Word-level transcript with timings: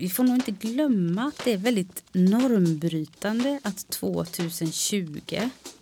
vi 0.00 0.08
får 0.08 0.24
nog 0.24 0.34
inte 0.34 0.50
glömma 0.50 1.22
att 1.24 1.44
det 1.44 1.52
är 1.52 1.56
väldigt 1.56 2.02
normbrytande 2.12 3.60
att 3.62 3.88
2020 3.90 5.20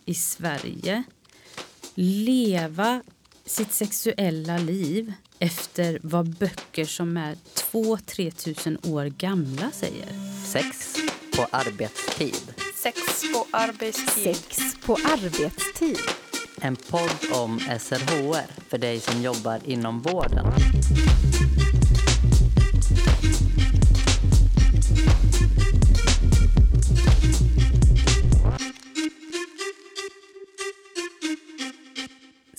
i 0.04 0.14
Sverige 0.14 1.02
leva 1.94 3.02
sitt 3.46 3.72
sexuella 3.72 4.58
liv 4.58 5.12
efter 5.38 5.98
vad 6.02 6.36
böcker 6.36 6.84
som 6.84 7.16
är 7.16 7.36
2-3 7.72 8.30
tusen 8.30 8.78
år 8.82 9.04
gamla 9.04 9.70
säger. 9.70 10.08
Sex 10.46 10.96
på 11.36 11.46
arbetstid. 11.50 12.54
Sex 12.82 13.00
på 13.32 13.46
arbetstid. 13.50 14.36
Sex 14.36 14.74
på 14.86 14.94
arbetstid. 14.94 15.98
En 16.60 16.76
podd 16.76 17.32
om 17.32 17.58
SRHR 17.58 18.68
för 18.68 18.78
dig 18.78 19.00
som 19.00 19.22
jobbar 19.22 19.60
inom 19.64 20.00
vården. 20.00 20.46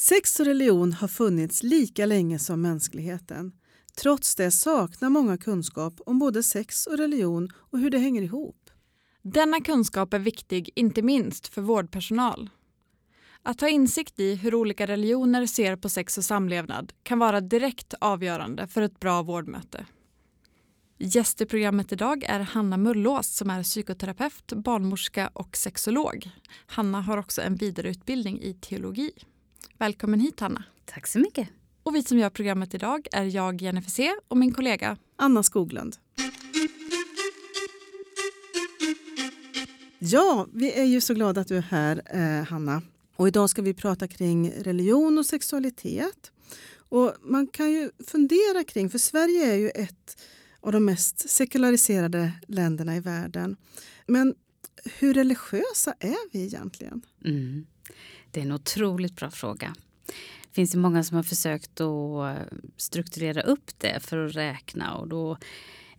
Sex 0.09 0.39
och 0.39 0.45
religion 0.45 0.93
har 0.93 1.07
funnits 1.07 1.63
lika 1.63 2.05
länge 2.05 2.39
som 2.39 2.61
mänskligheten. 2.61 3.51
Trots 4.01 4.35
det 4.35 4.51
saknar 4.51 5.09
många 5.09 5.37
kunskap 5.37 5.93
om 6.05 6.19
både 6.19 6.43
sex 6.43 6.87
och 6.87 6.97
religion 6.97 7.49
och 7.55 7.79
hur 7.79 7.89
det 7.89 7.97
hänger 7.97 8.21
ihop. 8.21 8.69
Denna 9.21 9.61
kunskap 9.61 10.13
är 10.13 10.19
viktig 10.19 10.69
inte 10.75 11.01
minst 11.01 11.47
för 11.47 11.61
vårdpersonal. 11.61 12.49
Att 13.43 13.61
ha 13.61 13.69
insikt 13.69 14.19
i 14.19 14.35
hur 14.35 14.55
olika 14.55 14.87
religioner 14.87 15.45
ser 15.45 15.75
på 15.75 15.89
sex 15.89 16.17
och 16.17 16.25
samlevnad 16.25 16.93
kan 17.03 17.19
vara 17.19 17.41
direkt 17.41 17.93
avgörande 18.01 18.67
för 18.67 18.81
ett 18.81 18.99
bra 18.99 19.21
vårdmöte. 19.21 19.85
Gäst 20.97 21.41
i 21.41 21.45
programmet 21.45 21.91
idag 21.91 22.23
är 22.23 22.39
Hanna 22.39 22.77
Mullås 22.77 23.27
som 23.27 23.49
är 23.49 23.63
psykoterapeut, 23.63 24.53
barnmorska 24.53 25.29
och 25.33 25.57
sexolog. 25.57 26.29
Hanna 26.65 27.01
har 27.01 27.17
också 27.17 27.41
en 27.41 27.55
vidareutbildning 27.55 28.41
i 28.41 28.53
teologi. 28.53 29.11
Välkommen 29.79 30.19
hit 30.19 30.39
Hanna. 30.39 30.63
Tack 30.85 31.07
så 31.07 31.19
mycket. 31.19 31.49
Och 31.83 31.95
vi 31.95 32.03
som 32.03 32.19
gör 32.19 32.29
programmet 32.29 32.73
idag 32.73 33.07
är 33.11 33.23
jag 33.23 33.61
Jennifer 33.61 33.91
C 33.91 34.15
och 34.27 34.37
min 34.37 34.53
kollega 34.53 34.97
Anna 35.15 35.43
Skoglund. 35.43 35.95
Ja, 39.99 40.47
vi 40.53 40.71
är 40.71 40.83
ju 40.83 41.01
så 41.01 41.13
glada 41.13 41.41
att 41.41 41.47
du 41.47 41.57
är 41.57 41.61
här, 41.61 42.01
eh, 42.05 42.45
Hanna. 42.45 42.81
Och 43.15 43.27
idag 43.27 43.49
ska 43.49 43.61
vi 43.61 43.73
prata 43.73 44.07
kring 44.07 44.51
religion 44.51 45.17
och 45.17 45.25
sexualitet. 45.25 46.31
Och 46.89 47.13
man 47.21 47.47
kan 47.47 47.71
ju 47.71 47.91
fundera 48.07 48.63
kring, 48.63 48.89
för 48.89 48.99
Sverige 48.99 49.51
är 49.51 49.57
ju 49.57 49.69
ett 49.69 50.21
av 50.61 50.71
de 50.71 50.85
mest 50.85 51.29
sekulariserade 51.29 52.31
länderna 52.47 52.95
i 52.95 52.99
världen. 52.99 53.57
Men 54.07 54.35
hur 54.99 55.13
religiösa 55.13 55.93
är 55.99 56.31
vi 56.31 56.45
egentligen? 56.45 57.01
Mm. 57.25 57.65
Det 58.37 58.41
är 58.41 58.45
en 58.45 58.51
otroligt 58.51 59.15
bra 59.15 59.31
fråga. 59.31 59.75
Det 60.47 60.53
finns 60.53 60.75
ju 60.75 60.79
många 60.79 61.03
som 61.03 61.15
har 61.15 61.23
försökt 61.23 61.81
att 61.81 62.37
strukturera 62.77 63.41
upp 63.41 63.71
det 63.77 63.99
för 64.03 64.25
att 64.25 64.35
räkna 64.35 64.95
och 64.95 65.07
då 65.07 65.37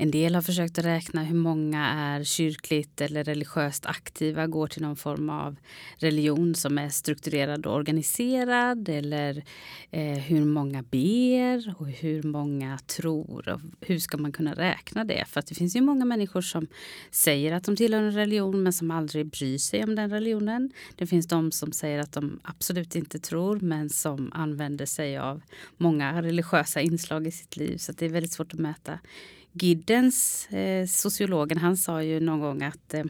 en 0.01 0.11
del 0.11 0.35
har 0.35 0.43
försökt 0.43 0.79
att 0.79 0.85
räkna 0.85 1.23
hur 1.25 1.37
många 1.37 1.87
är 1.87 2.25
kyrkligt 2.25 3.01
eller 3.01 3.25
religiöst 3.25 3.87
aktiva, 3.87 4.47
går 4.47 4.67
till 4.67 4.83
någon 4.83 4.97
form 4.97 5.31
av 5.31 5.57
religion 5.97 6.55
som 6.55 6.79
är 6.79 6.89
strukturerad 6.89 7.67
och 7.67 7.75
organiserad 7.75 8.89
eller 8.89 9.45
eh, 9.91 10.19
hur 10.19 10.45
många 10.45 10.83
ber 10.83 11.75
och 11.79 11.89
hur 11.89 12.23
många 12.23 12.79
tror. 12.79 13.49
Och 13.49 13.61
hur 13.81 13.99
ska 13.99 14.19
man 14.19 14.33
kunna 14.33 14.55
räkna 14.55 15.05
det? 15.05 15.25
För 15.29 15.41
att 15.41 15.47
det 15.47 15.55
finns 15.55 15.77
ju 15.77 15.81
många 15.81 16.05
människor 16.05 16.41
som 16.41 16.67
säger 17.11 17.53
att 17.53 17.65
de 17.65 17.77
tillhör 17.77 18.03
en 18.03 18.13
religion 18.13 18.63
men 18.63 18.73
som 18.73 18.91
aldrig 18.91 19.27
bryr 19.27 19.59
sig 19.59 19.85
om 19.85 19.95
den 19.95 20.11
religionen. 20.11 20.71
Det 20.97 21.07
finns 21.07 21.29
de 21.29 21.53
som 21.53 21.73
säger 21.73 21.99
att 21.99 22.13
de 22.13 22.41
absolut 22.43 22.97
inte 22.97 23.19
tror 23.19 23.61
men 23.61 23.91
som 23.91 24.33
använder 24.33 24.87
sig 24.87 25.19
av 25.19 25.43
många 25.77 26.23
religiösa 26.23 26.81
inslag 26.81 27.27
i 27.27 27.31
sitt 27.31 27.57
liv. 27.57 27.77
Så 27.77 27.93
det 27.93 28.05
är 28.07 28.11
väldigt 28.11 28.33
svårt 28.33 28.55
att 28.55 28.61
mäta. 28.61 28.99
Giddens, 29.53 30.49
eh, 30.53 30.87
sociologen, 30.87 31.59
han 31.59 31.77
sa 31.77 32.03
ju 32.03 32.21
någon 32.21 32.41
gång 32.41 32.63
att 32.63 32.95
eh, 32.95 33.05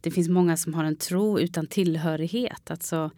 det 0.00 0.10
finns 0.10 0.28
många 0.28 0.56
som 0.56 0.74
har 0.74 0.84
en 0.84 0.96
tro 0.96 1.40
utan 1.40 1.66
tillhörighet. 1.66 2.70
Alltså 2.70 3.10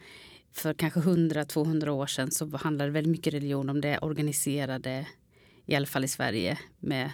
för 0.53 0.75
kanske 0.75 1.01
100-200 1.01 1.89
år 1.89 2.07
sedan 2.07 2.31
så 2.31 2.57
handlade 2.57 2.91
väldigt 2.91 3.11
mycket 3.11 3.34
religion 3.34 3.71
om 3.71 3.81
det 3.81 3.99
organiserade, 3.99 5.07
i 5.67 5.75
alla 5.75 5.87
fall 5.87 6.05
i 6.05 6.09
Sverige, 6.09 6.59
med 6.79 7.11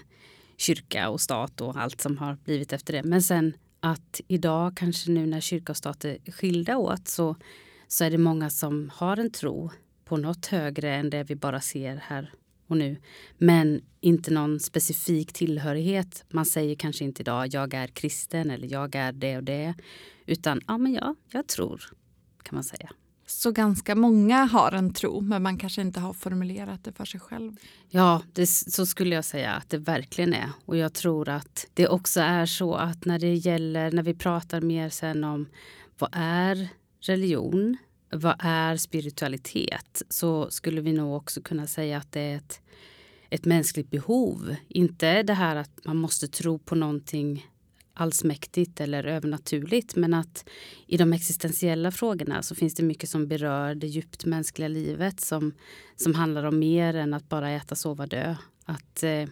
kyrka 0.56 1.09
och 1.09 1.20
stat 1.20 1.60
och 1.60 1.76
allt 1.76 2.00
som 2.00 2.19
har 2.19 2.38
blivit 2.44 2.72
efter 2.72 2.93
det. 2.93 3.03
Men 3.03 3.22
sen 3.22 3.53
att 3.81 4.20
idag, 4.28 4.76
kanske 4.76 5.10
nu 5.10 5.26
när 5.26 5.41
kyrka 5.41 5.72
och 5.72 5.76
stat 5.76 6.04
är 6.04 6.32
skilda 6.32 6.76
åt, 6.76 7.09
så, 7.09 7.37
så 7.88 8.04
är 8.04 8.10
det 8.10 8.19
många 8.19 8.50
som 8.50 8.91
har 8.94 9.16
en 9.16 9.31
tro 9.31 9.70
på 10.04 10.16
något 10.16 10.47
högre 10.47 10.94
än 10.94 11.10
det 11.10 11.25
vi 11.25 11.37
bara 11.37 11.60
ser 11.60 11.97
här 11.97 12.32
och 12.72 12.78
nu. 12.78 12.97
Men 13.38 13.81
inte 14.00 14.31
någon 14.31 14.60
specifik 14.60 15.33
tillhörighet. 15.33 16.25
Man 16.28 16.47
säger 16.47 16.75
kanske 16.75 17.05
inte 17.05 17.22
idag 17.22 17.55
jag 17.55 17.75
är 17.75 17.87
kristen 17.87 18.50
eller 18.50 18.72
jag 18.72 18.94
är 18.94 19.12
det 19.12 19.37
och 19.37 19.44
det. 19.44 19.75
Utan 20.27 20.60
ja, 20.66 20.78
men 20.78 20.93
ja, 20.93 21.15
jag 21.31 21.47
tror 21.47 21.93
kan 22.43 22.56
man 22.56 22.65
säga. 22.65 22.91
Så 23.27 23.53
ganska 23.53 23.94
många 23.94 24.44
har 24.44 24.72
en 24.72 24.94
tro 24.94 25.21
men 25.21 25.43
man 25.43 25.59
kanske 25.59 25.81
inte 25.81 26.00
har 26.00 26.12
formulerat 26.12 26.84
det 26.84 26.93
för 26.93 27.05
sig 27.05 27.21
själv. 27.21 27.56
Ja, 27.88 28.22
det, 28.32 28.47
så 28.47 28.87
skulle 28.87 29.15
jag 29.15 29.25
säga 29.25 29.53
att 29.53 29.71
det 29.71 29.78
verkligen 29.78 30.34
är. 30.34 30.50
Och 30.65 30.77
jag 30.77 30.93
tror 30.93 31.28
att 31.28 31.66
det 31.75 31.88
också 31.88 32.21
är 32.21 32.47
så 32.47 32.75
att 32.75 33.05
när 33.05 33.19
det 33.19 33.34
gäller, 33.34 33.93
när 33.93 34.03
vi 34.03 34.15
pratar 34.15 34.61
mer 34.61 34.88
sen 34.88 35.25
om 35.25 35.49
vad 35.99 36.11
är 36.12 36.69
religion? 37.00 37.77
Vad 38.12 38.37
är 38.39 38.77
spiritualitet? 38.77 40.03
Så 40.09 40.50
skulle 40.50 40.81
vi 40.81 40.93
nog 40.93 41.17
också 41.17 41.43
kunna 41.43 41.67
säga 41.67 41.99
att 41.99 42.12
det 42.12 42.21
är 42.21 42.37
ett 42.37 42.61
ett 43.33 43.45
mänskligt 43.45 43.91
behov. 43.91 44.56
Inte 44.69 45.23
det 45.23 45.34
här 45.34 45.56
att 45.56 45.84
man 45.84 45.97
måste 45.97 46.28
tro 46.28 46.59
på 46.59 46.75
någonting 46.75 47.47
allsmäktigt 47.95 48.81
eller 48.81 49.05
övernaturligt 49.05 49.97
men 49.97 50.15
att 50.15 50.49
i 50.87 50.97
de 50.97 51.12
existentiella 51.12 51.91
frågorna 51.91 52.43
så 52.43 52.55
finns 52.55 52.75
det 52.75 52.83
mycket 52.83 53.09
som 53.09 53.28
berör 53.28 53.75
det 53.75 53.87
djupt 53.87 54.25
mänskliga 54.25 54.69
livet 54.69 55.21
som, 55.21 55.53
som 55.97 56.15
handlar 56.15 56.44
om 56.44 56.59
mer 56.59 56.94
än 56.94 57.15
att 57.15 57.29
bara 57.29 57.50
äta, 57.50 57.75
sova, 57.75 58.06
dö. 58.06 58.37
Att 58.65 59.03
eh, 59.03 59.29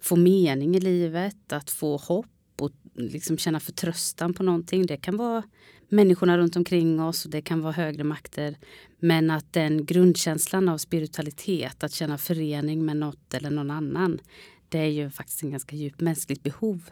få 0.00 0.16
mening 0.16 0.76
i 0.76 0.80
livet, 0.80 1.52
att 1.52 1.70
få 1.70 1.96
hopp 1.96 2.26
och 2.60 2.72
liksom 2.94 3.38
känna 3.38 3.60
förtröstan 3.60 4.34
på 4.34 4.42
någonting. 4.42 4.86
Det 4.86 4.96
kan 4.96 5.16
vara 5.16 5.42
människorna 5.90 6.38
runt 6.38 6.56
omkring 6.56 7.00
oss 7.00 7.24
och 7.24 7.30
det 7.30 7.42
kan 7.42 7.60
vara 7.60 7.72
högre 7.72 8.04
makter. 8.04 8.56
Men 8.98 9.30
att 9.30 9.52
den 9.52 9.86
grundkänslan 9.86 10.68
av 10.68 10.78
spiritualitet, 10.78 11.84
att 11.84 11.92
känna 11.92 12.18
förening 12.18 12.84
med 12.84 12.96
något 12.96 13.34
eller 13.34 13.50
någon 13.50 13.70
annan, 13.70 14.20
det 14.68 14.78
är 14.78 14.90
ju 14.90 15.10
faktiskt 15.10 15.42
en 15.42 15.50
ganska 15.50 15.76
djupt 15.76 16.00
mänskligt 16.00 16.42
behov. 16.42 16.90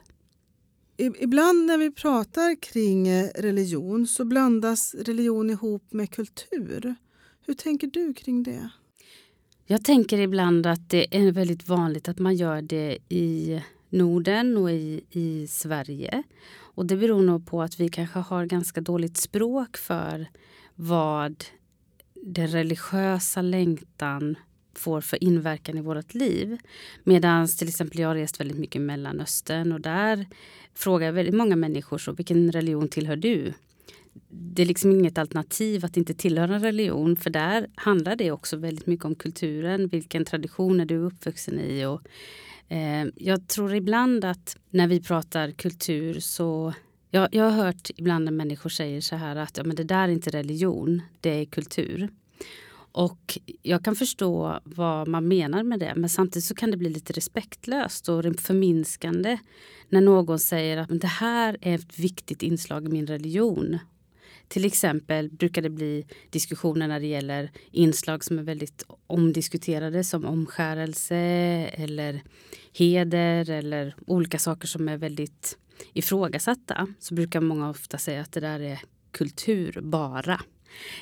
Ibland 0.96 1.66
när 1.66 1.78
vi 1.78 1.90
pratar 1.90 2.62
kring 2.62 3.08
eh, 3.08 3.28
religion 3.34 4.06
så 4.06 4.24
blandas 4.24 4.94
religion 4.94 5.50
ihop 5.50 5.92
med 5.92 6.10
kultur. 6.10 6.94
Hur 7.46 7.54
tänker 7.54 7.86
du 7.86 8.14
kring 8.14 8.42
det? 8.42 8.70
Jag 9.66 9.84
tänker 9.84 10.18
ibland 10.18 10.66
att 10.66 10.90
det 10.90 11.16
är 11.16 11.32
väldigt 11.32 11.68
vanligt 11.68 12.08
att 12.08 12.18
man 12.18 12.34
gör 12.34 12.62
det 12.62 12.98
i 13.08 13.62
Norden 13.90 14.56
och 14.56 14.70
i, 14.70 15.04
i 15.10 15.46
Sverige. 15.46 16.22
Och 16.78 16.86
det 16.86 16.96
beror 16.96 17.22
nog 17.22 17.46
på 17.46 17.62
att 17.62 17.80
vi 17.80 17.88
kanske 17.88 18.18
har 18.18 18.46
ganska 18.46 18.80
dåligt 18.80 19.16
språk 19.16 19.76
för 19.76 20.26
vad 20.74 21.44
den 22.14 22.48
religiösa 22.48 23.42
längtan 23.42 24.36
får 24.74 25.00
för 25.00 25.24
inverkan 25.24 25.78
i 25.78 25.80
vårt 25.80 26.14
liv. 26.14 26.58
Medan 27.04 27.48
till 27.48 27.68
exempel 27.68 28.00
jag 28.00 28.08
har 28.08 28.14
rest 28.14 28.40
väldigt 28.40 28.58
mycket 28.58 28.76
i 28.76 28.78
Mellanöstern 28.78 29.72
och 29.72 29.80
där 29.80 30.26
frågar 30.74 31.12
väldigt 31.12 31.34
många 31.34 31.56
människor 31.56 31.98
så 31.98 32.12
vilken 32.12 32.52
religion 32.52 32.88
tillhör 32.88 33.16
du? 33.16 33.52
Det 34.30 34.62
är 34.62 34.66
liksom 34.66 34.90
inget 34.90 35.18
alternativ 35.18 35.84
att 35.84 35.96
inte 35.96 36.14
tillhöra 36.14 36.54
en 36.54 36.62
religion 36.62 37.16
för 37.16 37.30
där 37.30 37.66
handlar 37.74 38.16
det 38.16 38.30
också 38.30 38.56
väldigt 38.56 38.86
mycket 38.86 39.04
om 39.04 39.14
kulturen. 39.14 39.88
Vilken 39.88 40.24
tradition 40.24 40.80
är 40.80 40.86
du 40.86 40.96
uppvuxen 40.96 41.60
i? 41.60 41.84
Och 41.84 42.02
Eh, 42.68 43.06
jag 43.14 43.48
tror 43.48 43.74
ibland 43.74 44.24
att 44.24 44.56
när 44.70 44.86
vi 44.86 45.00
pratar 45.00 45.50
kultur 45.50 46.20
så 46.20 46.74
jag, 47.10 47.28
jag 47.34 47.44
har 47.44 47.64
hört 47.64 47.90
ibland 47.96 48.24
när 48.24 48.32
människor 48.32 48.70
säger 48.70 49.00
så 49.00 49.16
här 49.16 49.36
att 49.36 49.56
ja, 49.56 49.64
men 49.64 49.76
det 49.76 49.84
där 49.84 50.04
är 50.04 50.08
inte 50.08 50.30
religion, 50.30 51.02
det 51.20 51.30
är 51.30 51.44
kultur. 51.44 52.08
Och 52.92 53.38
jag 53.62 53.84
kan 53.84 53.96
förstå 53.96 54.60
vad 54.64 55.08
man 55.08 55.28
menar 55.28 55.62
med 55.62 55.80
det 55.80 55.92
men 55.96 56.10
samtidigt 56.10 56.44
så 56.44 56.54
kan 56.54 56.70
det 56.70 56.76
bli 56.76 56.90
lite 56.90 57.12
respektlöst 57.12 58.08
och 58.08 58.24
förminskande 58.40 59.38
när 59.88 60.00
någon 60.00 60.38
säger 60.38 60.76
att 60.76 60.88
men 60.88 60.98
det 60.98 61.06
här 61.06 61.56
är 61.60 61.74
ett 61.74 61.98
viktigt 61.98 62.42
inslag 62.42 62.86
i 62.86 62.88
min 62.88 63.06
religion. 63.06 63.78
Till 64.48 64.64
exempel 64.64 65.30
brukar 65.30 65.62
det 65.62 65.70
bli 65.70 66.06
diskussioner 66.30 66.88
när 66.88 67.00
det 67.00 67.06
gäller 67.06 67.50
inslag 67.70 68.24
som 68.24 68.38
är 68.38 68.42
väldigt 68.42 68.84
omdiskuterade 69.06 70.04
som 70.04 70.24
omskärelse 70.24 71.16
eller 71.72 72.22
heder 72.72 73.50
eller 73.50 73.94
olika 74.06 74.38
saker 74.38 74.68
som 74.68 74.88
är 74.88 74.96
väldigt 74.96 75.58
ifrågasatta. 75.92 76.86
Så 76.98 77.14
brukar 77.14 77.40
många 77.40 77.70
ofta 77.70 77.98
säga 77.98 78.20
att 78.20 78.32
det 78.32 78.40
där 78.40 78.60
är 78.60 78.80
kultur 79.12 79.80
bara. 79.82 80.40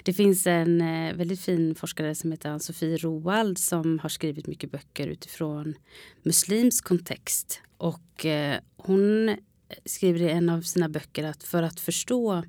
Det 0.03 0.13
finns 0.13 0.47
en 0.47 0.81
eh, 0.81 1.15
väldigt 1.15 1.41
fin 1.41 1.75
forskare 1.75 2.15
som 2.15 2.33
heter 2.33 2.51
Ann-Sofie 2.51 2.97
Roald 2.97 3.59
som 3.59 3.99
har 3.99 4.09
skrivit 4.09 4.47
mycket 4.47 4.71
böcker 4.71 5.07
utifrån 5.07 5.75
muslimsk 6.23 6.85
kontext. 6.85 7.61
Och 7.77 8.27
eh, 8.27 8.59
hon 8.77 9.37
skriver 9.85 10.23
i 10.23 10.31
en 10.31 10.49
av 10.49 10.61
sina 10.61 10.89
böcker 10.89 11.25
att 11.25 11.43
för 11.43 11.63
att 11.63 11.81
förstå 11.81 12.43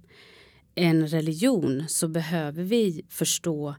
en 0.78 1.08
religion 1.08 1.84
så 1.88 2.08
behöver 2.08 2.64
vi 2.64 3.06
förstå 3.10 3.76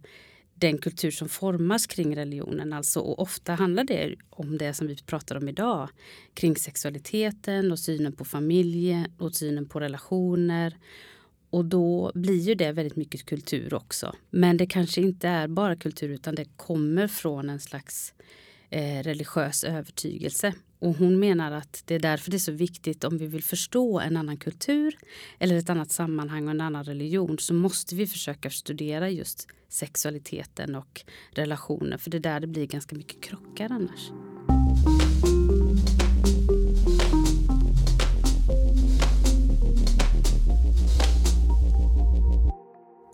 den 0.54 0.78
kultur 0.78 1.10
som 1.10 1.28
formas 1.28 1.86
kring 1.86 2.16
religionen. 2.16 2.72
Alltså, 2.72 3.00
och 3.00 3.18
ofta 3.18 3.54
handlar 3.54 3.84
det 3.84 4.14
om 4.30 4.58
det 4.58 4.74
som 4.74 4.86
vi 4.86 4.96
pratar 4.96 5.36
om 5.36 5.48
idag. 5.48 5.88
Kring 6.34 6.56
sexualiteten 6.56 7.72
och 7.72 7.78
synen 7.78 8.12
på 8.12 8.24
familjen 8.24 9.12
och 9.18 9.34
synen 9.34 9.68
på 9.68 9.80
relationer. 9.80 10.76
Och 11.50 11.64
då 11.64 12.12
blir 12.14 12.40
ju 12.40 12.54
det 12.54 12.72
väldigt 12.72 12.96
mycket 12.96 13.24
kultur 13.24 13.74
också. 13.74 14.14
Men 14.30 14.56
det 14.56 14.66
kanske 14.66 15.00
inte 15.00 15.28
är 15.28 15.48
bara 15.48 15.76
kultur 15.76 16.08
utan 16.08 16.34
det 16.34 16.46
kommer 16.56 17.08
från 17.08 17.50
en 17.50 17.60
slags 17.60 18.14
eh, 18.70 19.02
religiös 19.02 19.64
övertygelse. 19.64 20.54
Och 20.80 20.94
hon 20.94 21.18
menar 21.18 21.52
att 21.52 21.82
det 21.86 21.94
är 21.94 21.98
därför 21.98 22.30
det 22.30 22.36
är 22.36 22.38
så 22.38 22.52
viktigt 22.52 23.04
om 23.04 23.18
vi 23.18 23.26
vill 23.26 23.44
förstå 23.44 24.00
en 24.00 24.16
annan 24.16 24.36
kultur 24.36 24.98
eller 25.38 25.56
ett 25.56 25.70
annat 25.70 25.90
sammanhang 25.90 26.44
och 26.44 26.50
en 26.50 26.60
annan 26.60 26.84
religion 26.84 27.38
så 27.38 27.54
måste 27.54 27.94
vi 27.94 28.06
försöka 28.06 28.50
studera 28.50 29.10
just 29.10 29.48
sexualiteten 29.68 30.74
och 30.74 31.04
relationer 31.30 31.98
för 31.98 32.10
det 32.10 32.18
är 32.18 32.20
där 32.20 32.40
det 32.40 32.46
blir 32.46 32.66
ganska 32.66 32.96
mycket 32.96 33.20
krockar 33.20 33.72
annars. 33.72 34.10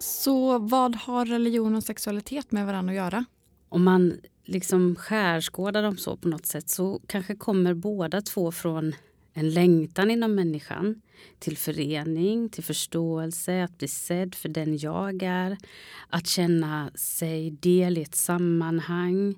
Så 0.00 0.58
vad 0.58 0.96
har 0.96 1.26
religion 1.26 1.76
och 1.76 1.84
sexualitet 1.84 2.52
med 2.52 2.66
varandra 2.66 2.90
att 2.92 2.96
göra? 2.96 3.24
Om 3.68 3.84
man 3.84 4.20
liksom 4.44 4.96
skärskådar 4.96 5.82
dem 5.82 5.96
så 5.96 6.16
på 6.16 6.28
något 6.28 6.46
sätt 6.46 6.68
så 6.68 7.00
kanske 7.06 7.34
kommer 7.34 7.74
båda 7.74 8.20
två 8.20 8.52
från 8.52 8.94
en 9.32 9.50
längtan 9.50 10.10
inom 10.10 10.34
människan 10.34 11.00
till 11.38 11.56
förening, 11.56 12.48
till 12.48 12.64
förståelse, 12.64 13.64
att 13.64 13.78
bli 13.78 13.88
sedd 13.88 14.34
för 14.34 14.48
den 14.48 14.78
jag 14.78 15.22
är, 15.22 15.56
att 16.08 16.26
känna 16.26 16.90
sig 16.94 17.50
del 17.50 17.98
i 17.98 18.02
ett 18.02 18.14
sammanhang, 18.14 19.34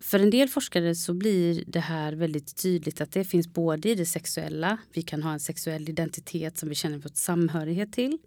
för 0.00 0.18
en 0.18 0.30
del 0.30 0.48
forskare 0.48 0.94
så 0.94 1.14
blir 1.14 1.64
det 1.66 1.80
här 1.80 2.12
väldigt 2.12 2.56
tydligt 2.56 3.00
att 3.00 3.12
det 3.12 3.24
finns 3.24 3.48
både 3.48 3.88
i 3.88 3.94
det 3.94 4.06
sexuella, 4.06 4.78
vi 4.92 5.02
kan 5.02 5.22
ha 5.22 5.32
en 5.32 5.40
sexuell 5.40 5.88
identitet 5.88 6.58
som 6.58 6.68
vi 6.68 6.74
känner 6.74 6.98
vår 6.98 7.10
samhörighet 7.14 7.92
till, 7.92 8.18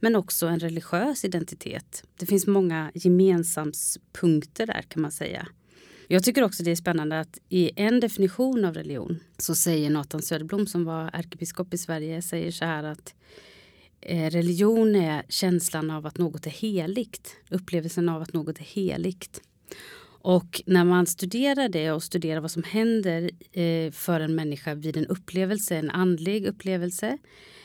men 0.00 0.16
också 0.16 0.46
en 0.46 0.58
religiös 0.58 1.24
identitet. 1.24 2.04
Det 2.16 2.26
finns 2.26 2.46
många 2.46 2.90
gemensamspunkter 2.94 4.66
där 4.66 4.82
kan 4.82 5.02
man 5.02 5.12
säga. 5.12 5.48
Jag 6.08 6.24
tycker 6.24 6.42
också 6.42 6.62
det 6.62 6.70
är 6.70 6.76
spännande 6.76 7.20
att 7.20 7.38
i 7.48 7.70
en 7.76 8.00
definition 8.00 8.64
av 8.64 8.74
religion 8.74 9.20
så 9.38 9.54
säger 9.54 9.90
Nathan 9.90 10.22
Söderblom 10.22 10.66
som 10.66 10.84
var 10.84 11.10
ärkebiskop 11.12 11.74
i 11.74 11.78
Sverige 11.78 12.22
säger 12.22 12.50
så 12.50 12.64
här 12.64 12.84
att 12.84 13.14
eh, 14.00 14.30
religion 14.30 14.96
är 14.96 15.22
känslan 15.28 15.90
av 15.90 16.06
att 16.06 16.18
något 16.18 16.46
är 16.46 16.50
heligt, 16.50 17.36
upplevelsen 17.50 18.08
av 18.08 18.22
att 18.22 18.32
något 18.32 18.58
är 18.58 18.64
heligt. 18.64 19.42
Och 20.22 20.62
när 20.66 20.84
man 20.84 21.06
studerar 21.06 21.68
det 21.68 21.92
och 21.92 22.02
studerar 22.02 22.40
vad 22.40 22.50
som 22.50 22.62
händer 22.62 23.30
eh, 23.52 23.90
för 23.92 24.20
en 24.20 24.34
människa 24.34 24.74
vid 24.74 24.96
en 24.96 25.06
upplevelse, 25.06 25.76
en 25.76 25.90
andlig 25.90 26.46
upplevelse 26.46 27.18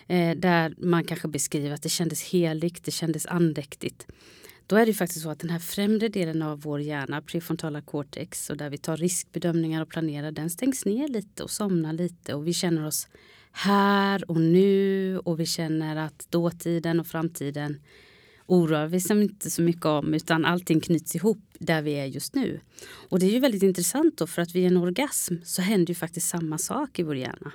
eh, 0.08 0.38
där 0.38 0.76
man 0.78 1.04
kanske 1.04 1.28
beskriver 1.28 1.72
att 1.72 1.84
det 1.84 1.90
kändes 1.90 2.24
heligt, 2.24 2.84
det 2.84 2.92
kändes 2.92 3.26
andäktigt. 3.26 4.08
Då 4.68 4.76
är 4.76 4.86
det 4.86 4.94
faktiskt 4.94 5.24
så 5.24 5.30
att 5.30 5.40
den 5.40 5.50
här 5.50 5.60
främre 5.60 6.08
delen 6.10 6.42
av 6.42 6.62
vår 6.62 6.82
hjärna, 6.82 7.22
prefrontala 7.22 7.82
cortex, 7.82 8.50
och 8.50 8.58
där 8.58 8.70
vi 8.70 8.78
tar 8.78 8.98
riskbedömningar 8.98 9.82
och 9.82 9.90
planerar, 9.90 10.32
den 10.32 10.50
stängs 10.50 10.86
ner 10.86 11.08
lite 11.08 11.44
och 11.44 11.52
somnar 11.52 11.94
lite 11.94 12.34
och 12.34 12.48
vi 12.48 12.54
känner 12.54 12.86
oss 12.86 13.08
här 13.52 14.32
och 14.32 14.42
nu 14.42 15.20
och 15.20 15.40
vi 15.40 15.46
känner 15.46 15.96
att 15.96 16.28
dåtiden 16.30 17.00
och 17.00 17.08
framtiden 17.08 17.80
oroar 18.48 18.88
vi 18.88 18.98
oss 18.98 19.12
inte 19.12 19.50
så 19.50 19.62
mycket 19.62 19.86
om 19.86 20.14
utan 20.14 20.46
allting 20.46 20.80
knyts 20.80 21.16
ihop 21.16 21.40
där 21.60 21.82
vi 21.82 21.92
är 21.94 22.06
just 22.06 22.36
nu. 22.36 22.60
Och 23.10 23.20
det 23.20 23.26
är 23.26 23.32
ju 23.32 23.40
väldigt 23.40 23.64
intressant 23.64 24.18
då 24.18 24.28
för 24.28 24.42
att 24.42 24.56
vid 24.56 24.68
en 24.68 24.78
orgasm 24.78 25.36
så 25.44 25.62
händer 25.62 25.92
ju 25.92 25.96
faktiskt 25.96 26.28
samma 26.28 26.58
sak 26.58 27.00
i 27.00 27.04
vår 27.04 27.16
hjärna. 27.16 27.52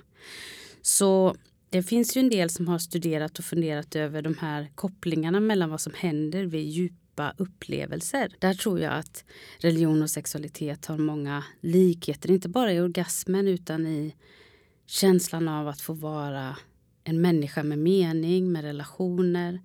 Så 0.83 1.37
det 1.71 1.83
finns 1.83 2.17
ju 2.17 2.21
en 2.21 2.31
del 2.31 2.51
som 2.51 2.69
har 2.69 2.79
studerat 2.79 3.39
och 3.39 3.45
funderat 3.45 3.97
över 3.97 4.23
de 4.23 4.37
här 4.41 4.71
kopplingarna 4.75 5.41
mellan 5.41 5.71
vad 5.71 5.81
som 5.81 5.93
händer 5.97 6.45
vid 6.45 6.69
djupa 6.69 7.35
upplevelser. 7.37 8.33
Där 8.39 8.55
tror 8.55 8.81
jag 8.81 8.93
att 8.93 9.25
religion 9.59 10.03
och 10.03 10.11
sexualitet 10.11 10.87
har 10.87 10.99
många 10.99 11.45
likheter, 11.61 12.31
inte 12.31 12.49
bara 12.49 12.73
i 12.73 12.81
orgasmen 12.81 13.49
utan 13.49 13.87
i 13.87 14.15
känslan 14.87 15.49
av 15.49 15.69
att 15.69 15.81
få 15.81 15.93
vara 15.93 16.57
en 17.05 17.21
människa 17.21 17.63
med 17.63 17.79
mening, 17.79 18.53
med 18.53 18.65
relationer. 18.65 19.61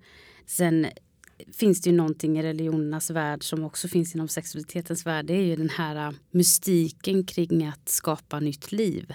Sen 0.46 0.86
finns 1.52 1.80
det 1.80 1.90
ju 1.90 1.96
någonting 1.96 2.38
i 2.38 2.42
religionernas 2.42 3.10
värld 3.10 3.44
som 3.44 3.64
också 3.64 3.88
finns 3.88 4.14
inom 4.14 4.28
sexualitetens 4.28 5.06
värld. 5.06 5.26
Det 5.26 5.34
är 5.34 5.42
ju 5.42 5.56
den 5.56 5.68
här 5.68 6.08
äh, 6.08 6.14
mystiken 6.30 7.24
kring 7.24 7.66
att 7.66 7.88
skapa 7.88 8.40
nytt 8.40 8.72
liv. 8.72 9.14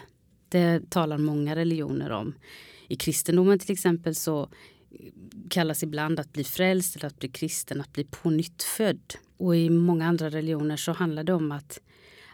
Det 0.50 0.90
talar 0.90 1.18
många 1.18 1.56
religioner 1.56 2.10
om. 2.10 2.34
I 2.88 2.96
kristendomen 2.96 3.60
till 3.60 3.72
exempel 3.72 4.16
så 4.16 4.50
kallas 5.50 5.84
ibland 5.84 6.20
att 6.20 6.34
bli 6.34 6.44
frälst 6.44 6.96
eller 6.96 7.08
att 7.08 7.20
bli 7.20 7.30
kristen, 7.30 7.82
att 7.82 7.94
bli 7.94 8.04
på 8.04 8.30
nytt 8.30 8.64
född. 8.64 9.14
Och 9.38 9.56
i 9.56 9.70
många 9.70 10.08
andra 10.08 10.30
religioner 10.30 10.78
så 10.78 10.92
handlar 10.92 11.24
det 11.24 11.34
om 11.34 11.52
att, 11.52 11.80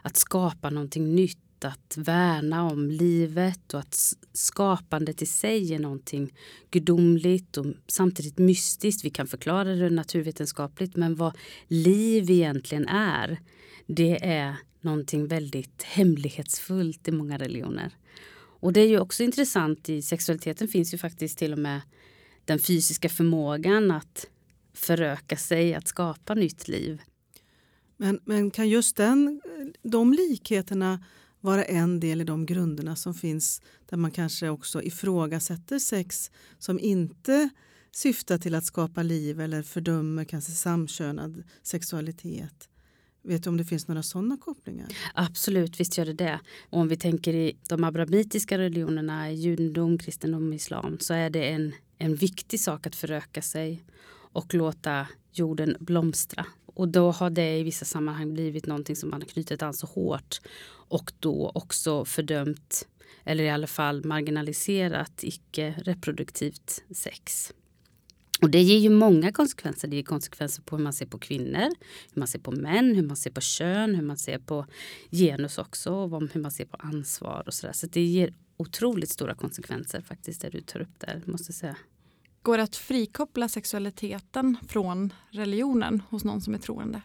att 0.01 0.17
skapa 0.17 0.69
någonting 0.69 1.15
nytt 1.15 1.46
att 1.65 1.97
värna 1.97 2.63
om 2.63 2.91
livet 2.91 3.73
och 3.73 3.79
att 3.79 4.13
skapandet 4.33 5.21
i 5.21 5.25
sig 5.25 5.73
är 5.73 5.79
någonting 5.79 6.33
gudomligt 6.71 7.57
och 7.57 7.65
samtidigt 7.87 8.37
mystiskt. 8.37 9.05
Vi 9.05 9.09
kan 9.09 9.27
förklara 9.27 9.75
det 9.75 9.89
naturvetenskapligt 9.89 10.95
men 10.95 11.15
vad 11.15 11.37
liv 11.67 12.29
egentligen 12.29 12.87
är 12.87 13.39
det 13.87 14.25
är 14.25 14.55
någonting 14.81 15.27
väldigt 15.27 15.83
hemlighetsfullt 15.83 17.07
i 17.07 17.11
många 17.11 17.37
religioner. 17.37 17.91
Och 18.59 18.73
det 18.73 18.81
är 18.81 18.87
ju 18.87 18.99
också 18.99 19.23
intressant 19.23 19.89
i 19.89 20.01
sexualiteten 20.01 20.67
finns 20.67 20.93
ju 20.93 20.97
faktiskt 20.97 21.37
till 21.37 21.53
och 21.53 21.59
med 21.59 21.81
den 22.45 22.59
fysiska 22.59 23.09
förmågan 23.09 23.91
att 23.91 24.27
föröka 24.73 25.37
sig, 25.37 25.73
att 25.73 25.87
skapa 25.87 26.33
nytt 26.33 26.67
liv. 26.67 27.01
Men, 27.97 28.19
men 28.25 28.51
kan 28.51 28.69
just 28.69 28.95
den, 28.95 29.41
de 29.83 30.13
likheterna 30.13 31.03
vara 31.41 31.63
en 31.63 31.99
del 31.99 32.21
i 32.21 32.23
de 32.23 32.45
grunderna 32.45 32.95
som 32.95 33.13
finns 33.13 33.61
där 33.85 33.97
man 33.97 34.11
kanske 34.11 34.49
också 34.49 34.83
ifrågasätter 34.83 35.79
sex 35.79 36.31
som 36.59 36.79
inte 36.79 37.49
syftar 37.91 38.37
till 38.37 38.55
att 38.55 38.65
skapa 38.65 39.03
liv 39.03 39.41
eller 39.41 39.63
fördömer 39.63 40.23
kanske 40.23 40.51
samkönad 40.51 41.43
sexualitet. 41.63 42.69
Vet 43.23 43.43
du 43.43 43.49
om 43.49 43.57
det 43.57 43.65
finns 43.65 43.87
några 43.87 44.03
sådana 44.03 44.37
kopplingar? 44.37 44.87
Absolut, 45.13 45.79
visst 45.79 45.97
gör 45.97 46.05
det 46.05 46.13
det. 46.13 46.39
Och 46.69 46.79
om 46.79 46.87
vi 46.87 46.97
tänker 46.97 47.33
i 47.33 47.57
de 47.69 47.83
abrahamitiska 47.83 48.57
religionerna, 48.57 49.31
judendom, 49.31 49.97
kristendom, 49.97 50.53
islam, 50.53 50.97
så 50.99 51.13
är 51.13 51.29
det 51.29 51.49
en, 51.49 51.73
en 51.97 52.15
viktig 52.15 52.59
sak 52.59 52.87
att 52.87 52.95
föröka 52.95 53.41
sig 53.41 53.83
och 54.09 54.53
låta 54.53 55.07
jorden 55.31 55.75
blomstra. 55.79 56.45
Och 56.77 56.87
då 56.87 57.11
har 57.11 57.29
det 57.29 57.57
i 57.57 57.63
vissa 57.63 57.85
sammanhang 57.85 58.33
blivit 58.33 58.65
någonting 58.65 58.95
som 58.95 59.09
man 59.09 59.21
har 59.21 59.27
knutit 59.27 59.61
an 59.61 59.73
så 59.73 59.87
hårt 59.87 60.41
och 60.69 61.11
då 61.19 61.51
också 61.55 62.05
fördömt 62.05 62.87
eller 63.23 63.43
i 63.43 63.49
alla 63.49 63.67
fall 63.67 64.05
marginaliserat 64.05 65.23
icke 65.23 65.75
reproduktivt 65.77 66.83
sex. 66.95 67.53
Och 68.41 68.49
det 68.49 68.61
ger 68.61 68.77
ju 68.77 68.89
många 68.89 69.31
konsekvenser. 69.31 69.87
Det 69.87 69.95
ger 69.95 70.03
konsekvenser 70.03 70.63
på 70.63 70.77
hur 70.77 70.83
man 70.83 70.93
ser 70.93 71.05
på 71.05 71.17
kvinnor, 71.17 71.69
hur 72.13 72.19
man 72.19 72.27
ser 72.27 72.39
på 72.39 72.51
män, 72.51 72.95
hur 72.95 73.03
man 73.03 73.17
ser 73.17 73.31
på 73.31 73.41
kön, 73.41 73.95
hur 73.95 74.03
man 74.03 74.17
ser 74.17 74.39
på 74.39 74.65
genus 75.11 75.57
också 75.57 75.93
och 75.93 76.29
hur 76.33 76.41
man 76.41 76.51
ser 76.51 76.65
på 76.65 76.77
ansvar 76.79 77.43
och 77.47 77.53
sådär. 77.53 77.73
Så 77.73 77.87
det 77.87 78.01
ger 78.01 78.33
otroligt 78.57 79.09
stora 79.09 79.35
konsekvenser 79.35 80.01
faktiskt 80.01 80.41
det 80.41 80.49
du 80.49 80.61
tar 80.61 80.79
upp 80.79 80.99
där, 80.99 81.21
måste 81.25 81.49
jag 81.49 81.55
säga. 81.55 81.77
Går 82.47 82.57
det 82.57 82.63
att 82.63 82.75
frikoppla 82.75 83.49
sexualiteten 83.49 84.57
från 84.67 85.13
religionen 85.29 86.01
hos 86.09 86.23
någon 86.23 86.41
som 86.41 86.53
är 86.53 86.57
troende? 86.57 87.01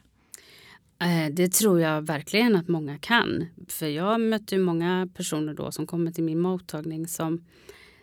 Eh, 1.01 1.33
det 1.33 1.53
tror 1.53 1.81
jag 1.81 2.03
verkligen 2.03 2.57
att 2.57 2.69
många 2.69 2.99
kan. 2.99 3.47
För 3.69 3.87
jag 3.87 4.21
möter 4.21 4.59
många 4.59 5.09
personer 5.15 5.55
då 5.55 5.73
som 5.73 5.87
kommer 5.87 6.11
till 6.11 6.25
min 6.25 6.41
mottagning 6.41 7.09
som, 7.09 7.45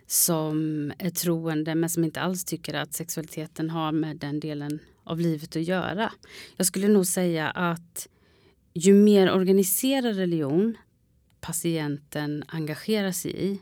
som 0.07 0.91
är 0.99 1.09
troende 1.09 1.75
men 1.75 1.89
som 1.89 2.03
inte 2.03 2.21
alls 2.21 2.45
tycker 2.45 2.73
att 2.73 2.93
sexualiteten 2.93 3.69
har 3.69 3.91
med 3.91 4.17
den 4.17 4.39
delen 4.39 4.79
av 5.03 5.19
livet 5.19 5.55
att 5.55 5.63
göra. 5.63 6.11
Jag 6.55 6.65
skulle 6.65 6.87
nog 6.87 7.05
säga 7.05 7.49
att 7.49 8.07
ju 8.73 8.93
mer 8.93 9.31
organiserad 9.31 10.15
religion 10.15 10.77
patienten 11.41 12.43
engagerar 12.47 13.11
sig 13.11 13.45
i 13.45 13.59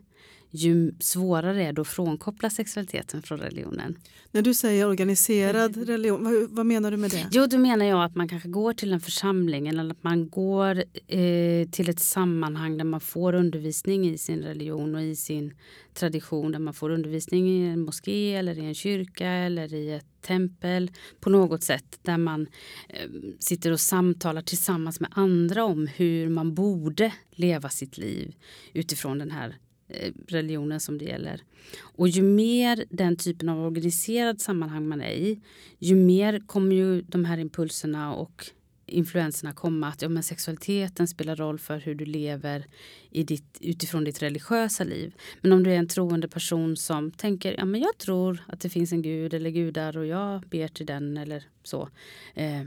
ju 0.58 0.94
svårare 1.00 1.64
är 1.64 1.74
det 1.74 1.82
att 1.82 1.88
frånkoppla 1.88 2.50
sexualiteten 2.50 3.22
från 3.22 3.40
religionen. 3.40 3.98
När 4.32 4.42
du 4.42 4.54
säger 4.54 4.88
organiserad 4.88 5.88
religion, 5.88 6.24
vad, 6.24 6.50
vad, 6.50 6.66
menar 6.66 6.92
du 6.92 6.98
med 6.98 7.12
det? 7.12 7.28
Jo, 7.32 7.46
då 7.46 7.58
menar 7.58 7.86
jag 7.86 8.04
att 8.04 8.16
man 8.16 8.28
kanske 8.28 8.50
går 8.50 8.74
till 8.74 8.94
en 8.94 9.00
församling 9.00 9.68
eller 9.68 9.92
att 9.92 10.04
man 10.04 10.30
går 10.30 10.84
eh, 11.08 11.70
till 11.70 11.90
ett 11.90 12.00
sammanhang 12.00 12.78
där 12.78 12.86
man 12.86 13.00
får 13.00 13.34
undervisning 13.34 14.10
i 14.10 14.18
sin 14.18 14.42
religion 14.42 14.96
och 14.96 15.02
i 15.02 15.16
sin 15.16 15.54
tradition. 15.94 16.52
Där 16.52 16.60
man 16.60 16.74
får 16.74 16.90
undervisning 16.90 17.50
i 17.50 17.68
en 17.68 17.82
moské 17.82 18.36
eller 18.36 18.60
i 18.60 18.66
en 18.66 18.76
kyrka 18.76 19.28
eller 19.28 19.74
i 19.74 19.92
ett 19.92 20.22
tempel 20.22 20.92
på 21.20 21.30
något 21.30 21.64
sätt 21.64 22.00
där 22.02 22.18
man 22.18 22.48
eh, 22.90 23.10
sitter 23.40 23.72
och 23.72 23.80
samtalar 23.80 24.42
tillsammans 24.42 25.00
med 25.00 25.10
andra 25.14 25.66
om 25.66 25.88
hur 25.88 26.30
man 26.30 26.54
borde 26.54 27.14
leva 27.32 27.70
sitt 27.70 27.98
liv 27.98 28.36
utifrån 28.74 29.18
den 29.18 29.32
här 29.32 29.58
Eh, 29.90 30.14
religionen 30.28 30.80
som 30.80 30.98
det 30.98 31.06
gäller. 31.06 31.42
Och 31.80 32.08
ju 32.08 32.22
mer 32.22 32.86
den 32.90 33.16
typen 33.16 33.50
av 33.50 33.66
organiserad 33.66 34.42
sammanhang 34.42 34.88
man 34.88 35.02
är 35.02 35.12
i, 35.12 35.42
ju 35.80 35.96
mer 35.96 36.40
kommer 36.40 36.76
ju 36.76 37.02
de 37.02 37.26
här 37.26 37.38
impulserna 37.38 38.16
och 38.16 38.46
influenserna 38.86 39.54
komma 39.54 39.88
att 39.88 40.02
ja, 40.02 40.10
men 40.10 40.24
sexualiteten 40.24 41.08
spelar 41.08 41.36
roll 41.36 41.60
för 41.60 41.78
hur 41.78 41.96
du 41.96 42.06
lever 42.06 42.66
i 43.10 43.24
ditt, 43.24 43.58
utifrån 43.62 44.04
ditt 44.04 44.22
religiösa 44.22 44.84
liv. 44.84 45.16
Men 45.42 45.52
om 45.52 45.64
du 45.64 45.72
är 45.72 45.78
en 45.78 45.88
troende 45.88 46.28
person 46.28 46.78
som 46.78 47.12
tänker 47.12 47.56
ja, 47.58 47.66
men 47.66 47.82
jag 47.82 47.98
tror 47.98 48.44
att 48.48 48.60
det 48.60 48.70
finns 48.70 48.92
en 48.92 49.02
gud 49.02 49.34
eller 49.34 49.50
gudar 49.50 49.98
och 49.98 50.06
jag 50.06 50.42
ber 50.42 50.68
till 50.68 50.86
den 50.86 51.18
eller 51.18 51.44
så 51.64 51.90
eh, 52.36 52.64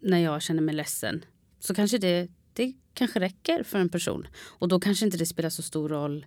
när 0.00 0.18
jag 0.18 0.42
känner 0.42 0.62
mig 0.62 0.74
ledsen 0.74 1.24
så 1.60 1.74
kanske 1.74 1.98
det 1.98 2.28
kanske 2.98 3.20
räcker 3.20 3.62
för 3.62 3.78
en 3.78 3.88
person. 3.88 4.26
Och 4.38 4.68
då 4.68 4.80
kanske 4.80 5.04
inte 5.04 5.18
det 5.18 5.26
spelar 5.26 5.50
så 5.50 5.62
stor 5.62 5.88
roll 5.88 6.26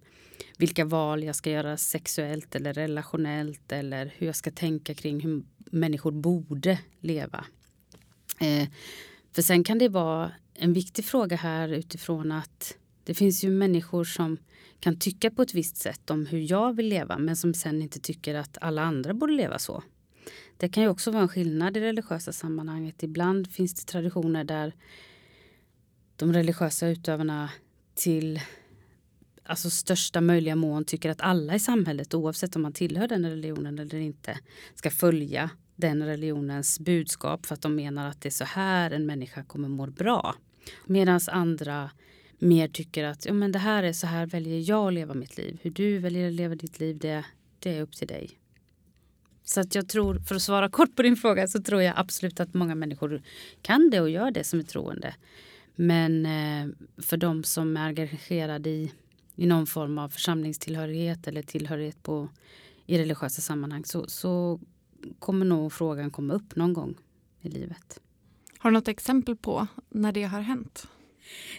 vilka 0.58 0.86
val 0.86 1.24
jag 1.24 1.36
ska 1.36 1.52
göra 1.52 1.78
sexuellt 1.78 2.56
eller 2.56 2.74
relationellt 2.74 3.72
eller 3.72 4.14
hur 4.18 4.28
jag 4.28 4.36
ska 4.36 4.52
tänka 4.52 4.94
kring 4.94 5.20
hur 5.20 5.44
människor 5.56 6.12
borde 6.12 6.80
leva. 7.00 7.46
Eh, 8.40 8.68
för 9.32 9.42
sen 9.42 9.64
kan 9.64 9.78
det 9.78 9.90
vara 9.90 10.32
en 10.54 10.74
viktig 10.74 11.06
fråga 11.06 11.38
här 11.38 11.70
utifrån 11.70 12.32
att 12.32 12.78
det 13.04 13.14
finns 13.14 13.44
ju 13.44 13.50
människor 13.50 14.04
som 14.04 14.38
kan 14.80 15.00
tycka 15.00 15.32
på 15.32 15.42
ett 15.42 15.54
visst 15.54 15.78
sätt 15.78 16.10
om 16.10 16.26
hur 16.26 16.52
jag 16.52 16.76
vill 16.76 16.88
leva 16.88 17.18
men 17.18 17.36
som 17.36 17.54
sen 17.54 17.82
inte 17.82 18.00
tycker 18.00 18.36
att 18.36 18.58
alla 18.62 18.82
andra 18.82 19.14
borde 19.14 19.34
leva 19.34 19.60
så. 19.60 19.84
Det 20.58 20.70
kan 20.70 20.84
ju 20.84 20.90
också 20.90 21.12
vara 21.12 21.22
en 21.22 21.30
skillnad 21.30 21.78
i 21.78 21.80
religiösa 21.80 22.34
sammanhanget. 22.34 23.04
Ibland 23.04 23.52
finns 23.52 23.74
det 23.74 23.92
traditioner 23.92 24.44
där 24.44 24.74
de 26.22 26.34
religiösa 26.34 26.88
utövarna 26.88 27.50
till 27.96 28.42
alltså 29.44 29.70
största 29.70 30.22
möjliga 30.22 30.56
mån 30.56 30.86
tycker 30.86 31.10
att 31.10 31.22
alla 31.22 31.56
i 31.56 31.60
samhället 31.60 32.14
oavsett 32.14 32.56
om 32.56 32.62
man 32.62 32.74
tillhör 32.74 33.08
den 33.08 33.30
religionen 33.30 33.80
eller 33.80 34.00
inte 34.00 34.40
ska 34.76 34.92
följa 34.92 35.50
den 35.76 36.06
religionens 36.06 36.80
budskap 36.80 37.46
för 37.46 37.54
att 37.56 37.62
de 37.62 37.76
menar 37.76 38.10
att 38.10 38.22
det 38.22 38.30
är 38.30 38.32
så 38.32 38.46
här 38.46 38.92
en 38.92 39.06
människa 39.06 39.44
kommer 39.44 39.70
må 39.70 39.86
bra. 39.86 40.36
Medan 40.86 41.20
andra 41.28 41.92
mer 42.40 42.68
tycker 42.68 43.04
att 43.04 43.26
ja, 43.26 43.34
men 43.34 43.52
det 43.52 43.60
här 43.60 43.84
är 43.84 43.94
så 43.94 44.08
här 44.08 44.26
väljer 44.26 44.70
jag 44.70 44.88
att 44.88 44.94
leva 44.94 45.14
mitt 45.14 45.38
liv. 45.38 45.60
Hur 45.62 45.72
du 45.72 45.98
väljer 45.98 46.28
att 46.28 46.34
leva 46.34 46.56
ditt 46.56 46.80
liv 46.80 46.98
det, 46.98 47.26
det 47.60 47.78
är 47.78 47.82
upp 47.82 47.96
till 47.96 48.08
dig. 48.08 48.30
Så 49.44 49.62
att 49.62 49.76
jag 49.76 49.90
tror, 49.90 50.20
för 50.20 50.36
att 50.36 50.42
svara 50.42 50.70
kort 50.70 50.96
på 50.96 51.02
din 51.02 51.16
fråga, 51.16 51.48
så 51.48 51.62
tror 51.62 51.82
jag 51.82 51.94
absolut 51.98 52.40
att 52.40 52.54
många 52.54 52.76
människor 52.76 53.22
kan 53.62 53.90
det 53.90 54.02
och 54.02 54.10
gör 54.10 54.32
det 54.32 54.44
som 54.44 54.60
är 54.60 54.64
troende. 54.64 55.16
Men 55.76 56.26
eh, 56.26 56.74
för 56.98 57.18
de 57.18 57.44
som 57.44 57.78
är 57.78 57.82
engagerade 57.82 58.70
i, 58.70 58.92
i 59.36 59.46
någon 59.46 59.68
form 59.68 59.98
av 59.98 60.10
församlingstillhörighet 60.10 61.28
eller 61.28 61.42
tillhörighet 61.42 62.04
på, 62.04 62.30
i 62.86 62.98
religiösa 62.98 63.42
sammanhang 63.42 63.86
så, 63.86 64.08
så 64.08 64.60
kommer 65.20 65.46
nog 65.46 65.74
frågan 65.74 66.12
komma 66.12 66.34
upp 66.34 66.56
någon 66.56 66.74
gång 66.74 66.96
i 67.42 67.50
livet. 67.50 68.00
Har 68.58 68.72
du 68.72 68.74
något 68.74 68.88
exempel 68.88 69.36
på 69.36 69.68
när 69.90 70.12
det 70.12 70.24
har 70.24 70.42
hänt? 70.42 70.88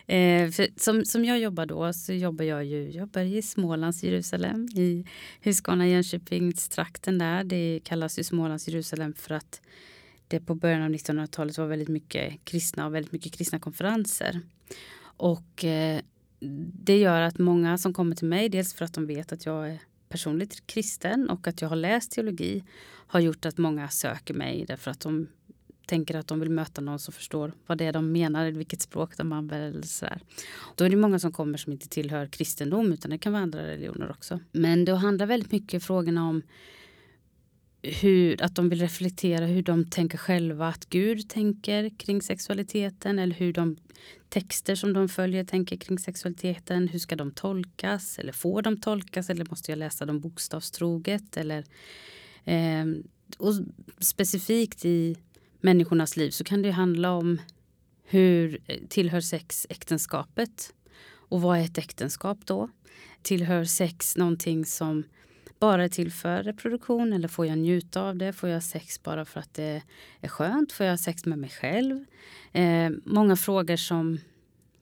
Eh, 0.06 0.50
som, 0.76 1.04
som 1.04 1.24
jag 1.24 1.38
jobbar 1.38 1.66
då 1.66 1.92
så 1.92 2.12
jobbar 2.12 2.44
jag 2.44 2.64
ju 2.64 2.90
jobbar 2.90 3.22
i 3.22 3.42
Smålands 3.42 4.04
Jerusalem 4.04 4.68
i 4.74 5.06
Huskvarna 5.42 5.88
Jönköpingstrakten 5.88 7.18
där. 7.18 7.44
Det 7.44 7.80
kallas 7.84 8.18
ju 8.18 8.24
Smålands 8.24 8.68
Jerusalem 8.68 9.14
för 9.14 9.34
att 9.34 9.60
det 10.32 10.40
på 10.40 10.54
början 10.54 10.82
av 10.82 10.88
1900-talet 10.88 11.58
var 11.58 11.66
väldigt 11.66 11.88
mycket 11.88 12.44
kristna 12.44 12.86
och 12.86 12.94
väldigt 12.94 13.12
mycket 13.12 13.32
kristna 13.32 13.58
konferenser. 13.58 14.40
Och 15.02 15.64
eh, 15.64 16.00
det 16.84 16.98
gör 16.98 17.20
att 17.20 17.38
många 17.38 17.78
som 17.78 17.92
kommer 17.94 18.16
till 18.16 18.28
mig, 18.28 18.48
dels 18.48 18.74
för 18.74 18.84
att 18.84 18.94
de 18.94 19.06
vet 19.06 19.32
att 19.32 19.46
jag 19.46 19.70
är 19.70 19.78
personligt 20.08 20.66
kristen 20.66 21.30
och 21.30 21.46
att 21.48 21.62
jag 21.62 21.68
har 21.68 21.76
läst 21.76 22.12
teologi, 22.12 22.64
har 23.06 23.20
gjort 23.20 23.46
att 23.46 23.58
många 23.58 23.88
söker 23.88 24.34
mig 24.34 24.64
därför 24.68 24.90
att 24.90 25.00
de 25.00 25.26
tänker 25.86 26.16
att 26.16 26.26
de 26.26 26.40
vill 26.40 26.50
möta 26.50 26.80
någon 26.80 26.98
som 26.98 27.12
förstår 27.12 27.52
vad 27.66 27.78
det 27.78 27.84
är 27.84 27.92
de 27.92 28.12
menar, 28.12 28.50
vilket 28.50 28.82
språk 28.82 29.16
de 29.16 29.32
använder. 29.32 29.82
så 29.82 30.04
där. 30.04 30.20
Då 30.74 30.84
är 30.84 30.90
det 30.90 30.96
många 30.96 31.18
som 31.18 31.32
kommer 31.32 31.58
som 31.58 31.72
inte 31.72 31.88
tillhör 31.88 32.26
kristendom 32.26 32.92
utan 32.92 33.10
det 33.10 33.18
kan 33.18 33.32
vara 33.32 33.42
andra 33.42 33.66
religioner 33.66 34.10
också. 34.10 34.40
Men 34.52 34.84
då 34.84 34.94
handlar 34.94 35.26
väldigt 35.26 35.52
mycket 35.52 35.84
frågorna 35.84 36.28
om 36.28 36.42
hur, 37.82 38.42
att 38.42 38.54
de 38.54 38.68
vill 38.68 38.80
reflektera 38.80 39.46
hur 39.46 39.62
de 39.62 39.84
tänker 39.84 40.18
själva 40.18 40.68
att 40.68 40.88
Gud 40.88 41.28
tänker 41.28 41.90
kring 41.98 42.22
sexualiteten 42.22 43.18
eller 43.18 43.34
hur 43.34 43.52
de 43.52 43.76
texter 44.28 44.74
som 44.74 44.92
de 44.92 45.08
följer 45.08 45.44
tänker 45.44 45.76
kring 45.76 45.98
sexualiteten. 45.98 46.88
Hur 46.88 46.98
ska 46.98 47.16
de 47.16 47.30
tolkas 47.30 48.18
eller 48.18 48.32
får 48.32 48.62
de 48.62 48.80
tolkas 48.80 49.30
eller 49.30 49.46
måste 49.50 49.72
jag 49.72 49.78
läsa 49.78 50.06
dem 50.06 50.20
bokstavstroget? 50.20 51.36
Eller, 51.36 51.64
eh, 52.44 52.86
och 53.38 53.54
specifikt 53.98 54.84
i 54.84 55.16
människornas 55.60 56.16
liv 56.16 56.30
så 56.30 56.44
kan 56.44 56.62
det 56.62 56.70
handla 56.70 57.12
om 57.12 57.38
hur 58.04 58.58
eh, 58.66 58.76
tillhör 58.88 59.20
sex 59.20 59.66
äktenskapet? 59.70 60.74
Och 61.28 61.40
vad 61.42 61.58
är 61.58 61.64
ett 61.64 61.78
äktenskap 61.78 62.38
då? 62.44 62.68
Tillhör 63.22 63.64
sex 63.64 64.16
någonting 64.16 64.64
som 64.64 65.04
bara 65.62 65.88
till 65.88 66.12
för 66.12 66.42
reproduktion 66.42 67.12
eller 67.12 67.28
får 67.28 67.46
jag 67.46 67.58
njuta 67.58 68.02
av 68.02 68.16
det? 68.16 68.32
Får 68.32 68.48
jag 68.48 68.62
sex 68.62 69.02
bara 69.02 69.24
för 69.24 69.40
att 69.40 69.54
det 69.54 69.82
är 70.20 70.28
skönt? 70.28 70.72
Får 70.72 70.86
jag 70.86 71.00
sex 71.00 71.24
med 71.24 71.38
mig 71.38 71.50
själv? 71.50 72.04
Eh, 72.52 72.90
många 73.04 73.36
frågor 73.36 73.76
som, 73.76 74.18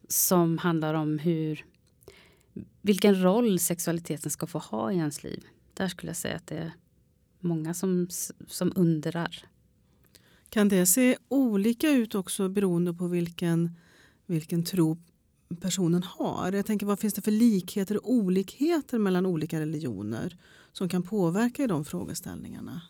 som 0.09 0.59
handlar 0.59 0.95
om 0.95 1.19
hur, 1.19 1.65
vilken 2.81 3.23
roll 3.23 3.59
sexualiteten 3.59 4.31
ska 4.31 4.47
få 4.47 4.59
ha 4.59 4.93
i 4.93 4.97
ens 4.97 5.23
liv. 5.23 5.45
Där 5.75 5.89
skulle 5.89 6.11
jag 6.11 6.17
säga 6.17 6.37
att 6.37 6.47
det 6.47 6.59
är 6.59 6.73
många 7.41 7.75
som, 7.75 8.09
som 8.47 8.73
undrar. 8.77 9.45
Kan 10.49 10.69
det 10.69 10.87
se 10.87 11.17
olika 11.29 11.91
ut 11.91 12.15
också 12.15 12.49
beroende 12.49 12.95
på 12.95 13.07
vilken, 13.07 13.77
vilken 14.27 14.65
tro 14.65 14.99
personen 15.61 16.03
har? 16.03 16.53
Jag 16.53 16.67
tänker, 16.67 16.87
vad 16.87 17.01
finns 17.01 17.15
det 17.15 17.23
för 17.23 17.31
likheter 17.31 17.97
och 17.97 18.13
olikheter 18.13 18.99
mellan 18.99 19.27
olika 19.27 19.61
religioner 19.61 20.37
som 20.73 20.89
kan 20.89 21.03
påverka 21.03 21.63
i 21.63 21.67
de 21.67 21.85
frågeställningarna? 21.85 22.83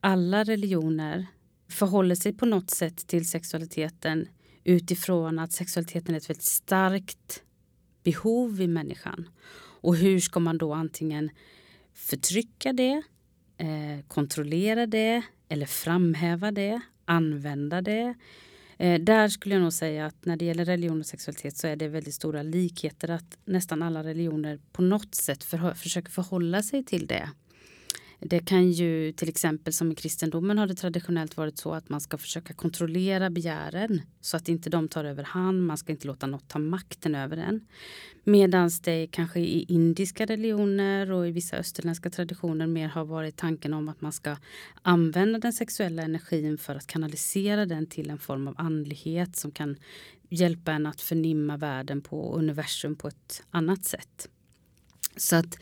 Alla 0.00 0.44
religioner 0.44 1.26
förhåller 1.68 2.14
sig 2.14 2.32
på 2.32 2.46
något 2.46 2.70
sätt 2.70 3.06
till 3.06 3.28
sexualiteten 3.28 4.28
utifrån 4.64 5.38
att 5.38 5.52
sexualiteten 5.52 6.14
är 6.14 6.18
ett 6.18 6.30
väldigt 6.30 6.44
starkt 6.44 7.42
behov 8.02 8.60
i 8.60 8.66
människan. 8.66 9.28
Och 9.80 9.96
hur 9.96 10.20
ska 10.20 10.40
man 10.40 10.58
då 10.58 10.74
antingen 10.74 11.30
förtrycka 11.94 12.72
det, 12.72 13.02
eh, 13.56 14.06
kontrollera 14.08 14.86
det 14.86 15.22
eller 15.48 15.66
framhäva 15.66 16.52
det, 16.52 16.80
använda 17.04 17.82
det 17.82 18.14
Eh, 18.78 19.00
där 19.00 19.28
skulle 19.28 19.54
jag 19.54 19.62
nog 19.62 19.72
säga 19.72 20.06
att 20.06 20.24
när 20.24 20.36
det 20.36 20.44
gäller 20.44 20.64
religion 20.64 21.00
och 21.00 21.06
sexualitet 21.06 21.56
så 21.56 21.66
är 21.66 21.76
det 21.76 21.88
väldigt 21.88 22.14
stora 22.14 22.42
likheter 22.42 23.10
att 23.10 23.38
nästan 23.44 23.82
alla 23.82 24.04
religioner 24.04 24.58
på 24.72 24.82
något 24.82 25.14
sätt 25.14 25.44
för, 25.44 25.74
försöker 25.74 26.10
förhålla 26.10 26.62
sig 26.62 26.84
till 26.84 27.06
det. 27.06 27.30
Det 28.26 28.40
kan 28.40 28.70
ju 28.70 29.12
till 29.12 29.28
exempel 29.28 29.72
som 29.72 29.92
i 29.92 29.94
kristendomen 29.94 30.58
har 30.58 30.66
det 30.66 30.74
traditionellt 30.74 31.36
varit 31.36 31.58
så 31.58 31.74
att 31.74 31.88
man 31.88 32.00
ska 32.00 32.18
försöka 32.18 32.54
kontrollera 32.54 33.30
begären 33.30 34.02
så 34.20 34.36
att 34.36 34.48
inte 34.48 34.70
de 34.70 34.88
tar 34.88 35.04
över 35.04 35.22
hand. 35.22 35.66
Man 35.66 35.78
ska 35.78 35.92
inte 35.92 36.06
låta 36.06 36.26
något 36.26 36.48
ta 36.48 36.58
makten 36.58 37.14
över 37.14 37.36
en 37.36 37.66
Medan 38.24 38.70
det 38.82 39.06
kanske 39.10 39.40
i 39.40 39.64
indiska 39.68 40.26
religioner 40.26 41.10
och 41.10 41.28
i 41.28 41.30
vissa 41.30 41.56
österländska 41.56 42.10
traditioner 42.10 42.66
mer 42.66 42.88
har 42.88 43.04
varit 43.04 43.36
tanken 43.36 43.74
om 43.74 43.88
att 43.88 44.00
man 44.00 44.12
ska 44.12 44.36
använda 44.82 45.38
den 45.38 45.52
sexuella 45.52 46.02
energin 46.02 46.58
för 46.58 46.74
att 46.74 46.86
kanalisera 46.86 47.66
den 47.66 47.86
till 47.86 48.10
en 48.10 48.18
form 48.18 48.48
av 48.48 48.54
andlighet 48.58 49.36
som 49.36 49.50
kan 49.50 49.76
hjälpa 50.28 50.72
en 50.72 50.86
att 50.86 51.00
förnimma 51.00 51.56
världen 51.56 52.00
på 52.00 52.34
universum 52.34 52.96
på 52.96 53.08
ett 53.08 53.42
annat 53.50 53.84
sätt. 53.84 54.28
Så 55.16 55.36
att 55.36 55.58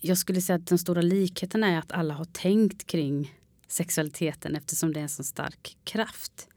jag 0.00 0.18
skulle 0.18 0.40
säga 0.40 0.56
att 0.56 0.66
den 0.66 0.78
stora 0.78 1.02
likheten 1.02 1.64
är 1.64 1.78
att 1.78 1.92
alla 1.92 2.14
har 2.14 2.24
tänkt 2.24 2.86
kring 2.86 3.34
sexualiteten 3.68 4.56
eftersom 4.56 4.92
det 4.92 5.00
är 5.00 5.02
en 5.02 5.08
så 5.08 5.24
stark 5.24 5.76
kraft. 5.84 6.48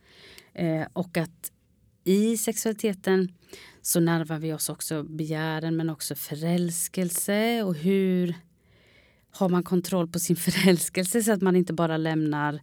Eh, 0.54 0.88
och 0.94 1.18
att 1.18 1.52
i 2.04 2.38
sexualiteten 2.38 3.34
så 3.82 4.00
närmar 4.00 4.40
vi 4.40 4.54
oss 4.54 4.70
också 4.70 5.04
begären 5.04 5.76
men 5.76 5.90
också 5.90 6.16
förälskelse 6.16 7.64
och 7.64 7.76
hur 7.76 8.36
har 9.36 9.50
man 9.50 9.64
kontroll 9.64 10.08
på 10.08 10.20
sin 10.20 10.36
förälskelse 10.46 11.24
så 11.24 11.32
att 11.32 11.42
man 11.42 11.56
inte 11.56 11.74
bara 11.74 11.98
lämnar 11.98 12.60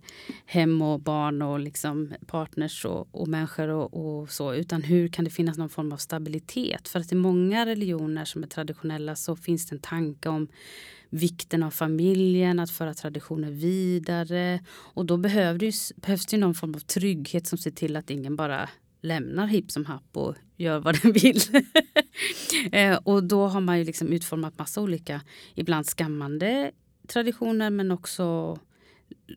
hem 0.47 0.83
och 0.83 1.01
barn 1.01 1.43
och 1.43 1.61
liksom 1.61 2.13
partners 2.27 2.85
och, 2.85 3.09
och 3.15 3.29
människor 3.29 3.69
och, 3.69 4.21
och, 4.21 4.31
så 4.31 4.55
utan 4.55 4.83
hur 4.83 5.09
kan 5.09 5.25
det 5.25 5.31
finnas 5.31 5.59
någon 5.59 5.69
form 5.69 5.93
av 5.93 5.97
stabilitet? 5.97 6.89
För 6.89 7.01
att 7.01 7.13
i 7.13 7.15
många 7.15 7.67
religioner 7.67 8.25
som 8.25 8.43
är 8.43 8.47
traditionella 8.47 9.17
så 9.17 9.37
finns 9.37 9.67
det 9.67 9.75
en 9.75 9.81
tanke 9.81 10.29
om 10.29 10.49
vikten 11.11 11.63
av 11.63 11.71
familjen, 11.71 12.61
att 12.61 12.71
föra 12.71 12.95
traditioner 12.95 13.51
vidare 13.51 14.61
och 14.71 15.07
då 15.07 15.17
behövs 15.17 15.89
det, 15.89 16.01
behövs 16.01 16.27
det 16.27 16.37
någon 16.37 16.55
form 16.55 16.75
av 16.75 16.79
trygghet 16.79 17.47
som 17.47 17.59
ser 17.59 17.71
till 17.71 17.97
att 17.97 18.11
ingen 18.11 18.37
bara 18.37 18.69
lämnar 19.01 19.47
hipp 19.47 19.71
som 19.71 19.85
happ 19.85 20.17
och 20.17 20.35
gör 20.57 20.81
vad 20.81 21.01
den 21.03 21.13
vill. 21.13 21.41
Eh, 22.73 22.97
och 22.97 23.25
då 23.25 23.47
har 23.47 23.61
man 23.61 23.79
ju 23.79 23.85
liksom 23.85 24.09
utformat 24.09 24.59
massa 24.59 24.81
olika, 24.81 25.21
ibland 25.55 25.87
skammande 25.87 26.71
traditioner 27.07 27.71
men 27.71 27.91
också 27.91 28.59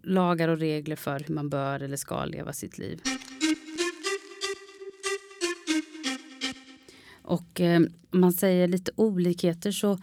lagar 0.04 0.48
och 0.50 0.58
regler 0.58 0.96
för 0.96 1.20
hur 1.28 1.36
man 1.36 1.50
bör 1.50 1.80
eller 1.80 1.98
ska 1.98 2.26
leva 2.26 2.54
sitt 2.54 2.78
liv. 2.78 3.02
Och 7.22 7.62
eh, 7.62 7.82
om 8.12 8.20
man 8.20 8.34
säger 8.34 8.68
lite 8.68 8.92
olikheter 8.96 9.72
så, 9.72 10.00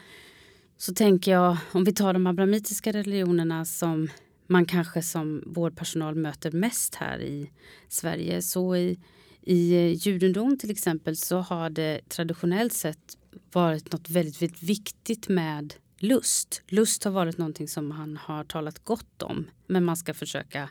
så 0.77 0.95
tänker 0.95 1.31
jag, 1.31 1.57
om 1.73 1.85
vi 1.85 1.93
tar 1.93 2.13
de 2.13 2.27
abrahamitiska 2.27 2.93
religionerna 2.93 3.65
som 3.65 4.09
man 4.47 4.67
kanske 4.67 5.03
som 5.03 5.43
vårdpersonal 5.47 6.15
möter 6.15 6.51
mest 6.51 6.95
här 6.95 7.21
i 7.21 7.51
Sverige. 7.89 8.43
Så 8.43 8.77
i 8.77 8.99
i 9.43 9.75
eh, 9.75 9.93
judendom 9.93 10.59
till 10.59 10.71
exempel 10.71 11.17
så 11.17 11.39
har 11.39 11.71
det 11.71 12.01
traditionellt 12.09 12.73
sett 12.73 13.19
varit 13.53 13.93
något 13.93 14.11
väldigt, 14.11 14.43
väldigt 14.43 14.63
viktigt 14.63 15.29
med 15.29 15.75
lust. 15.99 16.63
Lust 16.69 17.05
har 17.05 17.11
varit 17.11 17.39
någonting 17.39 17.69
som 17.69 17.89
man 17.89 18.17
har 18.17 18.45
talat 18.45 18.85
gott 18.85 19.23
om. 19.23 19.51
Men 19.67 19.85
man 19.85 19.97
ska 19.97 20.15
försöka 20.15 20.71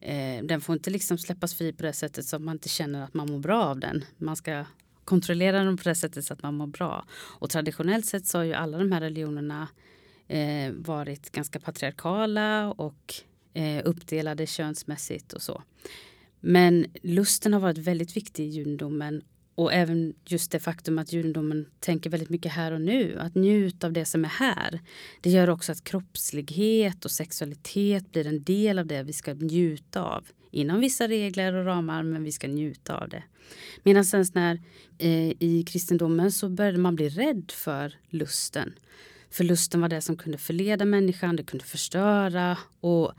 eh, 0.00 0.44
den 0.44 0.60
får 0.60 0.72
inte 0.72 0.90
liksom 0.90 1.18
släppas 1.18 1.54
fri 1.54 1.72
på 1.72 1.82
det 1.82 1.92
sättet 1.92 2.26
så 2.26 2.36
att 2.36 2.42
man 2.42 2.54
inte 2.54 2.68
känner 2.68 3.04
att 3.04 3.14
man 3.14 3.30
mår 3.30 3.38
bra 3.38 3.64
av 3.64 3.80
den. 3.80 4.04
Man 4.16 4.36
ska 4.36 4.64
kontrollera 5.04 5.64
den 5.64 5.76
på 5.76 5.88
det 5.88 5.94
sättet 5.94 6.24
så 6.24 6.32
att 6.32 6.42
man 6.42 6.54
mår 6.54 6.66
bra. 6.66 7.04
Och 7.12 7.50
traditionellt 7.50 8.06
sett 8.06 8.26
så 8.26 8.38
har 8.38 8.44
ju 8.44 8.54
alla 8.54 8.78
de 8.78 8.92
här 8.92 9.00
religionerna 9.00 9.68
eh, 10.28 10.72
varit 10.72 11.30
ganska 11.30 11.60
patriarkala 11.60 12.72
och 12.72 13.14
eh, 13.54 13.82
uppdelade 13.84 14.46
könsmässigt 14.46 15.32
och 15.32 15.42
så. 15.42 15.62
Men 16.40 16.86
lusten 17.02 17.52
har 17.52 17.60
varit 17.60 17.78
väldigt 17.78 18.16
viktig 18.16 18.44
i 18.44 18.48
judendomen 18.48 19.22
och 19.58 19.72
även 19.72 20.14
just 20.26 20.50
det 20.50 20.60
faktum 20.60 20.98
att 20.98 21.12
judendomen 21.12 21.66
tänker 21.80 22.10
väldigt 22.10 22.30
mycket 22.30 22.52
här 22.52 22.72
och 22.72 22.80
nu. 22.80 23.18
Att 23.18 23.34
njuta 23.34 23.86
av 23.86 23.92
det 23.92 24.04
som 24.04 24.24
är 24.24 24.28
här. 24.28 24.80
Det 25.20 25.30
gör 25.30 25.50
också 25.50 25.72
att 25.72 25.84
kroppslighet 25.84 27.04
och 27.04 27.10
sexualitet 27.10 28.12
blir 28.12 28.26
en 28.26 28.44
del 28.44 28.78
av 28.78 28.86
det 28.86 29.02
vi 29.02 29.12
ska 29.12 29.34
njuta 29.34 30.02
av. 30.02 30.24
Inom 30.50 30.80
vissa 30.80 31.08
regler 31.08 31.54
och 31.54 31.64
ramar, 31.64 32.02
men 32.02 32.24
vi 32.24 32.32
ska 32.32 32.48
njuta 32.48 32.96
av 32.96 33.08
det. 33.08 33.22
Medan 33.82 34.04
sen 34.04 34.24
när 34.32 34.60
eh, 34.98 35.30
i 35.38 35.64
kristendomen 35.66 36.32
så 36.32 36.48
började 36.48 36.78
man 36.78 36.96
bli 36.96 37.08
rädd 37.08 37.50
för 37.50 37.94
lusten. 38.08 38.72
För 39.30 39.44
lusten 39.44 39.80
var 39.80 39.88
det 39.88 40.00
som 40.00 40.16
kunde 40.16 40.38
förleda 40.38 40.84
människan, 40.84 41.36
det 41.36 41.42
kunde 41.42 41.64
förstöra. 41.64 42.58
Och 42.80 43.12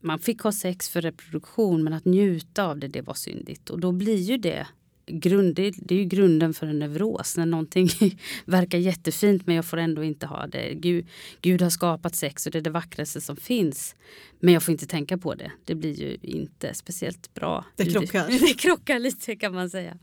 man 0.00 0.18
fick 0.18 0.40
ha 0.40 0.52
sex 0.52 0.88
för 0.88 1.00
reproduktion 1.00 1.84
men 1.84 1.92
att 1.92 2.04
njuta 2.04 2.64
av 2.64 2.78
det, 2.78 2.88
det 2.88 3.02
var 3.02 3.14
syndigt. 3.14 3.70
Och 3.70 3.80
då 3.80 3.92
blir 3.92 4.16
ju 4.16 4.36
det 4.36 4.66
grund, 5.08 5.54
det, 5.54 5.90
är 5.90 5.92
ju 5.92 6.04
grunden 6.04 6.54
för 6.54 6.66
en 6.66 6.78
neuros. 6.78 7.36
När 7.36 7.46
någonting 7.46 7.88
verkar 8.44 8.78
jättefint 8.78 9.46
men 9.46 9.56
jag 9.56 9.64
får 9.64 9.76
ändå 9.76 10.04
inte 10.04 10.26
ha 10.26 10.46
det. 10.46 10.74
Gud, 10.74 11.06
Gud 11.40 11.62
har 11.62 11.70
skapat 11.70 12.16
sex 12.16 12.46
och 12.46 12.52
det 12.52 12.58
är 12.58 12.62
det 12.62 12.70
vackraste 12.70 13.20
som 13.20 13.36
finns. 13.36 13.94
Men 14.40 14.54
jag 14.54 14.62
får 14.62 14.72
inte 14.72 14.86
tänka 14.86 15.18
på 15.18 15.34
det. 15.34 15.52
Det 15.64 15.74
blir 15.74 15.94
ju 15.94 16.16
inte 16.22 16.74
speciellt 16.74 17.34
bra. 17.34 17.64
Det 17.76 17.84
krockar. 17.84 18.26
Det 18.48 18.54
krockar 18.54 18.98
lite 18.98 19.36
kan 19.36 19.54
man 19.54 19.70
säga. 19.70 19.98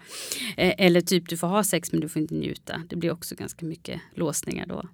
Eh, 0.58 0.74
eller 0.78 1.02
typ 1.02 1.30
du 1.30 1.38
får 1.38 1.48
ha 1.48 1.64
sex 1.64 1.92
men 1.92 2.02
du 2.02 2.10
får 2.10 2.22
inte 2.22 2.36
njuta. 2.36 2.82
Det 2.90 2.96
blir 2.96 3.12
också 3.12 3.36
ganska 3.36 3.66
mycket 3.66 4.02
låsningar 4.14 4.66
då. 4.66 4.90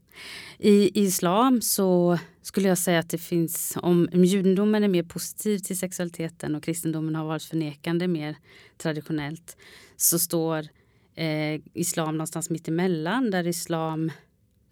I 0.58 1.02
islam 1.02 1.62
så 1.62 2.20
skulle 2.42 2.68
jag 2.68 2.78
säga 2.78 3.00
att 3.00 3.10
det 3.10 3.18
finns, 3.18 3.78
om 3.82 4.10
judendomen 4.14 4.84
är 4.84 4.88
mer 4.88 5.04
positiv 5.04 5.60
till 5.60 5.78
sexualiteten 5.78 6.56
och 6.56 6.64
kristendomen 6.64 7.16
har 7.16 7.26
varit 7.26 7.44
förnekande 7.44 8.08
mer 8.08 8.36
traditionellt 8.78 9.58
så 9.96 10.20
står 10.20 10.68
eh, 11.16 11.62
islam 11.74 12.18
någonstans 12.18 12.50
mitt 12.50 12.68
emellan 12.68 13.32
där 13.32 13.48
islam 13.48 14.12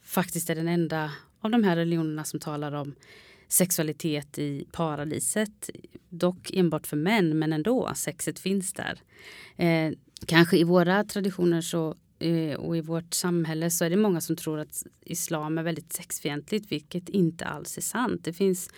faktiskt 0.04 0.50
är 0.50 0.56
den 0.56 0.68
enda 0.68 1.12
av 1.42 1.52
de 1.52 1.64
här 1.64 1.76
religionerna 1.76 2.24
som 2.24 2.40
talar 2.40 2.72
om 2.72 2.96
sexualitet 3.48 4.40
i 4.40 4.66
paradiset. 4.72 5.70
Dock 6.10 6.52
enbart 6.54 6.88
för 6.88 6.98
män, 6.98 7.40
men 7.40 7.54
ändå. 7.54 7.92
Sexet 7.96 8.40
finns 8.40 8.74
där. 8.74 9.02
Eh, 9.58 9.94
kanske 10.26 10.58
i 10.58 10.64
våra 10.64 11.04
traditioner 11.04 11.62
så, 11.62 11.96
Eh, 12.20 12.56
och 12.56 12.78
i 12.78 12.82
vårt 12.82 13.14
samhälle 13.14 13.70
så 13.70 13.86
är 13.86 13.90
det 13.90 13.96
många 13.96 14.22
som 14.22 14.36
tror 14.36 14.60
att 14.60 14.84
islam 15.02 15.58
är 15.58 15.64
väldigt 15.64 15.94
sexfientligt, 15.94 16.72
vilket 16.72 17.10
inte 17.10 17.46
alls 17.46 17.78
är 17.78 17.82
sant. 17.82 18.24
Det 18.24 18.34
finns 18.34 18.70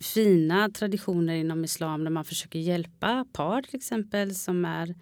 fina 0.00 0.70
traditioner 0.70 1.34
inom 1.34 1.64
islam 1.64 2.04
där 2.04 2.10
man 2.10 2.24
försöker 2.24 2.58
hjälpa 2.58 3.26
par 3.32 3.62
till 3.62 3.76
exempel 3.76 4.34
som 4.34 4.64
är 4.64 4.94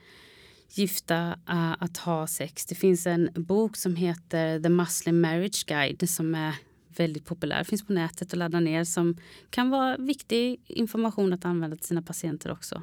gifta 0.73 1.29
uh, 1.51 1.83
att 1.83 1.97
ha 1.97 2.27
sex. 2.27 2.67
Det 2.67 2.75
finns 2.75 3.07
en 3.07 3.31
bok 3.35 3.77
som 3.77 3.97
heter 3.97 4.61
The 4.61 4.69
Muslim 4.69 5.21
Marriage 5.21 5.65
Guide 5.67 6.11
som 6.11 6.35
är 6.35 6.55
väldigt 6.97 7.25
populär, 7.25 7.65
finns 7.65 7.87
på 7.87 7.93
nätet 7.93 8.33
att 8.33 8.39
ladda 8.39 8.61
ner 8.61 8.85
som 8.85 9.17
kan 9.51 9.71
vara 9.71 9.97
viktig 9.97 10.61
information 10.67 11.33
att 11.33 11.45
använda 11.45 11.77
till 11.77 11.87
sina 11.87 12.03
patienter 12.03 12.53
också. 12.53 12.83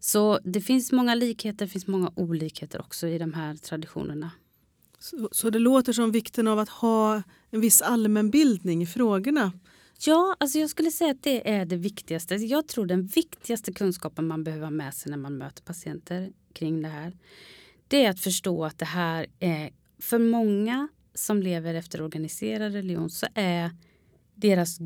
Så 0.00 0.38
det 0.44 0.60
finns 0.60 0.92
många 0.92 1.14
likheter, 1.14 1.66
det 1.66 1.72
finns 1.72 1.86
många 1.86 2.12
olikheter 2.14 2.80
också 2.80 3.06
i 3.06 3.18
de 3.18 3.32
här 3.32 3.56
traditionerna. 3.56 4.30
Så, 4.98 5.28
så 5.32 5.50
det 5.50 5.58
låter 5.58 5.92
som 5.92 6.12
vikten 6.12 6.48
av 6.48 6.58
att 6.58 6.68
ha 6.68 7.22
en 7.50 7.60
viss 7.60 7.82
allmänbildning 7.82 8.82
i 8.82 8.86
frågorna 8.86 9.52
Ja, 9.98 10.36
alltså 10.40 10.58
jag 10.58 10.70
skulle 10.70 10.90
säga 10.90 11.10
att 11.10 11.22
det 11.22 11.50
är 11.50 11.64
det 11.64 11.76
viktigaste. 11.76 12.34
Jag 12.34 12.68
tror 12.68 12.86
den 12.86 13.06
viktigaste 13.06 13.72
kunskapen 13.72 14.26
man 14.26 14.44
behöver 14.44 14.64
ha 14.64 14.70
med 14.70 14.94
sig 14.94 15.10
när 15.10 15.18
man 15.18 15.38
möter 15.38 15.62
patienter 15.62 16.32
kring 16.52 16.82
det 16.82 16.88
här. 16.88 17.16
Det 17.88 18.04
är 18.04 18.10
att 18.10 18.20
förstå 18.20 18.64
att 18.64 18.78
det 18.78 18.84
här 18.84 19.26
är 19.40 19.70
för 19.98 20.18
många 20.18 20.88
som 21.14 21.42
lever 21.42 21.74
efter 21.74 22.02
organiserad 22.02 22.72
religion 22.72 23.10
så 23.10 23.26
är 23.34 23.70
deras 24.34 24.78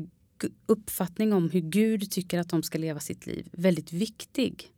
uppfattning 0.65 1.33
om 1.33 1.49
hur 1.49 1.61
Gud 1.61 2.11
tycker 2.11 2.39
att 2.39 2.49
de 2.49 2.63
ska 2.63 2.77
leva 2.77 2.99
sitt 2.99 3.27
liv 3.27 3.47
väldigt 3.51 3.93
viktig. 3.93 4.71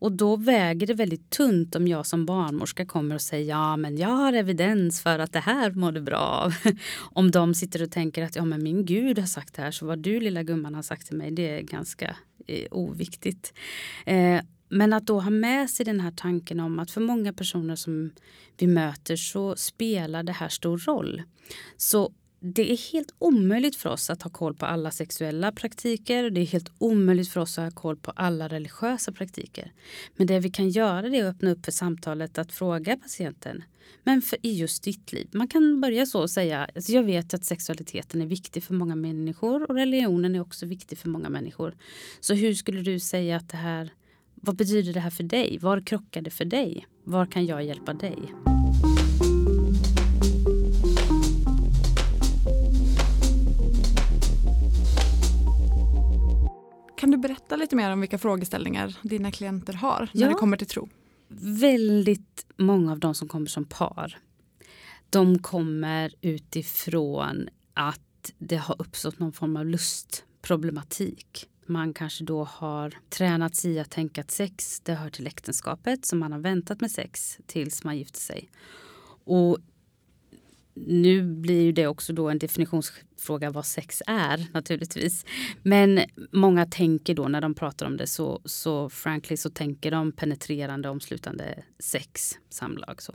Och 0.00 0.12
då 0.12 0.36
väger 0.36 0.86
det 0.86 0.94
väldigt 0.94 1.30
tunt 1.30 1.74
om 1.74 1.88
jag 1.88 2.06
som 2.06 2.26
barnmorska 2.26 2.86
kommer 2.86 3.14
och 3.14 3.20
säger 3.20 3.48
ja 3.48 3.76
men 3.76 3.96
jag 3.96 4.08
har 4.08 4.32
evidens 4.32 5.02
för 5.02 5.18
att 5.18 5.32
det 5.32 5.40
här 5.40 5.70
mår 5.70 5.92
du 5.92 6.00
bra 6.00 6.18
av. 6.18 6.54
om 6.98 7.30
de 7.30 7.54
sitter 7.54 7.82
och 7.82 7.90
tänker 7.90 8.22
att 8.22 8.36
ja 8.36 8.44
men 8.44 8.62
min 8.62 8.84
gud 8.84 9.18
har 9.18 9.26
sagt 9.26 9.54
det 9.54 9.62
här 9.62 9.70
så 9.70 9.86
vad 9.86 9.98
du 9.98 10.20
lilla 10.20 10.42
gumman 10.42 10.74
har 10.74 10.82
sagt 10.82 11.06
till 11.06 11.16
mig 11.16 11.30
det 11.30 11.58
är 11.58 11.62
ganska 11.62 12.16
eh, 12.46 12.66
oviktigt. 12.70 13.52
Eh, 14.06 14.40
men 14.68 14.92
att 14.92 15.06
då 15.06 15.20
ha 15.20 15.30
med 15.30 15.70
sig 15.70 15.86
den 15.86 16.00
här 16.00 16.10
tanken 16.10 16.60
om 16.60 16.78
att 16.78 16.90
för 16.90 17.00
många 17.00 17.32
personer 17.32 17.76
som 17.76 18.10
vi 18.56 18.66
möter 18.66 19.16
så 19.16 19.56
spelar 19.56 20.22
det 20.22 20.32
här 20.32 20.48
stor 20.48 20.78
roll. 20.78 21.22
Så 21.76 22.12
det 22.40 22.72
är 22.72 22.92
helt 22.92 23.14
omöjligt 23.18 23.76
för 23.76 23.90
oss 23.90 24.10
att 24.10 24.22
ha 24.22 24.30
koll 24.30 24.54
på 24.54 24.66
alla 24.66 24.90
sexuella 24.90 25.52
praktiker. 25.52 26.30
Det 26.30 26.40
är 26.40 26.46
helt 26.46 26.72
omöjligt 26.78 27.28
för 27.28 27.40
oss 27.40 27.58
att 27.58 27.64
ha 27.64 27.80
koll 27.80 27.96
på 27.96 28.10
alla 28.10 28.48
religiösa 28.48 29.12
praktiker. 29.12 29.72
Men 30.16 30.26
det 30.26 30.40
vi 30.40 30.50
kan 30.50 30.68
göra 30.68 31.06
är 31.06 31.24
att 31.24 31.34
öppna 31.34 31.50
upp 31.50 31.64
för 31.64 31.72
samtalet 31.72 32.38
att 32.38 32.52
fråga 32.52 32.96
patienten. 32.96 33.64
Men 34.04 34.22
för 34.22 34.38
i 34.42 34.52
just 34.52 34.82
ditt 34.82 35.12
liv. 35.12 35.28
Man 35.32 35.48
kan 35.48 35.80
börja 35.80 36.06
så 36.06 36.20
och 36.20 36.30
säga, 36.30 36.70
alltså 36.74 36.92
jag 36.92 37.02
vet 37.02 37.34
att 37.34 37.44
sexualiteten 37.44 38.22
är 38.22 38.26
viktig 38.26 38.62
för 38.62 38.74
många 38.74 38.96
människor 38.96 39.70
och 39.70 39.76
religionen 39.76 40.34
är 40.34 40.40
också 40.40 40.66
viktig 40.66 40.98
för 40.98 41.08
många 41.08 41.28
människor. 41.28 41.76
Så 42.20 42.34
hur 42.34 42.54
skulle 42.54 42.82
du 42.82 43.00
säga 43.00 43.36
att 43.36 43.48
det 43.48 43.56
här, 43.56 43.90
vad 44.42 44.56
betyder 44.56 44.92
det 44.92 45.00
här 45.00 45.10
för 45.10 45.24
dig? 45.24 45.58
Var 45.58 45.80
krockar 45.80 46.22
det 46.22 46.30
för 46.30 46.44
dig? 46.44 46.86
Var 47.04 47.26
kan 47.26 47.46
jag 47.46 47.64
hjälpa 47.64 47.94
dig? 47.94 48.34
Kan 56.96 57.10
du 57.10 57.16
berätta 57.16 57.56
lite 57.56 57.76
mer 57.76 57.90
om 57.90 58.00
vilka 58.00 58.18
frågeställningar 58.18 58.96
dina 59.02 59.30
klienter 59.32 59.72
har 59.72 60.10
när 60.12 60.22
ja. 60.22 60.28
det 60.28 60.34
kommer 60.34 60.56
till 60.56 60.66
tro? 60.66 60.88
Väldigt 61.60 62.46
många 62.56 62.92
av 62.92 62.98
de 62.98 63.14
som 63.14 63.28
kommer 63.28 63.46
som 63.46 63.64
par 63.64 64.18
de 65.10 65.38
kommer 65.38 66.14
utifrån 66.20 67.48
att 67.74 68.08
att 68.28 68.32
det 68.38 68.56
har 68.56 68.76
uppstått 68.78 69.18
någon 69.18 69.32
form 69.32 69.56
av 69.56 69.66
lustproblematik. 69.66 71.48
Man 71.68 71.94
kanske 71.94 72.24
då 72.24 72.44
har 72.44 72.94
tränats 73.08 73.64
i 73.64 73.78
att 73.78 73.90
tänka 73.90 74.20
att 74.20 74.30
sex 74.30 74.80
det 74.80 74.94
hör 74.94 75.10
till 75.10 75.26
äktenskapet 75.26 76.06
så 76.06 76.16
man 76.16 76.32
har 76.32 76.38
väntat 76.38 76.80
med 76.80 76.90
sex 76.90 77.38
tills 77.46 77.84
man 77.84 77.98
gifter 77.98 78.20
sig. 78.20 78.50
Och 79.24 79.58
nu 80.86 81.22
blir 81.22 81.72
det 81.72 81.86
också 81.86 82.12
då 82.12 82.28
en 82.28 82.38
definitionsfråga 82.38 83.50
vad 83.50 83.66
sex 83.66 84.02
är 84.06 84.46
naturligtvis. 84.52 85.24
Men 85.62 86.00
många 86.32 86.66
tänker 86.66 87.14
då 87.14 87.28
när 87.28 87.40
de 87.40 87.54
pratar 87.54 87.86
om 87.86 87.96
det 87.96 88.06
så, 88.06 88.40
så 88.44 88.90
frankly 88.90 89.36
så 89.36 89.50
tänker 89.50 89.90
de 89.90 90.12
penetrerande 90.12 90.88
omslutande 90.88 91.62
sex, 91.78 92.38
samlag. 92.48 93.02
Så. 93.02 93.14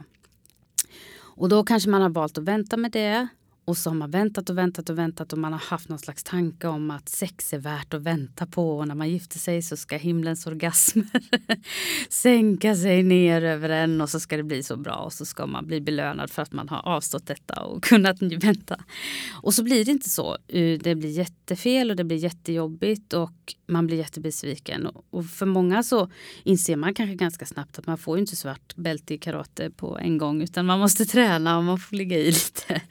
Och 1.16 1.50
då 1.50 1.64
kanske 1.64 1.90
man 1.90 2.02
har 2.02 2.10
valt 2.10 2.38
att 2.38 2.44
vänta 2.44 2.78
med 2.78 2.92
det 2.92 3.28
och 3.66 3.78
så 3.78 3.90
har 3.90 3.96
man 3.96 4.12
väntat 4.12 4.50
och 4.50 4.58
väntat 4.58 4.90
och 4.90 4.98
väntat 4.98 5.34
och 5.34 5.40
man 5.40 5.54
har 5.54 5.60
haft 5.60 5.90
någon 5.90 6.00
slags 6.00 6.24
tanke 6.24 6.68
om 6.68 6.92
att 6.92 7.10
sex 7.10 7.54
är 7.54 7.58
värt 7.58 7.94
att 7.94 8.02
vänta 8.02 8.46
på 8.46 8.78
och 8.78 8.88
när 8.88 8.96
man 8.96 9.10
gifter 9.10 9.40
sig 9.40 9.62
så 9.62 9.78
ska 9.78 9.98
himlens 9.98 10.48
orgasmer 10.48 11.24
sänka 12.10 12.76
sig 12.76 13.04
ner 13.04 13.42
över 13.42 13.70
en 13.70 14.02
och 14.02 14.10
så 14.10 14.20
ska 14.20 14.38
det 14.38 14.44
bli 14.44 14.64
så 14.64 14.78
bra 14.78 14.96
och 14.96 15.14
så 15.14 15.26
ska 15.26 15.46
man 15.46 15.68
bli 15.68 15.82
belönad 15.82 16.32
för 16.32 16.42
att 16.42 16.54
man 16.54 16.70
har 16.70 16.88
avstått 16.88 17.28
detta 17.28 17.64
och 17.64 17.84
kunnat 17.94 18.22
vänta. 18.22 18.84
Och 19.42 19.54
så 19.54 19.64
blir 19.64 19.86
det 19.86 19.92
inte 19.92 20.10
så. 20.10 20.38
Eh, 20.48 20.80
det 20.80 20.96
blir 20.96 21.10
jättefel 21.10 21.90
och 21.90 21.96
det 21.96 22.04
blir 22.04 22.18
jättejobbigt 22.18 23.14
och 23.14 23.56
man 23.68 23.88
blir 23.88 23.98
jättebesviken. 23.98 24.88
Och 25.10 25.26
för 25.26 25.46
många 25.46 25.84
så 25.84 26.10
inser 26.44 26.76
man 26.76 26.94
kanske 26.94 27.16
ganska 27.16 27.46
snabbt 27.46 27.80
att 27.80 27.88
man 27.88 27.98
får 27.98 28.20
inte 28.20 28.36
svart 28.36 28.76
bälte 28.76 29.14
i 29.14 29.18
karate 29.18 29.70
på 29.70 29.98
en 29.98 30.18
gång 30.18 30.42
utan 30.42 30.66
man 30.66 30.80
måste 30.80 31.06
träna 31.06 31.58
och 31.58 31.64
man 31.64 31.80
får 31.80 31.96
ligga 31.96 32.18
i 32.18 32.26
lite. 32.32 32.82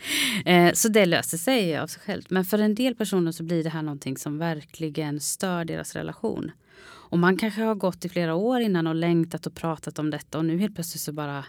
Eh, 0.44 0.62
Eh, 0.62 0.72
så 0.72 0.88
det 0.88 1.07
löser 1.07 1.38
sig 1.38 1.79
av 1.79 1.87
sig 1.87 2.03
självt. 2.03 2.31
Men 2.31 2.44
för 2.44 2.59
en 2.59 2.75
del 2.75 2.94
personer 2.94 3.33
så 3.33 3.42
blir 3.42 3.64
det 3.64 3.70
här 3.70 3.83
någonting 3.83 4.16
som 4.16 4.38
verkligen 4.38 5.20
stör 5.20 5.64
deras 5.64 5.94
relation. 5.94 6.51
Och 6.85 7.18
man 7.18 7.37
kanske 7.37 7.62
har 7.62 7.75
gått 7.75 8.05
i 8.05 8.09
flera 8.09 8.35
år 8.35 8.61
innan 8.61 8.87
och 8.87 8.94
längtat 8.94 9.46
och 9.46 9.55
pratat 9.55 9.98
om 9.98 10.11
detta 10.11 10.38
och 10.38 10.44
nu 10.44 10.59
helt 10.59 10.75
plötsligt 10.75 11.03
så 11.03 11.12
bara 11.12 11.44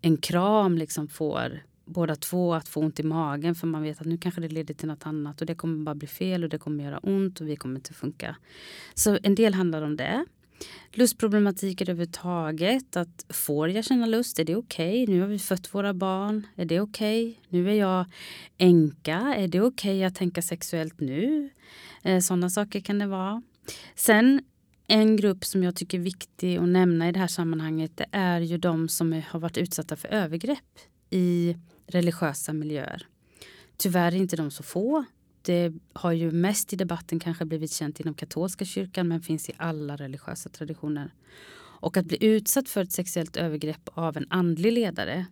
en 0.00 0.16
kram 0.16 0.78
liksom 0.78 1.08
får 1.08 1.62
båda 1.84 2.16
två 2.16 2.54
att 2.54 2.68
få 2.68 2.80
ont 2.80 3.00
i 3.00 3.02
magen 3.02 3.54
för 3.54 3.66
man 3.66 3.82
vet 3.82 4.00
att 4.00 4.06
nu 4.06 4.18
kanske 4.18 4.40
det 4.40 4.48
leder 4.48 4.74
till 4.74 4.88
något 4.88 5.06
annat 5.06 5.40
och 5.40 5.46
det 5.46 5.54
kommer 5.54 5.84
bara 5.84 5.94
bli 5.94 6.08
fel 6.08 6.44
och 6.44 6.50
det 6.50 6.58
kommer 6.58 6.84
göra 6.84 6.98
ont 6.98 7.40
och 7.40 7.48
vi 7.48 7.56
kommer 7.56 7.76
inte 7.76 7.94
funka. 7.94 8.36
Så 8.94 9.18
en 9.22 9.34
del 9.34 9.54
handlar 9.54 9.82
om 9.82 9.96
det. 9.96 10.24
Lustproblematiker 10.92 11.90
överhuvudtaget. 11.90 12.96
Att 12.96 13.26
får 13.28 13.70
jag 13.70 13.84
känna 13.84 14.06
lust? 14.06 14.38
Är 14.38 14.44
det 14.44 14.56
okej? 14.56 15.02
Okay? 15.02 15.14
Nu 15.14 15.20
har 15.20 15.28
vi 15.28 15.38
fött 15.38 15.74
våra 15.74 15.94
barn. 15.94 16.46
Är 16.56 16.64
det 16.64 16.80
okej? 16.80 17.28
Okay? 17.28 17.42
Nu 17.48 17.70
är 17.70 17.74
jag 17.74 18.04
änka. 18.58 19.34
Är 19.36 19.48
det 19.48 19.60
okej 19.60 19.96
okay 19.96 20.04
att 20.04 20.14
tänka 20.14 20.42
sexuellt 20.42 21.00
nu? 21.00 21.50
Eh, 22.02 22.20
Sådana 22.20 22.50
saker 22.50 22.80
kan 22.80 22.98
det 22.98 23.06
vara. 23.06 23.42
Sen 23.94 24.42
en 24.86 25.16
grupp 25.16 25.44
som 25.44 25.62
jag 25.62 25.76
tycker 25.76 25.98
är 25.98 26.02
viktig 26.02 26.56
att 26.56 26.68
nämna 26.68 27.08
i 27.08 27.12
det 27.12 27.18
här 27.18 27.26
sammanhanget 27.26 27.96
det 27.96 28.06
är 28.12 28.40
ju 28.40 28.58
de 28.58 28.88
som 28.88 29.22
har 29.30 29.40
varit 29.40 29.58
utsatta 29.58 29.96
för 29.96 30.08
övergrepp 30.08 30.78
i 31.10 31.56
religiösa 31.86 32.52
miljöer. 32.52 33.06
Tyvärr 33.76 34.12
är 34.12 34.16
inte 34.16 34.36
de 34.36 34.50
så 34.50 34.62
få. 34.62 35.04
Det 35.42 35.72
har 35.92 36.12
ju 36.12 36.30
mest 36.30 36.72
i 36.72 36.76
debatten 36.76 37.20
kanske 37.20 37.44
blivit 37.44 37.72
känt 37.72 38.00
inom 38.00 38.14
katolska 38.14 38.64
kyrkan 38.64 39.08
men 39.08 39.20
finns 39.20 39.48
i 39.48 39.52
alla 39.56 39.96
religiösa 39.96 40.48
traditioner. 40.48 41.14
Och 41.82 41.96
att 41.96 42.06
bli 42.06 42.24
utsatt 42.24 42.68
för 42.68 42.82
ett 42.82 42.92
sexuellt 42.92 43.36
övergrepp 43.36 43.88
av 43.94 44.16
en 44.16 44.26
andlig 44.30 44.72
ledare 44.72 45.26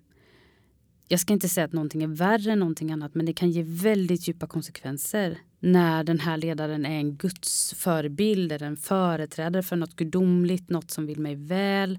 jag 1.09 1.21
ska 1.21 1.33
inte 1.33 1.49
säga 1.49 1.65
att 1.65 1.73
någonting 1.73 2.03
är 2.03 2.07
värre 2.07 2.53
än 2.53 2.59
någonting 2.59 2.93
annat 2.93 3.15
men 3.15 3.27
det 3.27 3.33
kan 3.33 3.51
ge 3.51 3.63
väldigt 3.63 4.29
djupa 4.29 4.47
konsekvenser 4.47 5.39
när 5.61 6.05
den 6.05 6.21
här 6.21 6.37
ledaren 6.37 6.87
är 6.87 6.99
en 6.99 7.17
Guds 7.17 7.75
förebild 7.75 8.53
eller 8.53 8.67
en 8.67 8.77
företrädare 8.77 9.63
för 9.63 9.77
något 9.77 9.97
gudomligt, 9.97 10.71
något 10.71 10.91
som 10.91 11.07
vill 11.07 11.21
mig 11.21 11.35
väl, 11.35 11.99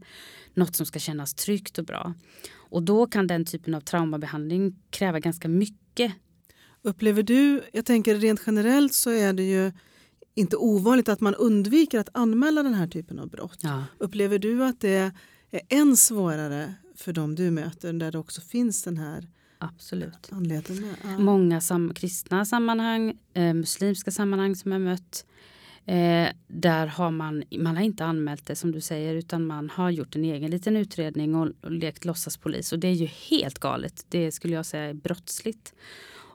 något 0.53 0.75
som 0.75 0.85
ska 0.85 0.99
kännas 0.99 1.33
tryggt 1.33 1.77
och 1.77 1.85
bra. 1.85 2.13
Och 2.51 2.83
då 2.83 3.07
kan 3.07 3.27
den 3.27 3.45
typen 3.45 3.75
av 3.75 3.81
traumabehandling 3.81 4.75
kräva 4.89 5.19
ganska 5.19 5.47
mycket. 5.47 6.13
Upplever 6.81 7.23
du, 7.23 7.61
jag 7.73 7.85
tänker 7.85 8.15
rent 8.15 8.41
generellt 8.45 8.93
så 8.93 9.09
är 9.09 9.33
det 9.33 9.43
ju 9.43 9.71
inte 10.35 10.57
ovanligt 10.57 11.09
att 11.09 11.21
man 11.21 11.35
undviker 11.35 11.99
att 11.99 12.09
anmäla 12.13 12.63
den 12.63 12.73
här 12.73 12.87
typen 12.87 13.19
av 13.19 13.29
brott. 13.29 13.59
Ja. 13.61 13.83
Upplever 13.97 14.39
du 14.39 14.63
att 14.63 14.81
det 14.81 15.11
är 15.51 15.61
än 15.69 15.97
svårare 15.97 16.73
för 16.95 17.13
dem 17.13 17.35
du 17.35 17.51
möter 17.51 17.93
där 17.93 18.11
det 18.11 18.17
också 18.17 18.41
finns 18.41 18.83
den 18.83 18.97
här 18.97 19.27
Absolut. 19.57 20.29
anledningen? 20.31 20.95
Ja. 21.03 21.19
Många 21.19 21.61
sam 21.61 21.93
kristna 21.93 22.45
sammanhang, 22.45 23.17
eh, 23.33 23.53
muslimska 23.53 24.11
sammanhang 24.11 24.55
som 24.55 24.71
jag 24.71 24.81
mött 24.81 25.25
Eh, 25.89 26.29
där 26.47 26.87
har 26.87 27.11
man, 27.11 27.43
man 27.51 27.77
har 27.77 27.83
inte 27.83 28.05
anmält 28.05 28.45
det 28.45 28.55
som 28.55 28.71
du 28.71 28.81
säger 28.81 29.15
utan 29.15 29.45
man 29.45 29.69
har 29.69 29.89
gjort 29.89 30.15
en 30.15 30.23
egen 30.23 30.51
liten 30.51 30.77
utredning 30.77 31.35
och, 31.35 31.47
och 31.61 31.71
lekt 31.71 32.05
låtsaspolis. 32.05 32.71
Och 32.71 32.79
det 32.79 32.87
är 32.87 32.93
ju 32.93 33.05
helt 33.05 33.59
galet. 33.59 34.05
Det 34.09 34.31
skulle 34.31 34.53
jag 34.53 34.65
säga 34.65 34.83
är 34.83 34.93
brottsligt. 34.93 35.73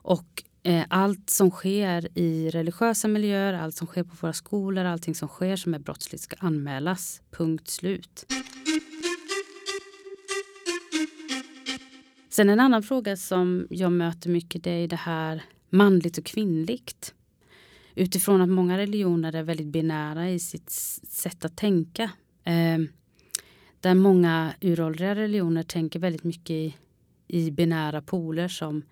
Och 0.07 0.43
eh, 0.63 0.85
allt 0.89 1.29
som 1.29 1.51
sker 1.51 2.17
i 2.17 2.49
religiösa 2.49 3.07
miljöer, 3.07 3.53
allt 3.53 3.75
som 3.75 3.87
sker 3.87 4.03
på 4.03 4.15
våra 4.21 4.33
skolor, 4.33 4.85
allting 4.85 5.15
som 5.15 5.27
sker 5.27 5.55
som 5.55 5.73
är 5.73 5.79
brottsligt 5.79 6.23
ska 6.23 6.35
anmälas. 6.39 7.21
Punkt 7.31 7.67
slut. 7.67 8.25
Sen 12.29 12.49
en 12.49 12.59
annan 12.59 12.83
fråga 12.83 13.17
som 13.17 13.67
jag 13.69 13.91
möter 13.91 14.29
mycket 14.29 14.63
det 14.63 14.71
är 14.71 14.87
det 14.87 14.95
här 14.95 15.43
manligt 15.69 16.17
och 16.17 16.25
kvinnligt 16.25 17.13
utifrån 17.95 18.41
att 18.41 18.49
många 18.49 18.77
religioner 18.77 19.35
är 19.35 19.43
väldigt 19.43 19.67
binära 19.67 20.29
i 20.29 20.39
sitt 20.39 20.69
sätt 21.09 21.45
att 21.45 21.57
tänka. 21.57 22.03
Eh, 22.43 22.79
där 23.79 23.93
många 23.93 24.53
uråldriga 24.61 25.15
religioner 25.15 25.63
tänker 25.63 25.99
väldigt 25.99 26.23
mycket 26.23 26.51
i, 26.51 26.75
i 27.27 27.51
binära 27.51 28.01
poler 28.01 28.47
som 28.47 28.83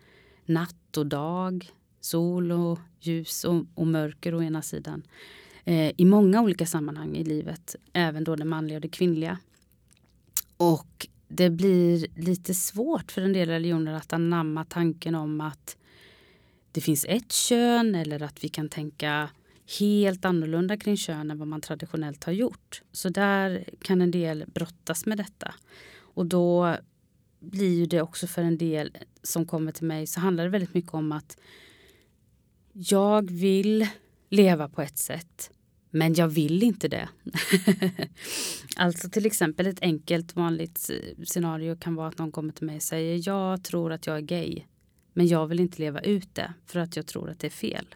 natt 0.46 0.76
och 0.98 1.08
dag, 1.08 1.72
sol 2.02 2.52
och 2.52 2.80
ljus 3.00 3.44
och, 3.44 3.66
och 3.76 3.88
mörker 3.88 4.36
å 4.36 4.44
ena 4.44 4.62
sidan. 4.62 5.04
Eh, 5.64 5.92
I 5.98 6.06
många 6.06 6.42
olika 6.42 6.66
sammanhang 6.66 7.16
i 7.16 7.24
livet, 7.24 7.76
även 7.94 8.24
då 8.24 8.36
det 8.36 8.46
manliga 8.46 8.78
och 8.78 8.82
det 8.82 8.90
kvinnliga. 8.90 9.38
Och 10.58 11.08
det 11.28 11.50
blir 11.50 12.08
lite 12.16 12.54
svårt 12.54 13.12
för 13.12 13.22
en 13.22 13.34
del 13.34 13.50
religioner 13.50 13.94
att 13.94 14.14
anamma 14.14 14.66
tanken 14.66 15.16
om 15.16 15.42
att 15.42 15.78
det 16.72 16.82
finns 16.82 17.06
ett 17.10 17.32
kön 17.32 17.96
eller 17.96 18.24
att 18.24 18.44
vi 18.44 18.50
kan 18.50 18.70
tänka 18.70 19.30
helt 19.80 20.26
annorlunda 20.26 20.78
kring 20.78 20.98
kön 20.98 21.32
än 21.32 21.40
vad 21.40 21.48
man 21.48 21.62
traditionellt 21.62 22.24
har 22.24 22.34
gjort. 22.34 22.82
Så 22.92 23.10
där 23.10 23.70
kan 23.82 24.02
en 24.02 24.12
del 24.12 24.46
brottas 24.54 25.06
med 25.06 25.18
detta. 25.18 25.54
Och 25.96 26.26
då 26.26 26.78
blir 27.44 27.80
ju 27.80 27.86
det 27.86 28.02
också 28.02 28.28
för 28.28 28.42
en 28.42 28.58
del 28.58 28.98
som 29.24 29.46
kommer 29.46 29.72
till 29.72 29.86
mig 29.86 30.08
så 30.08 30.20
handlar 30.20 30.44
det 30.44 30.50
väldigt 30.50 30.74
mycket 30.74 30.94
om 30.94 31.12
att 31.12 31.38
jag 32.74 33.32
vill 33.32 33.88
leva 34.30 34.70
på 34.70 34.82
ett 34.82 34.98
sätt 34.98 35.52
men 35.96 36.14
jag 36.14 36.28
vill 36.28 36.64
inte 36.64 36.88
det. 36.88 37.10
alltså 38.76 39.10
till 39.10 39.26
exempel 39.26 39.68
ett 39.68 39.82
enkelt 39.82 40.36
vanligt 40.36 40.90
scenario 41.26 41.76
kan 41.76 41.96
vara 41.96 42.08
att 42.08 42.18
någon 42.18 42.32
kommer 42.32 42.54
till 42.54 42.66
mig 42.66 42.76
och 42.76 42.82
säger 42.82 43.28
jag 43.28 43.64
tror 43.64 43.92
att 43.92 44.08
jag 44.08 44.18
är 44.18 44.22
gay. 44.22 44.64
Men 45.14 45.28
jag 45.28 45.48
vill 45.48 45.60
inte 45.60 45.82
leva 45.82 46.00
ut 46.00 46.36
det 46.36 46.54
för 46.66 46.80
att 46.80 46.96
jag 46.96 47.06
tror 47.06 47.30
att 47.30 47.40
det 47.40 47.48
är 47.48 47.52
fel. 47.52 47.96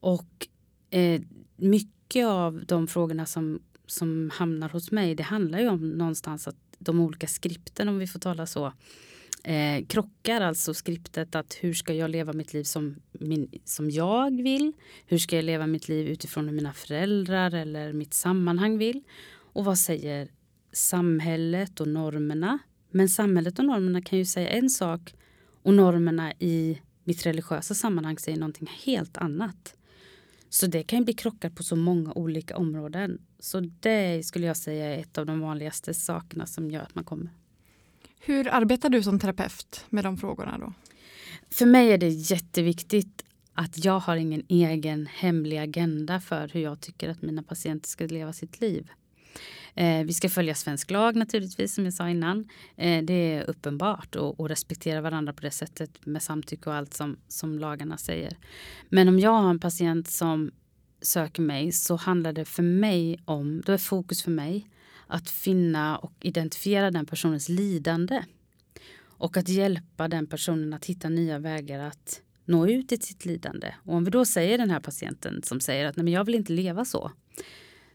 Och 0.00 0.48
eh, 0.90 1.22
mycket 1.56 2.26
av 2.26 2.64
de 2.66 2.86
frågorna 2.86 3.26
som, 3.26 3.62
som 3.86 4.30
hamnar 4.34 4.68
hos 4.68 4.90
mig 4.90 5.14
det 5.14 5.22
handlar 5.22 5.58
ju 5.58 5.68
om 5.68 5.90
någonstans 5.90 6.48
att 6.48 6.56
de 6.78 7.00
olika 7.00 7.26
skripten 7.26 7.88
om 7.88 7.98
vi 7.98 8.06
får 8.06 8.20
tala 8.20 8.46
så 8.46 8.72
eh, 9.44 9.86
krockar 9.86 10.40
alltså 10.40 10.74
skriptet 10.74 11.34
att 11.34 11.58
hur 11.60 11.74
ska 11.74 11.94
jag 11.94 12.10
leva 12.10 12.32
mitt 12.32 12.54
liv 12.54 12.64
som, 12.64 12.96
min, 13.12 13.50
som 13.64 13.90
jag 13.90 14.42
vill? 14.42 14.72
Hur 15.06 15.18
ska 15.18 15.36
jag 15.36 15.44
leva 15.44 15.66
mitt 15.66 15.88
liv 15.88 16.08
utifrån 16.08 16.48
hur 16.48 16.54
mina 16.54 16.72
föräldrar 16.72 17.54
eller 17.54 17.92
mitt 17.92 18.14
sammanhang 18.14 18.78
vill? 18.78 19.02
Och 19.36 19.64
vad 19.64 19.78
säger 19.78 20.28
samhället 20.72 21.80
och 21.80 21.88
normerna? 21.88 22.58
Men 22.90 23.08
samhället 23.08 23.58
och 23.58 23.64
normerna 23.64 24.02
kan 24.02 24.18
ju 24.18 24.24
säga 24.24 24.48
en 24.48 24.70
sak 24.70 25.14
och 25.62 25.74
normerna 25.74 26.32
i 26.38 26.80
mitt 27.04 27.26
religiösa 27.26 27.74
sammanhang 27.74 28.18
säger 28.18 28.38
någonting 28.38 28.70
helt 28.84 29.16
annat. 29.16 29.76
Så 30.54 30.66
det 30.66 30.82
kan 30.82 31.04
bli 31.04 31.14
krockar 31.14 31.50
på 31.50 31.62
så 31.62 31.76
många 31.76 32.12
olika 32.12 32.56
områden. 32.56 33.18
Så 33.38 33.60
det 33.60 34.26
skulle 34.26 34.46
jag 34.46 34.56
säga 34.56 34.94
är 34.94 34.98
ett 34.98 35.18
av 35.18 35.26
de 35.26 35.40
vanligaste 35.40 35.94
sakerna 35.94 36.46
som 36.46 36.70
gör 36.70 36.82
att 36.82 36.94
man 36.94 37.04
kommer. 37.04 37.30
Hur 38.20 38.48
arbetar 38.48 38.88
du 38.88 39.02
som 39.02 39.20
terapeut 39.20 39.84
med 39.90 40.04
de 40.04 40.16
frågorna 40.16 40.58
då? 40.58 40.72
För 41.50 41.66
mig 41.66 41.92
är 41.92 41.98
det 41.98 42.08
jätteviktigt 42.08 43.24
att 43.54 43.84
jag 43.84 43.98
har 43.98 44.16
ingen 44.16 44.42
egen 44.48 45.06
hemlig 45.06 45.58
agenda 45.58 46.20
för 46.20 46.48
hur 46.48 46.60
jag 46.60 46.80
tycker 46.80 47.08
att 47.08 47.22
mina 47.22 47.42
patienter 47.42 47.88
ska 47.88 48.06
leva 48.06 48.32
sitt 48.32 48.60
liv. 48.60 48.90
Eh, 49.74 50.04
vi 50.04 50.12
ska 50.12 50.28
följa 50.28 50.54
svensk 50.54 50.90
lag 50.90 51.16
naturligtvis 51.16 51.74
som 51.74 51.84
jag 51.84 51.94
sa 51.94 52.08
innan. 52.08 52.48
Eh, 52.76 53.04
det 53.04 53.34
är 53.34 53.50
uppenbart 53.50 54.16
och, 54.16 54.40
och, 54.40 54.48
respektera 54.48 55.00
varandra 55.00 55.32
på 55.32 55.40
det 55.40 55.50
sättet 55.50 56.06
med 56.06 56.22
samtycke 56.22 56.70
och 56.70 56.76
allt 56.76 56.94
som, 56.94 57.16
som 57.28 57.58
lagarna 57.58 57.96
säger. 57.96 58.36
Men 58.88 59.08
om 59.08 59.18
jag 59.18 59.30
har 59.30 59.50
en 59.50 59.60
patient 59.60 60.08
som 60.08 60.50
söker 61.02 61.42
mig 61.42 61.72
så 61.72 61.96
handlar 61.96 62.32
det 62.32 62.44
för 62.44 62.62
mig 62.62 63.18
om, 63.24 63.62
då 63.66 63.72
är 63.72 63.78
fokus 63.78 64.22
för 64.22 64.30
mig 64.30 64.68
att 65.06 65.30
finna 65.30 65.98
och 65.98 66.12
identifiera 66.20 66.90
den 66.90 67.06
personens 67.06 67.48
lidande. 67.48 68.22
Och 69.16 69.36
att 69.36 69.48
hjälpa 69.48 70.08
den 70.08 70.26
personen 70.26 70.72
att 70.72 70.84
hitta 70.84 71.08
nya 71.08 71.38
vägar 71.38 71.78
att 71.78 72.20
nå 72.44 72.68
ut 72.68 72.92
i 72.92 72.96
sitt 72.96 73.24
lidande. 73.24 73.74
Och 73.84 73.94
om 73.94 74.04
vi 74.04 74.10
då 74.10 74.24
säger 74.24 74.58
den 74.58 74.70
här 74.70 74.80
patienten 74.80 75.42
som 75.42 75.60
säger 75.60 75.86
att 75.86 75.96
Nej, 75.96 76.04
men 76.04 76.12
jag 76.12 76.24
vill 76.24 76.34
inte 76.34 76.52
leva 76.52 76.84
så. 76.84 77.12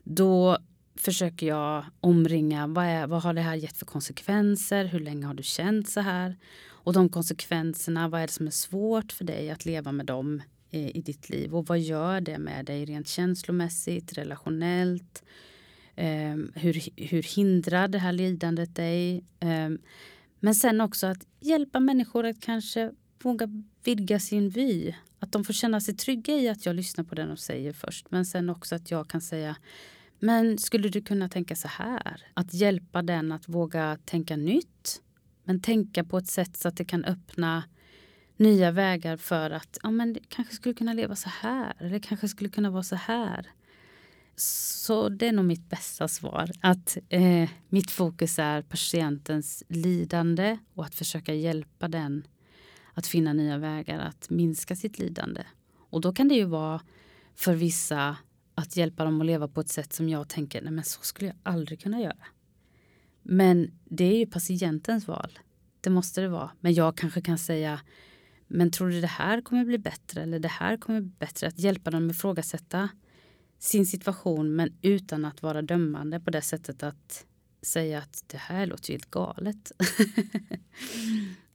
Då 0.03 0.57
försöker 1.01 1.47
jag 1.47 1.85
omringa 1.99 2.67
vad, 2.67 2.85
är, 2.85 3.07
vad 3.07 3.21
har 3.21 3.33
det 3.33 3.41
här 3.41 3.55
gett 3.55 3.77
för 3.77 3.85
konsekvenser? 3.85 4.85
Hur 4.85 4.99
länge 4.99 5.25
har 5.25 5.33
du 5.33 5.43
känt 5.43 5.89
så 5.89 5.99
här? 5.99 6.37
Och 6.67 6.93
de 6.93 7.09
konsekvenserna, 7.09 8.07
vad 8.07 8.21
är 8.21 8.27
det 8.27 8.33
som 8.33 8.47
är 8.47 8.51
svårt 8.51 9.11
för 9.11 9.25
dig 9.25 9.49
att 9.49 9.65
leva 9.65 9.91
med 9.91 10.05
dem 10.05 10.41
i, 10.69 10.97
i 10.97 11.01
ditt 11.01 11.29
liv? 11.29 11.55
Och 11.55 11.65
vad 11.65 11.79
gör 11.79 12.21
det 12.21 12.37
med 12.37 12.65
dig 12.65 12.85
rent 12.85 13.07
känslomässigt, 13.07 14.13
relationellt? 14.13 15.23
Eh, 15.95 16.35
hur, 16.55 17.05
hur 17.09 17.35
hindrar 17.35 17.87
det 17.87 17.99
här 17.99 18.11
lidandet 18.11 18.75
dig? 18.75 19.23
Eh, 19.39 19.69
men 20.39 20.55
sen 20.55 20.81
också 20.81 21.07
att 21.07 21.27
hjälpa 21.39 21.79
människor 21.79 22.25
att 22.25 22.41
kanske 22.41 22.91
våga 23.23 23.63
vidga 23.83 24.19
sin 24.19 24.49
vy. 24.49 24.93
Att 25.19 25.31
de 25.31 25.43
får 25.43 25.53
känna 25.53 25.81
sig 25.81 25.93
trygga 25.95 26.33
i 26.33 26.49
att 26.49 26.65
jag 26.65 26.75
lyssnar 26.75 27.03
på 27.03 27.15
det 27.15 27.25
de 27.25 27.37
säger 27.37 27.73
först. 27.73 28.11
Men 28.11 28.25
sen 28.25 28.49
också 28.49 28.75
att 28.75 28.91
jag 28.91 29.09
kan 29.09 29.21
säga 29.21 29.55
men 30.19 30.57
skulle 30.57 30.89
du 30.89 31.01
kunna 31.01 31.29
tänka 31.29 31.55
så 31.55 31.67
här? 31.67 32.21
Att 32.33 32.53
hjälpa 32.53 33.01
den 33.01 33.31
att 33.31 33.49
våga 33.49 33.97
tänka 34.05 34.35
nytt. 34.35 35.01
Men 35.43 35.61
tänka 35.61 36.03
på 36.03 36.17
ett 36.17 36.27
sätt 36.27 36.57
så 36.57 36.67
att 36.67 36.77
det 36.77 36.85
kan 36.85 37.05
öppna 37.05 37.63
nya 38.37 38.71
vägar 38.71 39.17
för 39.17 39.51
att 39.51 39.77
ja, 39.83 39.91
men 39.91 40.13
det 40.13 40.19
kanske 40.29 40.55
skulle 40.55 40.75
kunna 40.75 40.93
leva 40.93 41.15
så 41.15 41.29
här. 41.29 41.73
Eller 41.79 41.99
kanske 41.99 42.27
skulle 42.27 42.49
kunna 42.49 42.69
vara 42.69 42.83
så 42.83 42.95
här. 42.95 43.47
Så 44.35 45.09
det 45.09 45.27
är 45.27 45.31
nog 45.31 45.45
mitt 45.45 45.69
bästa 45.69 46.07
svar. 46.07 46.51
Att 46.61 46.97
eh, 47.09 47.49
mitt 47.69 47.91
fokus 47.91 48.39
är 48.39 48.61
patientens 48.61 49.63
lidande 49.67 50.57
och 50.73 50.85
att 50.85 50.95
försöka 50.95 51.33
hjälpa 51.33 51.87
den 51.87 52.27
att 52.93 53.07
finna 53.07 53.33
nya 53.33 53.57
vägar 53.57 53.99
att 53.99 54.29
minska 54.29 54.75
sitt 54.75 54.99
lidande. 54.99 55.43
Och 55.89 56.01
då 56.01 56.13
kan 56.13 56.27
det 56.27 56.35
ju 56.35 56.45
vara 56.45 56.81
för 57.35 57.55
vissa 57.55 58.17
att 58.59 58.77
hjälpa 58.77 59.05
dem 59.05 59.21
att 59.21 59.27
leva 59.27 59.47
på 59.47 59.61
ett 59.61 59.69
sätt 59.69 59.93
som 59.93 60.09
jag 60.09 60.29
tänker, 60.29 60.61
nej 60.61 60.71
men 60.71 60.83
så 60.83 61.01
skulle 61.01 61.27
jag 61.27 61.37
aldrig 61.43 61.81
kunna 61.81 62.01
göra. 62.01 62.25
Men 63.21 63.71
det 63.85 64.03
är 64.03 64.17
ju 64.17 64.25
patientens 64.25 65.07
val. 65.07 65.39
Det 65.81 65.89
måste 65.89 66.21
det 66.21 66.27
vara. 66.27 66.51
Men 66.59 66.73
jag 66.73 66.97
kanske 66.97 67.21
kan 67.21 67.37
säga, 67.37 67.79
men 68.47 68.71
tror 68.71 68.89
du 68.89 69.01
det 69.01 69.07
här 69.07 69.41
kommer 69.41 69.65
bli 69.65 69.77
bättre 69.77 70.21
eller 70.21 70.39
det 70.39 70.47
här 70.47 70.77
kommer 70.77 71.01
bli 71.01 71.11
bättre? 71.19 71.47
Att 71.47 71.59
hjälpa 71.59 71.91
dem 71.91 72.09
att 72.09 72.15
ifrågasätta 72.15 72.89
sin 73.59 73.85
situation 73.85 74.55
men 74.55 74.73
utan 74.81 75.25
att 75.25 75.41
vara 75.41 75.61
dömande 75.61 76.19
på 76.19 76.29
det 76.29 76.41
sättet 76.41 76.83
att 76.83 77.25
säga 77.61 77.99
att 77.99 78.23
det 78.27 78.37
här 78.37 78.65
låter 78.65 78.89
ju 78.89 78.93
helt 78.93 79.11
galet. 79.11 79.71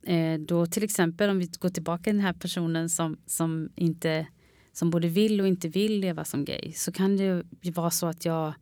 Eh, 0.06 0.40
då 0.40 0.66
till 0.66 0.84
exempel 0.84 1.30
om 1.30 1.38
vi 1.38 1.46
går 1.46 1.68
tillbaka 1.68 2.02
till 2.02 2.12
den 2.12 2.24
här 2.24 2.32
personen 2.32 2.90
som, 2.90 3.16
som, 3.26 3.70
inte, 3.74 4.26
som 4.74 4.90
både 4.90 5.08
vill 5.08 5.40
och 5.40 5.48
inte 5.48 5.68
vill 5.68 6.00
leva 6.00 6.24
som 6.24 6.44
gay 6.44 6.72
så 6.72 6.92
kan 6.92 7.16
det 7.16 7.24
ju 7.60 7.70
vara 7.70 7.90
så 7.90 8.06
att 8.06 8.24
jag 8.24 8.54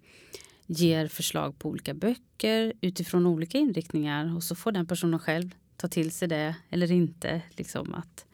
ger 0.66 1.09
förslag 1.09 1.59
på 1.59 1.68
olika 1.68 1.94
böcker 1.94 2.72
utifrån 2.81 3.27
olika 3.27 3.59
inriktningar 3.59 4.37
och 4.37 4.42
så 4.42 4.55
får 4.55 4.72
den 4.72 4.87
personen 4.87 5.18
själv 5.18 5.55
ta 5.77 5.88
till 5.88 6.11
sig 6.11 6.29
det 6.29 6.57
eller 6.70 6.92
inte. 6.92 7.42
Liksom 7.51 7.94
att, 7.94 8.27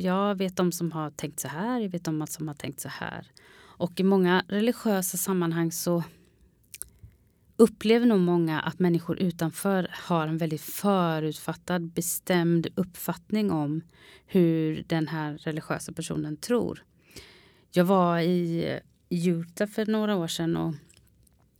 jag 0.00 0.34
vet 0.34 0.56
de 0.56 0.72
som 0.72 0.92
har 0.92 1.10
tänkt 1.10 1.40
så 1.40 1.48
här, 1.48 1.80
jag 1.80 1.88
vet 1.88 2.04
de 2.04 2.26
som 2.26 2.48
har 2.48 2.54
tänkt 2.54 2.80
så 2.80 2.88
här. 2.88 3.26
Och 3.58 4.00
i 4.00 4.02
många 4.02 4.44
religiösa 4.48 5.16
sammanhang 5.16 5.72
så 5.72 6.04
upplever 7.58 8.06
nog 8.06 8.20
många 8.20 8.60
att 8.60 8.78
människor 8.78 9.18
utanför 9.18 9.90
har 9.92 10.26
en 10.26 10.38
väldigt 10.38 10.60
förutfattad, 10.60 11.82
bestämd 11.92 12.66
uppfattning 12.74 13.50
om 13.50 13.80
hur 14.26 14.84
den 14.86 15.08
här 15.08 15.38
religiösa 15.38 15.92
personen 15.92 16.36
tror. 16.36 16.84
Jag 17.70 17.84
var 17.84 18.18
i 18.20 18.80
Utah 19.08 19.68
för 19.68 19.86
några 19.86 20.16
år 20.16 20.26
sedan 20.26 20.56
och, 20.56 20.74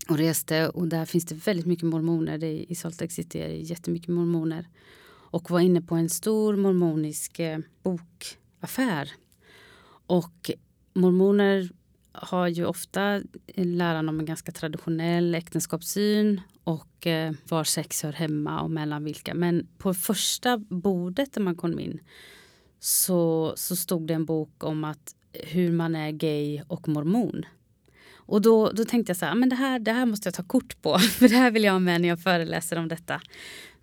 och 0.08 0.18
reste 0.18 0.68
och 0.68 0.88
där 0.88 1.04
finns 1.04 1.24
det 1.26 1.34
väldigt 1.34 1.66
mycket 1.66 1.86
mormoner. 1.86 2.38
Det, 2.38 2.64
I 2.68 2.74
Salt 2.74 3.00
Lake 3.00 3.12
City 3.12 3.38
är 3.38 3.48
det 3.48 3.56
jättemycket 3.56 4.08
mormoner. 4.08 4.68
Och 5.30 5.50
var 5.50 5.60
inne 5.60 5.82
på 5.82 5.94
en 5.94 6.08
stor 6.08 6.56
mormonisk 6.56 7.38
eh, 7.38 7.58
bokaffär. 7.82 9.10
Och 10.06 10.50
mormoner 10.94 11.70
har 12.22 12.48
ju 12.48 12.66
ofta 12.66 13.22
läran 13.54 14.08
om 14.08 14.20
en 14.20 14.26
ganska 14.26 14.52
traditionell 14.52 15.34
äktenskapssyn 15.34 16.40
och 16.64 17.06
eh, 17.06 17.32
var 17.48 17.64
sex 17.64 18.02
hör 18.02 18.12
hemma 18.12 18.60
och 18.60 18.70
mellan 18.70 19.04
vilka. 19.04 19.34
Men 19.34 19.66
på 19.78 19.94
första 19.94 20.58
bordet 20.58 21.32
där 21.32 21.40
man 21.40 21.56
kom 21.56 21.80
in 21.80 22.00
så, 22.80 23.52
så 23.56 23.76
stod 23.76 24.06
det 24.06 24.14
en 24.14 24.24
bok 24.24 24.64
om 24.64 24.84
att 24.84 25.14
hur 25.32 25.72
man 25.72 25.96
är 25.96 26.10
gay 26.10 26.62
och 26.68 26.88
mormon. 26.88 27.44
Och 28.28 28.42
då, 28.42 28.70
då 28.70 28.84
tänkte 28.84 29.10
jag 29.10 29.16
så 29.16 29.24
här, 29.24 29.32
ah, 29.32 29.34
men 29.34 29.48
det 29.48 29.56
här, 29.56 29.78
det 29.78 29.92
här 29.92 30.06
måste 30.06 30.26
jag 30.26 30.34
ta 30.34 30.42
kort 30.42 30.82
på, 30.82 30.98
för 31.18 31.28
det 31.28 31.36
här 31.36 31.50
vill 31.50 31.64
jag 31.64 31.72
ha 31.72 31.78
med 31.78 32.00
när 32.00 32.08
jag 32.08 32.22
föreläser 32.22 32.78
om 32.78 32.88
detta. 32.88 33.20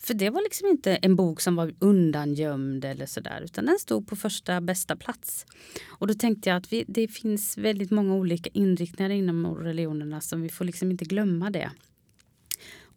För 0.06 0.14
det 0.14 0.30
var 0.30 0.42
liksom 0.42 0.68
inte 0.68 0.96
en 0.96 1.16
bok 1.16 1.42
som 1.42 1.56
var 1.56 1.74
undangömd 1.80 2.86
eller 2.86 3.06
sådär 3.06 3.42
utan 3.44 3.66
den 3.66 3.80
stod 3.80 4.08
på 4.08 4.16
första 4.16 4.62
bästa 4.62 4.96
plats. 4.96 5.46
Och 5.88 6.08
då 6.08 6.14
tänkte 6.14 6.50
jag 6.50 6.58
att 6.58 6.74
vi, 6.74 6.86
det 6.88 7.08
finns 7.08 7.58
väldigt 7.58 7.92
många 7.92 8.16
olika 8.16 8.50
inriktningar 8.54 9.10
inom 9.10 9.56
religionerna 9.56 10.22
så 10.22 10.36
vi 10.36 10.50
får 10.50 10.66
liksom 10.66 10.92
inte 10.92 11.06
glömma 11.06 11.50
det. 11.50 11.72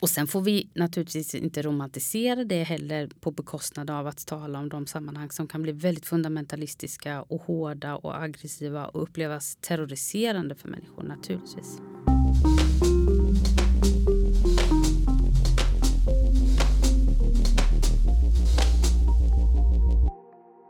Och 0.00 0.10
sen 0.10 0.26
får 0.26 0.40
vi 0.40 0.70
naturligtvis 0.74 1.34
inte 1.34 1.62
romantisera 1.62 2.44
det 2.44 2.62
heller 2.62 3.10
på 3.20 3.30
bekostnad 3.30 3.90
av 3.90 4.06
att 4.06 4.26
tala 4.26 4.58
om 4.58 4.68
de 4.68 4.86
sammanhang 4.86 5.30
som 5.30 5.46
kan 5.48 5.62
bli 5.62 5.72
väldigt 5.72 6.06
fundamentalistiska 6.06 7.22
och 7.22 7.42
hårda 7.42 7.96
och 7.96 8.22
aggressiva 8.22 8.86
och 8.86 9.02
upplevas 9.02 9.56
terroriserande 9.60 10.54
för 10.54 10.68
människor 10.68 11.02
naturligtvis. 11.02 11.80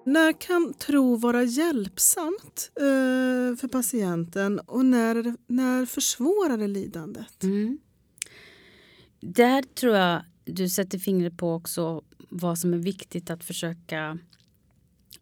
När 0.08 0.32
kan 0.32 0.74
tro 0.74 1.16
vara 1.16 1.42
hjälpsamt 1.42 2.70
eh, 2.76 3.56
för 3.56 3.68
patienten 3.68 4.58
och 4.58 4.84
när, 4.84 5.34
när 5.46 5.86
försvårar 5.86 6.58
det 6.58 6.68
lidandet? 6.68 7.42
Mm. 7.42 7.78
Där 9.20 9.62
tror 9.62 9.96
jag 9.96 10.22
du 10.44 10.68
sätter 10.68 10.98
fingret 10.98 11.36
på 11.36 11.54
också 11.54 12.02
vad 12.28 12.58
som 12.58 12.74
är 12.74 12.78
viktigt 12.78 13.30
att 13.30 13.44
försöka 13.44 14.18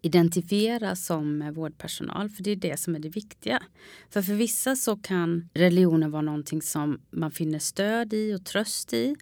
identifiera 0.02 0.96
som 0.96 1.52
vårdpersonal, 1.54 2.28
för 2.28 2.42
det 2.42 2.50
är 2.50 2.56
det 2.56 2.80
som 2.80 2.94
är 2.94 2.98
det 2.98 3.08
viktiga. 3.08 3.62
För 4.10 4.22
för 4.22 4.34
vissa 4.34 4.76
så 4.76 4.96
kan 4.96 5.48
religionen 5.54 6.10
vara 6.10 6.22
någonting 6.22 6.62
som 6.62 7.00
man 7.10 7.30
finner 7.30 7.58
stöd 7.58 8.14
i 8.14 8.34
och 8.34 8.44
tröst 8.44 8.92
i. 8.92 9.16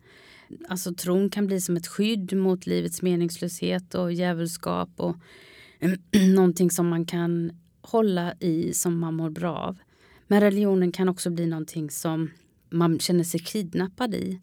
Alltså 0.69 0.95
tron 0.95 1.31
kan 1.31 1.47
bli 1.47 1.61
som 1.61 1.77
ett 1.77 1.87
skydd 1.87 2.33
mot 2.37 2.67
livets 2.67 3.03
meningslöshet 3.03 3.95
och 3.95 4.13
djävulskap 4.13 4.91
och 4.97 5.17
någonting 6.35 6.71
som 6.71 6.89
man 6.89 7.07
kan 7.07 7.53
hålla 7.81 8.35
i 8.41 8.73
som 8.73 8.99
man 8.99 9.15
mår 9.15 9.31
bra 9.31 9.57
av. 9.57 9.79
Men 10.27 10.41
religionen 10.41 10.93
kan 10.93 11.09
också 11.09 11.31
bli 11.31 11.47
någonting 11.47 11.91
som 11.91 12.31
man 12.71 12.99
känner 12.99 13.25
sig 13.25 13.41
kidnappad 13.41 14.15
i. 14.15 14.41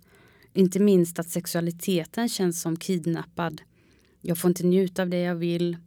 Inte 0.54 0.80
minst 0.80 1.19
att 1.19 1.30
sexualiteten 1.30 2.30
känns 2.30 2.62
som 2.62 2.77
kidnappad. 2.77 3.62
Jag 4.21 4.38
får 4.38 4.49
inte 4.49 4.65
njuta 4.65 5.01
av 5.01 5.10
det 5.10 5.19
jag 5.19 5.36
vill 5.36 5.77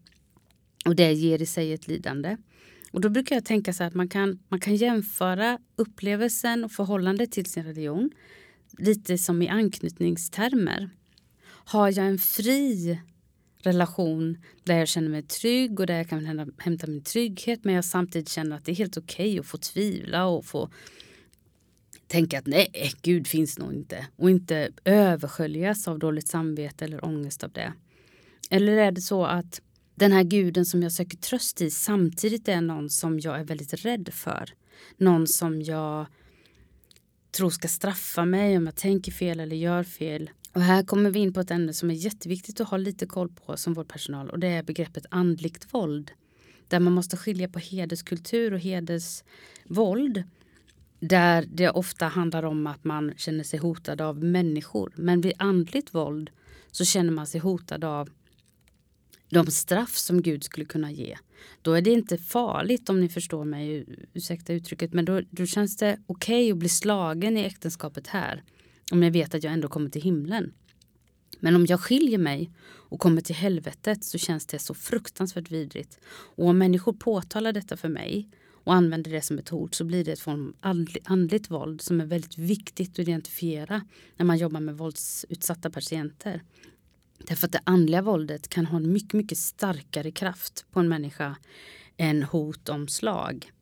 och 0.85 0.97
det 0.97 1.13
ger 1.13 1.43
i 1.43 1.47
sig 1.47 1.73
ett 1.73 1.89
lidande. 1.89 2.37
Och 2.93 3.01
då 3.01 3.09
brukar 3.09 3.37
jag 3.37 3.45
tänka 3.45 3.73
så 3.73 3.85
att 3.85 3.95
man 3.95 4.09
kan, 4.09 4.39
man 4.49 4.61
kan 4.61 4.77
jämföra 4.77 5.59
upplevelsen 5.77 6.65
och 6.65 6.73
förhållandet 6.73 7.33
till 7.33 7.47
sin 7.47 7.65
religion 7.65 8.11
lite 8.79 9.19
som 9.19 9.43
i 9.43 9.49
anknytningstermer. 9.49 10.91
Har 11.47 11.89
jag 11.89 12.07
en 12.07 12.19
fri 12.19 13.01
relation 13.67 14.39
där 14.65 14.79
jag 14.79 14.89
känner 14.89 15.09
mig 15.09 15.23
trygg 15.23 15.81
och 15.81 15.87
där 15.87 15.97
jag 15.97 16.09
kan 16.09 16.53
hämta 16.59 16.87
min 16.87 17.03
trygghet 17.03 17.65
men 17.65 17.75
jag 17.75 17.85
samtidigt 17.85 18.29
känner 18.29 18.57
att 18.57 18.65
det 18.65 18.73
är 18.73 18.77
helt 18.77 18.97
okej 18.97 19.31
okay 19.31 19.39
att 19.39 19.47
få 19.47 19.59
tvivla 19.59 20.27
och 20.27 20.45
få 20.45 20.71
tänka 22.07 22.39
att 22.39 22.47
nej, 22.47 22.93
Gud 23.03 23.27
finns 23.27 23.59
nog 23.59 23.73
inte 23.73 24.07
och 24.17 24.31
inte 24.31 24.71
översköljas 24.85 25.89
av 25.89 25.99
dåligt 25.99 26.29
samvete 26.29 26.85
eller 26.85 27.05
ångest 27.05 27.45
av 27.45 27.53
det. 27.53 27.73
Eller 28.51 28.73
är 28.73 28.93
det 28.93 29.01
så 29.01 29.25
att 29.25 29.61
den 29.95 30.13
här 30.13 30.23
guden 30.23 30.67
som 30.67 30.83
jag 30.83 30.93
söker 30.93 31.17
tröst 31.17 31.61
i 31.61 31.71
samtidigt 31.71 32.49
är 32.49 32.61
någon 32.61 32.91
som 32.91 33.21
jag 33.21 33.41
är 33.41 33.45
väldigt 33.45 33.75
rädd 33.75 34.09
för. 34.13 34.51
Någon 34.97 35.27
som 35.27 35.63
jag 35.63 36.07
tror 37.31 37.51
ska 37.51 37.69
straffa 37.69 38.25
mig 38.25 38.57
om 38.57 38.67
jag 38.67 38.77
tänker 38.77 39.13
fel 39.13 39.41
eller 39.41 39.57
gör 39.57 39.83
fel. 39.83 40.31
Och 40.55 40.61
här 40.61 40.83
kommer 40.83 41.11
vi 41.11 41.19
in 41.19 41.33
på 41.33 41.41
ett 41.41 41.51
ämne 41.51 41.73
som 41.73 41.91
är 41.91 41.95
jätteviktigt 41.95 42.61
att 42.61 42.69
ha 42.69 42.77
lite 42.77 43.07
koll 43.07 43.29
på 43.29 43.57
som 43.57 43.75
vårdpersonal 43.75 44.31
och 44.31 44.39
det 44.39 44.47
är 44.47 44.63
begreppet 44.63 45.07
andligt 45.11 45.75
våld. 45.75 46.11
Där 46.69 46.81
man 46.81 46.93
måste 46.93 47.17
skilja 47.17 47.49
på 47.49 47.59
hederskultur 47.59 48.53
och 48.53 48.61
hedersvåld. 48.61 50.23
Där 51.01 51.45
det 51.53 51.71
ofta 51.71 52.07
handlar 52.07 52.43
om 52.43 52.67
att 52.67 52.85
man 52.85 53.13
känner 53.17 53.45
sig 53.45 53.59
hotad 53.59 54.01
av 54.01 54.25
människor. 54.25 54.93
Men 54.97 55.21
vid 55.21 55.33
andligt 55.39 55.95
våld 55.95 56.31
så 56.71 56.85
känner 56.85 57.13
man 57.13 57.27
sig 57.27 57.41
hotad 57.41 57.85
av 57.85 58.11
de 59.29 59.47
straff 59.47 59.97
som 59.97 60.23
Gud 60.23 60.45
skulle 60.45 60.67
kunna 60.67 60.91
ge. 60.91 61.19
Då 61.63 61.73
är 61.73 61.83
det 61.83 61.91
inte 61.91 62.19
farligt 62.19 62.89
om 62.89 63.01
ni 63.01 63.09
förstår 63.09 63.45
mig, 63.45 63.87
ursäkta 64.13 64.53
uttrycket, 64.53 64.93
men 64.93 65.05
då, 65.05 65.21
då 65.31 65.47
känns 65.47 65.77
det 65.77 65.99
okej 66.07 66.43
okay 66.45 66.53
att 66.53 66.59
bli 66.59 66.69
slagen 66.69 67.37
i 67.37 67.41
äktenskapet 67.41 68.07
här. 68.07 68.43
Om 68.93 69.03
jag 69.03 69.11
vet 69.11 69.35
att 69.35 69.45
jag 69.45 69.53
ändå 69.53 69.69
kommer 69.69 69.91
till 69.91 70.03
himlen. 70.03 70.53
Men 71.41 71.57
om 71.57 71.67
jag 71.67 71.81
skiljer 71.81 72.19
mig 72.19 72.51
och 72.67 73.01
kommer 73.01 73.21
till 73.21 73.35
helvetet 73.35 74.05
så 74.05 74.19
känns 74.19 74.47
det 74.47 74.59
så 74.59 74.75
fruktansvärt 74.75 75.51
vidrigt. 75.51 75.99
Och 76.07 76.47
om 76.49 76.59
människor 76.59 76.93
påtalar 76.93 77.53
detta 77.53 77.77
för 77.77 77.89
mig 77.89 78.29
och 78.65 78.75
använder 78.75 79.11
det 79.11 79.23
som 79.23 79.39
ett 79.39 79.49
hot 79.49 79.75
så 79.75 79.85
blir 79.85 80.05
det 80.05 80.13
ett 80.13 80.21
form 80.21 80.55
av 80.61 80.87
andligt 81.05 81.51
våld 81.51 81.81
som 81.81 82.01
är 82.01 82.07
väldigt 82.07 82.39
viktigt 82.39 82.91
att 82.91 82.99
identifiera 82.99 83.83
när 84.17 84.27
man 84.27 84.39
jobbar 84.39 84.61
med 84.61 84.77
våldsutsatta 84.77 85.71
patienter. 85.71 86.43
Därför 87.19 87.47
att 87.47 87.53
det 87.53 87.61
andliga 87.65 88.03
våldet 88.03 88.49
kan 88.49 88.67
ha 88.67 88.77
en 88.77 88.93
mycket, 88.93 89.13
mycket 89.13 89.39
starkare 89.39 90.11
kraft 90.11 90.67
på 90.71 90.81
en 90.81 90.89
människa 90.89 91.37
än 91.97 92.23
hot 92.23 92.69
om 92.69 92.89
slag. 92.89 93.53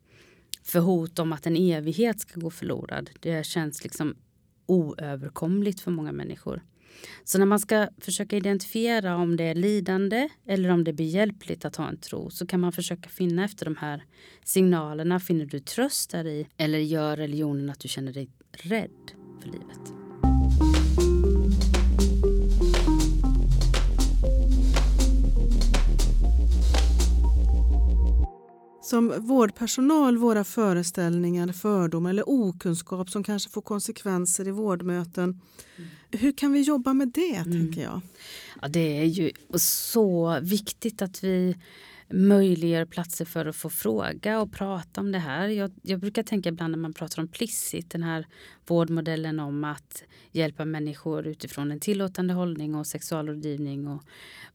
För 0.62 0.80
hot 0.80 1.18
om 1.18 1.32
att 1.32 1.46
en 1.46 1.56
evighet 1.56 2.20
ska 2.20 2.40
gå 2.40 2.50
förlorad, 2.50 3.10
det 3.20 3.46
känns 3.46 3.84
liksom 3.84 4.14
oöverkomligt 4.66 5.80
för 5.80 5.90
många 5.90 6.12
människor. 6.12 6.62
Så 7.24 7.38
när 7.38 7.46
man 7.46 7.58
ska 7.58 7.88
försöka 7.98 8.36
identifiera 8.36 9.16
om 9.16 9.36
det 9.36 9.44
är 9.44 9.54
lidande 9.54 10.28
eller 10.46 10.68
om 10.68 10.84
det 10.84 10.90
är 10.90 10.92
behjälpligt 10.92 11.64
att 11.64 11.76
ha 11.76 11.88
en 11.88 11.96
tro 11.96 12.30
så 12.30 12.46
kan 12.46 12.60
man 12.60 12.72
försöka 12.72 13.08
finna 13.08 13.44
efter 13.44 13.64
de 13.64 13.76
här 13.76 14.04
signalerna. 14.44 15.20
Finner 15.20 15.46
du 15.46 15.60
tröst 15.60 16.10
där 16.10 16.26
i 16.26 16.48
eller 16.56 16.78
gör 16.78 17.16
religionen 17.16 17.70
att 17.70 17.80
du 17.80 17.88
känner 17.88 18.12
dig 18.12 18.30
rädd 18.52 19.12
för 19.40 19.48
livet? 19.48 20.01
Som 28.92 29.26
vårdpersonal 29.26 30.18
våra 30.18 30.44
föreställningar, 30.44 31.52
fördomar 31.52 32.10
eller 32.10 32.28
okunskap 32.28 33.10
som 33.10 33.24
kanske 33.24 33.50
får 33.50 33.62
konsekvenser 33.62 34.48
i 34.48 34.50
vårdmöten. 34.50 35.40
Mm. 35.76 35.90
Hur 36.10 36.32
kan 36.32 36.52
vi 36.52 36.60
jobba 36.60 36.92
med 36.92 37.08
det, 37.08 37.36
mm. 37.36 37.52
tänker 37.52 37.82
jag? 37.82 38.00
Ja, 38.62 38.68
det 38.68 38.98
är 38.98 39.04
ju 39.04 39.30
så 39.54 40.38
viktigt 40.42 41.02
att 41.02 41.24
vi 41.24 41.56
möjliggör 42.12 42.84
platser 42.84 43.24
för 43.24 43.46
att 43.46 43.56
få 43.56 43.70
fråga 43.70 44.40
och 44.40 44.52
prata 44.52 45.00
om 45.00 45.12
det 45.12 45.18
här. 45.18 45.48
Jag, 45.48 45.72
jag, 45.82 46.00
brukar 46.00 46.22
tänka 46.22 46.48
ibland 46.48 46.70
när 46.70 46.78
man 46.78 46.92
pratar 46.92 47.22
om 47.22 47.28
Plissit, 47.28 47.90
den 47.90 48.02
här 48.02 48.26
vårdmodellen 48.66 49.40
om 49.40 49.64
att 49.64 50.04
hjälpa 50.32 50.64
människor 50.64 51.26
utifrån 51.26 51.72
en 51.72 51.80
tillåtande 51.80 52.34
hållning 52.34 52.74
och 52.74 52.86
sexualrådgivning 52.86 53.88
och, 53.88 54.02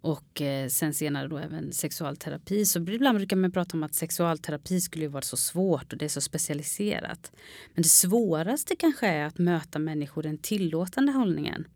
och 0.02 0.42
eh, 0.42 0.68
sen 0.68 0.94
senare 0.94 1.28
då 1.28 1.38
även 1.38 1.74
sexualterapi. 1.74 2.66
Så 2.66 2.80
ibland 2.80 3.18
brukar 3.18 3.36
man 3.36 3.52
prata 3.52 3.78
om 3.78 3.84
att 3.84 3.96
sexualterapi 3.96 4.82
skulle 4.82 5.08
vara 5.08 5.22
så 5.22 5.38
svårt 5.38 5.94
och 5.94 6.00
det 6.00 6.06
är 6.06 6.10
så 6.10 6.22
specialiserat. 6.22 7.32
Men 7.74 7.82
det 7.82 7.90
svåraste 7.90 8.76
kanske 8.76 9.08
är 9.08 9.26
att 9.26 9.38
möta 9.38 9.80
människor 9.80 10.26
i 10.26 10.28
den 10.28 10.38
tillåtande 10.38 11.12
hållningen. 11.12 11.68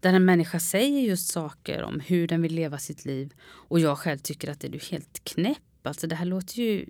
Där 0.00 0.12
en 0.12 0.24
människa 0.24 0.60
säger 0.60 1.00
just 1.00 1.28
saker 1.28 1.82
om 1.82 2.00
hur 2.00 2.28
den 2.28 2.42
vill 2.42 2.54
leva 2.54 2.78
sitt 2.78 3.04
liv 3.04 3.34
och 3.42 3.80
jag 3.80 3.98
själv 3.98 4.18
tycker 4.18 4.50
att 4.50 4.60
det 4.60 4.68
är 4.68 4.90
helt 4.90 5.24
knäpp. 5.24 5.58
Alltså 5.82 6.06
det 6.06 6.14
här 6.14 6.24
låter 6.24 6.62
ju 6.62 6.86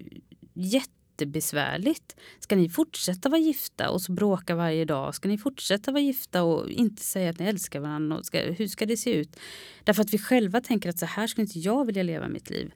jättebesvärligt. 0.55 2.17
Ska 2.41 2.57
ni 2.57 2.69
fortsätta 2.69 3.29
vara 3.29 3.41
gifta 3.41 3.91
och 3.91 4.03
så 4.03 4.13
bråka 4.13 4.55
varje 4.55 4.85
dag? 4.85 5.15
Ska 5.15 5.29
ni 5.29 5.39
fortsätta 5.39 5.93
vara 5.93 6.03
gifta 6.03 6.43
och 6.43 6.71
inte 6.71 7.03
säga 7.03 7.31
att 7.31 7.39
ni 7.39 7.47
älskar 7.47 7.81
varandra? 7.81 8.19
Och 8.19 8.27
ska, 8.27 8.41
hur 8.41 8.67
ska 8.67 8.87
det 8.87 8.97
se 8.97 9.13
ut? 9.13 9.37
Därför 9.85 10.03
att 10.03 10.15
vi 10.15 10.19
själva 10.19 10.61
tänker 10.61 10.91
att 10.91 10.99
så 10.99 11.07
här 11.07 11.27
skulle 11.27 11.47
inte 11.47 11.59
jag 11.59 11.85
vilja 11.85 12.03
leva 12.03 12.29
mitt 12.29 12.51
liv. 12.51 12.73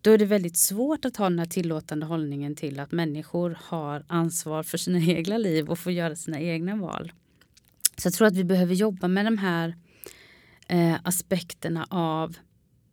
Då 0.00 0.10
är 0.10 0.18
det 0.18 0.24
väldigt 0.24 0.56
svårt 0.56 1.04
att 1.04 1.16
ha 1.16 1.28
den 1.28 1.38
här 1.38 1.46
tillåtande 1.46 2.06
hållningen 2.06 2.56
till 2.56 2.80
att 2.80 2.92
människor 2.92 3.58
har 3.62 4.04
ansvar 4.08 4.62
för 4.62 4.78
sina 4.78 4.98
egna 5.12 5.38
liv 5.38 5.68
och 5.68 5.78
får 5.78 5.92
göra 5.92 6.16
sina 6.16 6.40
egna 6.40 6.76
val. 6.76 7.12
Så 7.96 8.06
jag 8.06 8.14
tror 8.14 8.26
att 8.28 8.36
vi 8.36 8.44
behöver 8.44 8.74
jobba 8.74 9.08
med 9.08 9.24
de 9.24 9.38
här 9.38 9.76
eh, 10.68 10.96
aspekterna 11.02 11.86
av 11.90 12.36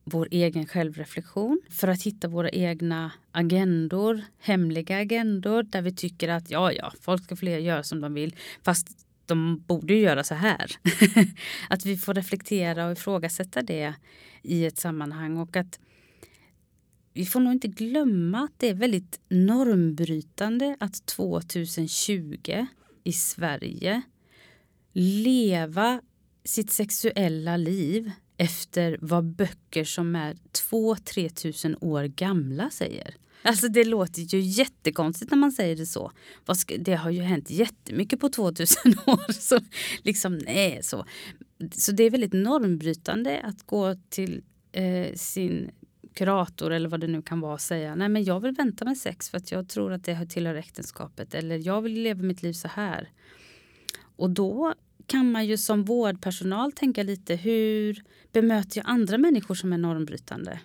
vår 0.03 0.27
egen 0.31 0.65
självreflektion 0.65 1.61
för 1.69 1.87
att 1.87 2.03
hitta 2.03 2.27
våra 2.27 2.49
egna 2.49 3.11
agendor, 3.31 4.21
hemliga 4.39 4.97
agendor 4.97 5.63
där 5.63 5.81
vi 5.81 5.91
tycker 5.91 6.29
att 6.29 6.51
ja, 6.51 6.71
ja, 6.71 6.93
folk 7.01 7.23
ska 7.23 7.35
få 7.35 7.45
göra 7.45 7.83
som 7.83 8.01
de 8.01 8.13
vill 8.13 8.35
fast 8.61 8.87
de 9.25 9.63
borde 9.67 9.93
ju 9.93 9.99
göra 9.99 10.23
så 10.23 10.35
här. 10.35 10.71
att 11.69 11.85
vi 11.85 11.97
får 11.97 12.13
reflektera 12.13 12.85
och 12.85 12.91
ifrågasätta 12.91 13.61
det 13.61 13.93
i 14.41 14.65
ett 14.65 14.77
sammanhang 14.77 15.37
och 15.37 15.55
att 15.55 15.79
vi 17.13 17.25
får 17.25 17.39
nog 17.39 17.53
inte 17.53 17.67
glömma 17.67 18.39
att 18.39 18.53
det 18.57 18.69
är 18.69 18.73
väldigt 18.73 19.19
normbrytande 19.29 20.77
att 20.79 21.05
2020 21.05 22.67
i 23.03 23.13
Sverige 23.13 24.01
leva 24.93 26.01
sitt 26.43 26.71
sexuella 26.71 27.57
liv 27.57 28.11
efter 28.37 28.97
vad 29.01 29.25
böcker 29.25 29.83
som 29.83 30.15
är 30.15 30.35
2-3 30.71 31.29
tusen 31.29 31.77
år 31.81 32.03
gamla 32.03 32.69
säger. 32.69 33.15
Alltså 33.45 33.67
det 33.67 33.83
låter 33.83 34.21
ju 34.21 34.39
jättekonstigt 34.39 35.31
när 35.31 35.37
man 35.37 35.51
säger 35.51 35.75
det 35.75 35.85
så. 35.85 36.11
Det 36.79 36.95
har 36.95 37.09
ju 37.09 37.21
hänt 37.21 37.49
jättemycket 37.49 38.19
på 38.19 38.29
2000 38.29 38.93
år. 39.05 39.31
Så 39.31 39.59
liksom, 40.03 40.37
nej, 40.37 40.79
så. 40.83 41.05
så 41.71 41.91
det 41.91 42.03
är 42.03 42.09
väldigt 42.09 42.33
normbrytande 42.33 43.41
att 43.43 43.63
gå 43.63 43.95
till 44.09 44.43
eh, 44.71 45.13
sin 45.15 45.71
kurator 46.13 46.71
eller 46.71 46.89
vad 46.89 46.99
det 46.99 47.07
nu 47.07 47.21
kan 47.21 47.39
vara 47.39 47.53
och 47.53 47.61
säga 47.61 47.95
nej 47.95 48.09
men 48.09 48.23
jag 48.23 48.39
vill 48.39 48.51
vänta 48.51 48.85
med 48.85 48.97
sex 48.97 49.29
för 49.29 49.37
att 49.37 49.51
jag 49.51 49.69
tror 49.69 49.93
att 49.93 50.03
det 50.03 50.25
tillhör 50.25 50.55
äktenskapet 50.55 51.33
eller 51.33 51.67
jag 51.67 51.81
vill 51.81 51.93
leva 51.93 52.23
mitt 52.23 52.43
liv 52.43 52.53
så 52.53 52.67
här. 52.67 53.09
Och 54.15 54.29
då 54.29 54.73
kan 55.07 55.31
man 55.31 55.45
ju 55.45 55.57
som 55.57 55.83
vårdpersonal 55.83 56.71
tänka 56.71 57.03
lite 57.03 57.35
hur 57.35 58.03
bemöter 58.31 58.77
jag 58.77 58.89
andra 58.89 59.17
människor 59.17 59.55
som 59.55 59.73
är 59.73 59.77
normbrytande? 59.77 60.59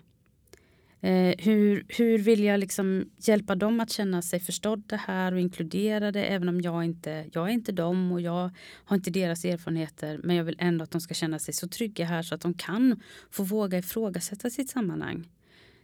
Eh, 1.00 1.34
hur, 1.38 1.86
hur 1.88 2.18
vill 2.18 2.44
jag 2.44 2.60
liksom 2.60 3.10
hjälpa 3.18 3.54
dem 3.54 3.80
att 3.80 3.90
känna 3.90 4.22
sig 4.22 4.40
förstådda 4.40 4.96
här 4.96 5.32
och 5.32 5.40
inkluderade 5.40 6.24
även 6.24 6.48
om 6.48 6.60
jag 6.60 6.84
inte 6.84 7.26
jag 7.32 7.48
är 7.48 7.52
inte 7.52 7.72
dem 7.72 8.12
och 8.12 8.20
jag 8.20 8.50
har 8.84 8.96
inte 8.96 9.10
deras 9.10 9.44
erfarenheter 9.44 10.20
men 10.22 10.36
jag 10.36 10.44
vill 10.44 10.56
ändå 10.58 10.82
att 10.82 10.90
de 10.90 11.00
ska 11.00 11.14
känna 11.14 11.38
sig 11.38 11.54
så 11.54 11.68
trygga 11.68 12.04
här 12.04 12.22
så 12.22 12.34
att 12.34 12.40
de 12.40 12.54
kan 12.54 13.02
få 13.30 13.42
våga 13.42 13.78
ifrågasätta 13.78 14.50
sitt 14.50 14.70
sammanhang. 14.70 15.28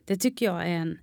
Det 0.04 0.16
tycker 0.16 0.46
jag 0.46 0.62
är 0.62 0.76
en, 0.76 0.98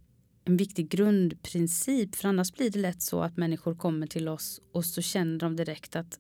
en 0.45 0.57
viktig 0.57 0.89
grundprincip 0.89 2.15
för 2.15 2.29
annars 2.29 2.53
blir 2.53 2.69
det 2.69 2.79
lätt 2.79 3.01
så 3.01 3.21
att 3.21 3.37
människor 3.37 3.75
kommer 3.75 4.07
till 4.07 4.27
oss 4.27 4.61
och 4.71 4.85
så 4.85 5.01
känner 5.01 5.39
de 5.39 5.55
direkt 5.55 5.95
att 5.95 6.19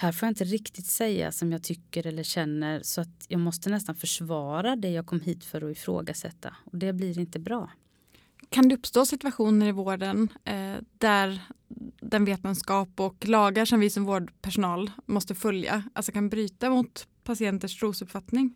här 0.00 0.12
får 0.12 0.26
jag 0.26 0.30
inte 0.30 0.44
riktigt 0.44 0.86
säga 0.86 1.32
som 1.32 1.52
jag 1.52 1.62
tycker 1.62 2.06
eller 2.06 2.22
känner 2.22 2.82
så 2.82 3.00
att 3.00 3.26
jag 3.28 3.40
måste 3.40 3.70
nästan 3.70 3.94
försvara 3.94 4.76
det 4.76 4.90
jag 4.90 5.06
kom 5.06 5.20
hit 5.20 5.44
för 5.44 5.70
att 5.70 5.76
ifrågasätta 5.76 6.56
och 6.64 6.78
det 6.78 6.92
blir 6.92 7.18
inte 7.18 7.38
bra. 7.38 7.70
Kan 8.48 8.68
det 8.68 8.74
uppstå 8.74 9.06
situationer 9.06 9.66
i 9.66 9.72
vården 9.72 10.28
eh, 10.44 10.74
där 10.98 11.40
den 12.00 12.24
vetenskap 12.24 13.00
och 13.00 13.28
lagar 13.28 13.64
som 13.64 13.80
vi 13.80 13.90
som 13.90 14.04
vårdpersonal 14.04 14.90
måste 15.06 15.34
följa 15.34 15.82
alltså 15.92 16.12
kan 16.12 16.28
bryta 16.28 16.70
mot 16.70 17.06
patienters 17.24 17.78
trosuppfattning? 17.78 18.54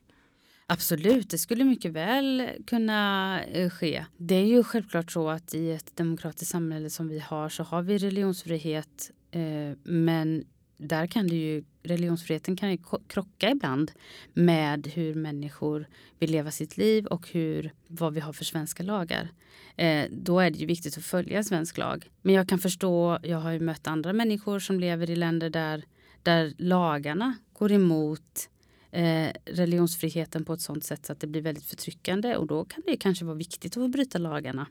Absolut, 0.66 1.31
det 1.31 1.38
skulle 1.38 1.64
mycket 1.64 1.92
väl 1.92 2.48
kunna 2.66 3.40
eh, 3.44 3.70
ske. 3.70 4.05
Det 4.16 4.35
är 4.35 4.46
ju 4.46 4.64
självklart 4.64 5.12
så 5.12 5.28
att 5.28 5.55
i 5.55 5.72
ett 5.72 5.96
demokratiskt 5.96 6.50
samhälle 6.50 6.90
som 6.90 7.09
vi 7.09 7.18
har 7.18 7.48
så 7.48 7.62
har 7.62 7.83
vi 7.83 7.98
religionsfrihet 7.98 9.11
eh, 9.31 9.76
men 9.83 10.44
där 10.83 11.07
kan 11.07 11.27
det 11.27 11.37
ju, 11.37 11.64
religionsfriheten 11.83 12.57
kan 12.57 12.70
ju 12.70 12.78
krocka 13.09 13.51
ibland 13.51 13.93
med 14.33 14.87
hur 14.87 15.14
människor 15.14 15.87
vill 16.18 16.30
leva 16.30 16.51
sitt 16.51 16.76
liv 16.76 17.07
och 17.07 17.28
hur, 17.28 17.72
vad 17.87 18.14
vi 18.14 18.20
har 18.20 18.33
för 18.33 18.45
svenska 18.45 18.83
lagar. 18.83 19.28
Eh, 19.76 20.07
då 20.11 20.41
är 20.41 20.51
det 20.51 20.59
ju 20.59 20.66
viktigt 20.66 20.99
att 20.99 21.05
följa 21.05 21.43
svensk 21.43 21.78
lag. 21.78 22.11
Men 22.22 22.35
jag 22.35 22.49
kan 22.49 22.59
förstå, 22.59 23.18
jag 23.22 23.39
har 23.39 23.53
ju 23.53 23.61
mött 23.61 23.87
andra 23.87 24.12
människor 24.12 24.59
som 24.59 24.80
lever 24.80 25.11
i 25.11 25.16
länder 25.16 25.51
där, 25.51 25.85
där 26.22 26.55
lagarna 26.59 27.35
går 27.53 27.72
emot 27.72 28.49
eh, 28.91 29.28
religionsfriheten 29.45 30.45
på 30.45 30.53
ett 30.53 30.61
sånt 30.61 30.85
sätt 30.85 31.07
så 31.07 31.12
att 31.12 31.20
det 31.20 31.26
blir 31.26 31.43
väldigt 31.43 31.64
förtryckande 31.64 32.37
och 32.37 32.47
då 32.47 32.64
kan 32.64 32.83
det 32.87 32.97
kanske 32.97 33.24
vara 33.24 33.37
viktigt 33.37 33.76
att 33.76 33.91
bryta 33.91 34.18
lagarna. 34.18 34.66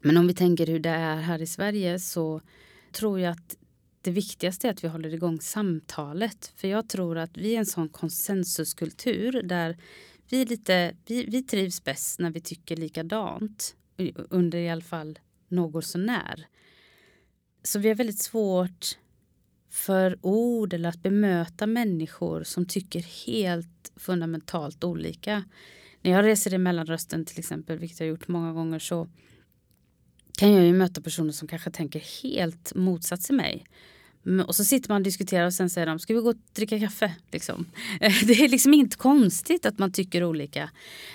Men 0.00 0.16
om 0.16 0.26
vi 0.26 0.34
tänker 0.34 0.66
hur 0.66 0.78
det 0.78 0.90
är 0.90 1.16
här 1.16 1.42
i 1.42 1.46
Sverige 1.46 1.98
så 1.98 2.40
tror 2.92 3.20
jag 3.20 3.30
att 3.30 3.56
det 4.04 4.10
viktigaste 4.10 4.68
är 4.68 4.72
att 4.72 4.84
vi 4.84 4.88
håller 4.88 5.14
igång 5.14 5.40
samtalet. 5.40 6.52
För 6.56 6.68
jag 6.68 6.88
tror 6.88 7.18
att 7.18 7.36
vi 7.36 7.54
är 7.54 7.58
en 7.58 7.66
sån 7.66 7.88
konsensuskultur 7.88 9.42
där 9.42 9.76
vi, 10.28 10.44
lite, 10.44 10.96
vi, 11.06 11.24
vi 11.24 11.42
trivs 11.42 11.84
bäst 11.84 12.18
när 12.18 12.30
vi 12.30 12.40
tycker 12.40 12.76
likadant. 12.76 13.76
Under 14.28 14.58
i 14.58 14.70
alla 14.70 14.82
fall 14.82 15.18
något 15.48 15.84
sånär. 15.84 16.46
Så 17.62 17.78
vi 17.78 17.88
har 17.88 17.94
väldigt 17.94 18.22
svårt 18.22 18.98
för 19.70 20.18
ord 20.22 20.72
eller 20.72 20.88
att 20.88 21.02
bemöta 21.02 21.66
människor 21.66 22.42
som 22.42 22.66
tycker 22.66 23.26
helt 23.26 23.92
fundamentalt 23.96 24.84
olika. 24.84 25.44
När 26.02 26.10
jag 26.10 26.24
reser 26.24 26.54
i 26.54 26.58
mellanrösten, 26.58 27.24
till 27.24 27.38
exempel, 27.38 27.78
vilket 27.78 28.00
jag 28.00 28.08
gjort 28.08 28.28
många 28.28 28.52
gånger, 28.52 28.78
så 28.78 29.08
kan 30.38 30.52
jag 30.52 30.64
ju 30.64 30.72
möta 30.72 31.00
personer 31.00 31.32
som 31.32 31.48
kanske 31.48 31.70
tänker 31.70 32.22
helt 32.22 32.74
motsatt 32.74 33.20
till 33.20 33.34
mig. 33.34 33.64
Mm, 34.26 34.46
och 34.46 34.56
så 34.56 34.64
sitter 34.64 34.88
man 34.88 34.96
och 34.96 35.02
diskuterar 35.02 35.46
och 35.46 35.54
sen 35.54 35.70
säger 35.70 35.86
de, 35.86 35.98
ska 35.98 36.14
vi 36.14 36.20
gå 36.20 36.28
och 36.28 36.36
dricka 36.52 36.80
kaffe? 36.80 37.14
Liksom. 37.32 37.66
Det 38.00 38.32
är 38.32 38.48
liksom 38.48 38.74
inte 38.74 38.96
konstigt 38.96 39.66
att 39.66 39.78
man 39.78 39.92
tycker 39.92 40.24
olika. 40.24 40.70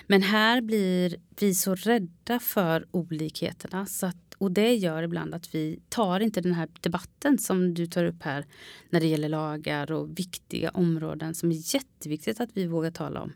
Men 0.08 0.22
här 0.22 0.62
blir 0.62 1.16
vi 1.40 1.56
så 1.56 1.76
rädda 1.76 2.40
för 2.40 2.86
olikheterna 2.92 3.86
så 3.86 4.06
att 4.06 4.16
och 4.40 4.52
det 4.52 4.76
gör 4.76 5.04
ibland 5.04 5.34
att 5.34 5.56
vi 5.56 5.80
tar 5.90 6.20
inte 6.20 6.42
den 6.42 6.54
här 6.54 6.68
debatten 6.82 7.38
som 7.38 7.74
du 7.74 7.88
tar 7.88 8.06
upp 8.06 8.24
här 8.24 8.46
när 8.90 9.00
det 9.00 9.08
gäller 9.08 9.30
lagar 9.30 9.92
och 9.92 10.20
viktiga 10.20 10.70
områden 10.70 11.36
som 11.36 11.52
är 11.52 11.76
jätteviktigt 11.76 12.40
att 12.40 12.50
vi 12.54 12.68
vågar 12.68 12.92
tala 12.92 13.22
om. 13.22 13.34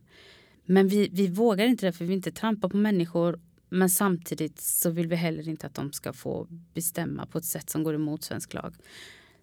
Men 0.65 0.87
vi, 0.87 1.09
vi 1.11 1.27
vågar 1.27 1.65
inte 1.65 1.85
det 1.85 1.91
för 1.91 1.99
vi 1.99 2.09
vill 2.09 2.17
inte 2.17 2.31
trampa 2.31 2.69
på 2.69 2.77
människor 2.77 3.39
men 3.69 3.89
samtidigt 3.89 4.61
så 4.61 4.89
vill 4.89 5.07
vi 5.07 5.15
heller 5.15 5.49
inte 5.49 5.67
att 5.67 5.73
de 5.73 5.91
ska 5.91 6.13
få 6.13 6.47
bestämma 6.73 7.25
på 7.25 7.37
ett 7.37 7.45
sätt 7.45 7.69
som 7.69 7.83
går 7.83 7.95
emot 7.95 8.23
svensk 8.23 8.53
lag. 8.53 8.73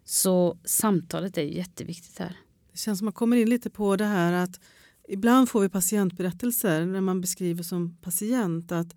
Så 0.03 0.57
samtalet 0.63 1.37
är 1.37 1.41
jätteviktigt 1.41 2.19
här. 2.19 2.37
Det 2.71 2.77
känns 2.77 2.99
som 2.99 3.07
att 3.07 3.13
man 3.13 3.19
kommer 3.19 3.37
in 3.37 3.49
lite 3.49 3.69
på 3.69 3.95
det 3.95 4.05
här 4.05 4.33
att 4.33 4.59
ibland 5.07 5.49
får 5.49 5.61
vi 5.61 5.69
patientberättelser 5.69 6.85
när 6.85 7.01
man 7.01 7.21
beskriver 7.21 7.63
som 7.63 7.95
patient 8.01 8.71
att, 8.71 8.95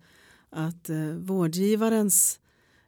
att 0.49 0.89
eh, 0.89 1.07
vårdgivarens 1.07 2.39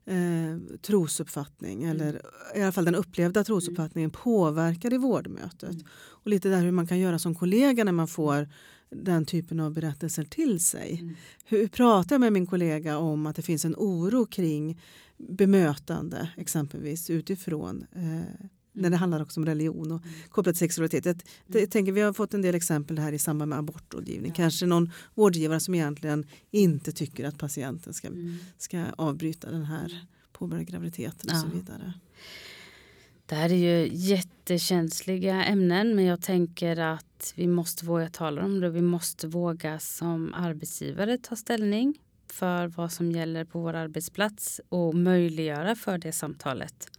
eh, 0.06 0.78
trosuppfattning 0.82 1.84
mm. 1.84 1.96
eller 1.96 2.22
i 2.56 2.62
alla 2.62 2.72
fall 2.72 2.86
den 2.86 2.96
upplevda 2.96 3.44
trosuppfattningen 3.44 4.10
mm. 4.10 4.22
påverkar 4.24 4.94
i 4.94 4.98
vårdmötet. 4.98 5.74
Mm. 5.74 5.86
Och 5.92 6.30
lite 6.30 6.50
där 6.50 6.62
hur 6.62 6.72
man 6.72 6.88
kan 6.88 7.00
göra 7.00 7.20
som 7.20 7.36
kollega 7.36 7.84
när 7.84 7.92
man 7.92 8.08
får 8.08 8.50
den 8.90 9.26
typen 9.26 9.60
av 9.60 9.74
berättelser 9.74 10.24
till 10.24 10.60
sig. 10.60 11.00
Mm. 11.02 11.16
Hur 11.46 11.68
pratar 11.68 12.16
jag 12.16 12.20
med 12.20 12.34
min 12.34 12.46
kollega 12.46 12.98
om 12.98 13.26
att 13.26 13.36
det 13.36 13.42
finns 13.42 13.66
en 13.66 13.76
oro 13.78 14.26
kring 14.26 14.82
bemötande 15.18 16.30
exempelvis 16.38 17.10
utifrån 17.10 17.86
eh, 17.96 18.46
när 18.78 18.90
det 18.90 18.98
handlar 18.98 19.22
också 19.22 19.40
om 19.40 19.46
religion 19.46 19.92
och 19.92 20.02
mm. 20.04 20.14
kopplat 20.30 20.56
till 20.56 20.60
sexualitet. 20.60 21.06
Jag, 21.06 21.16
jag 21.48 21.56
mm. 21.56 21.70
tänker, 21.70 21.92
vi 21.92 22.02
har 22.02 22.14
fått 22.14 22.34
en 22.34 22.42
del 22.42 22.56
exempel 22.56 23.00
här 23.00 23.14
i 23.14 23.20
samband 23.20 23.50
med 23.50 23.60
abortrådgivning. 23.60 24.32
Ja. 24.32 24.36
Kanske 24.36 24.66
någon 24.66 24.92
vårdgivare 25.16 25.60
som 25.60 25.76
egentligen 25.76 26.26
inte 26.52 26.92
tycker 26.92 27.26
att 27.26 27.38
patienten 27.38 27.94
ska, 27.94 28.08
mm. 28.08 28.38
ska 28.58 28.86
avbryta 28.98 29.52
den 29.52 29.66
här 29.66 30.08
påbörjade 30.32 30.72
graviditeten 30.72 31.30
och 31.30 31.36
ja. 31.36 31.42
så 31.42 31.48
vidare. 31.48 31.94
Det 33.26 33.36
här 33.36 33.52
är 33.52 33.56
ju 33.56 33.90
jättekänsliga 33.94 35.44
ämnen 35.44 35.96
men 35.96 36.06
jag 36.06 36.22
tänker 36.22 36.78
att 36.78 37.34
vi 37.36 37.48
måste 37.48 37.86
våga 37.86 38.10
tala 38.10 38.46
om 38.46 38.60
det. 38.60 38.70
Vi 38.70 38.82
måste 38.82 39.28
våga 39.28 39.80
som 39.80 40.34
arbetsgivare 40.34 41.18
ta 41.18 41.36
ställning 41.36 41.98
för 42.32 42.68
vad 42.68 42.92
som 42.92 43.12
gäller 43.12 43.46
på 43.46 43.60
vår 43.60 43.74
arbetsplats 43.74 44.62
och 44.70 44.96
möjliggöra 44.96 45.76
för 45.76 45.98
det 45.98 46.12
samtalet. 46.12 46.92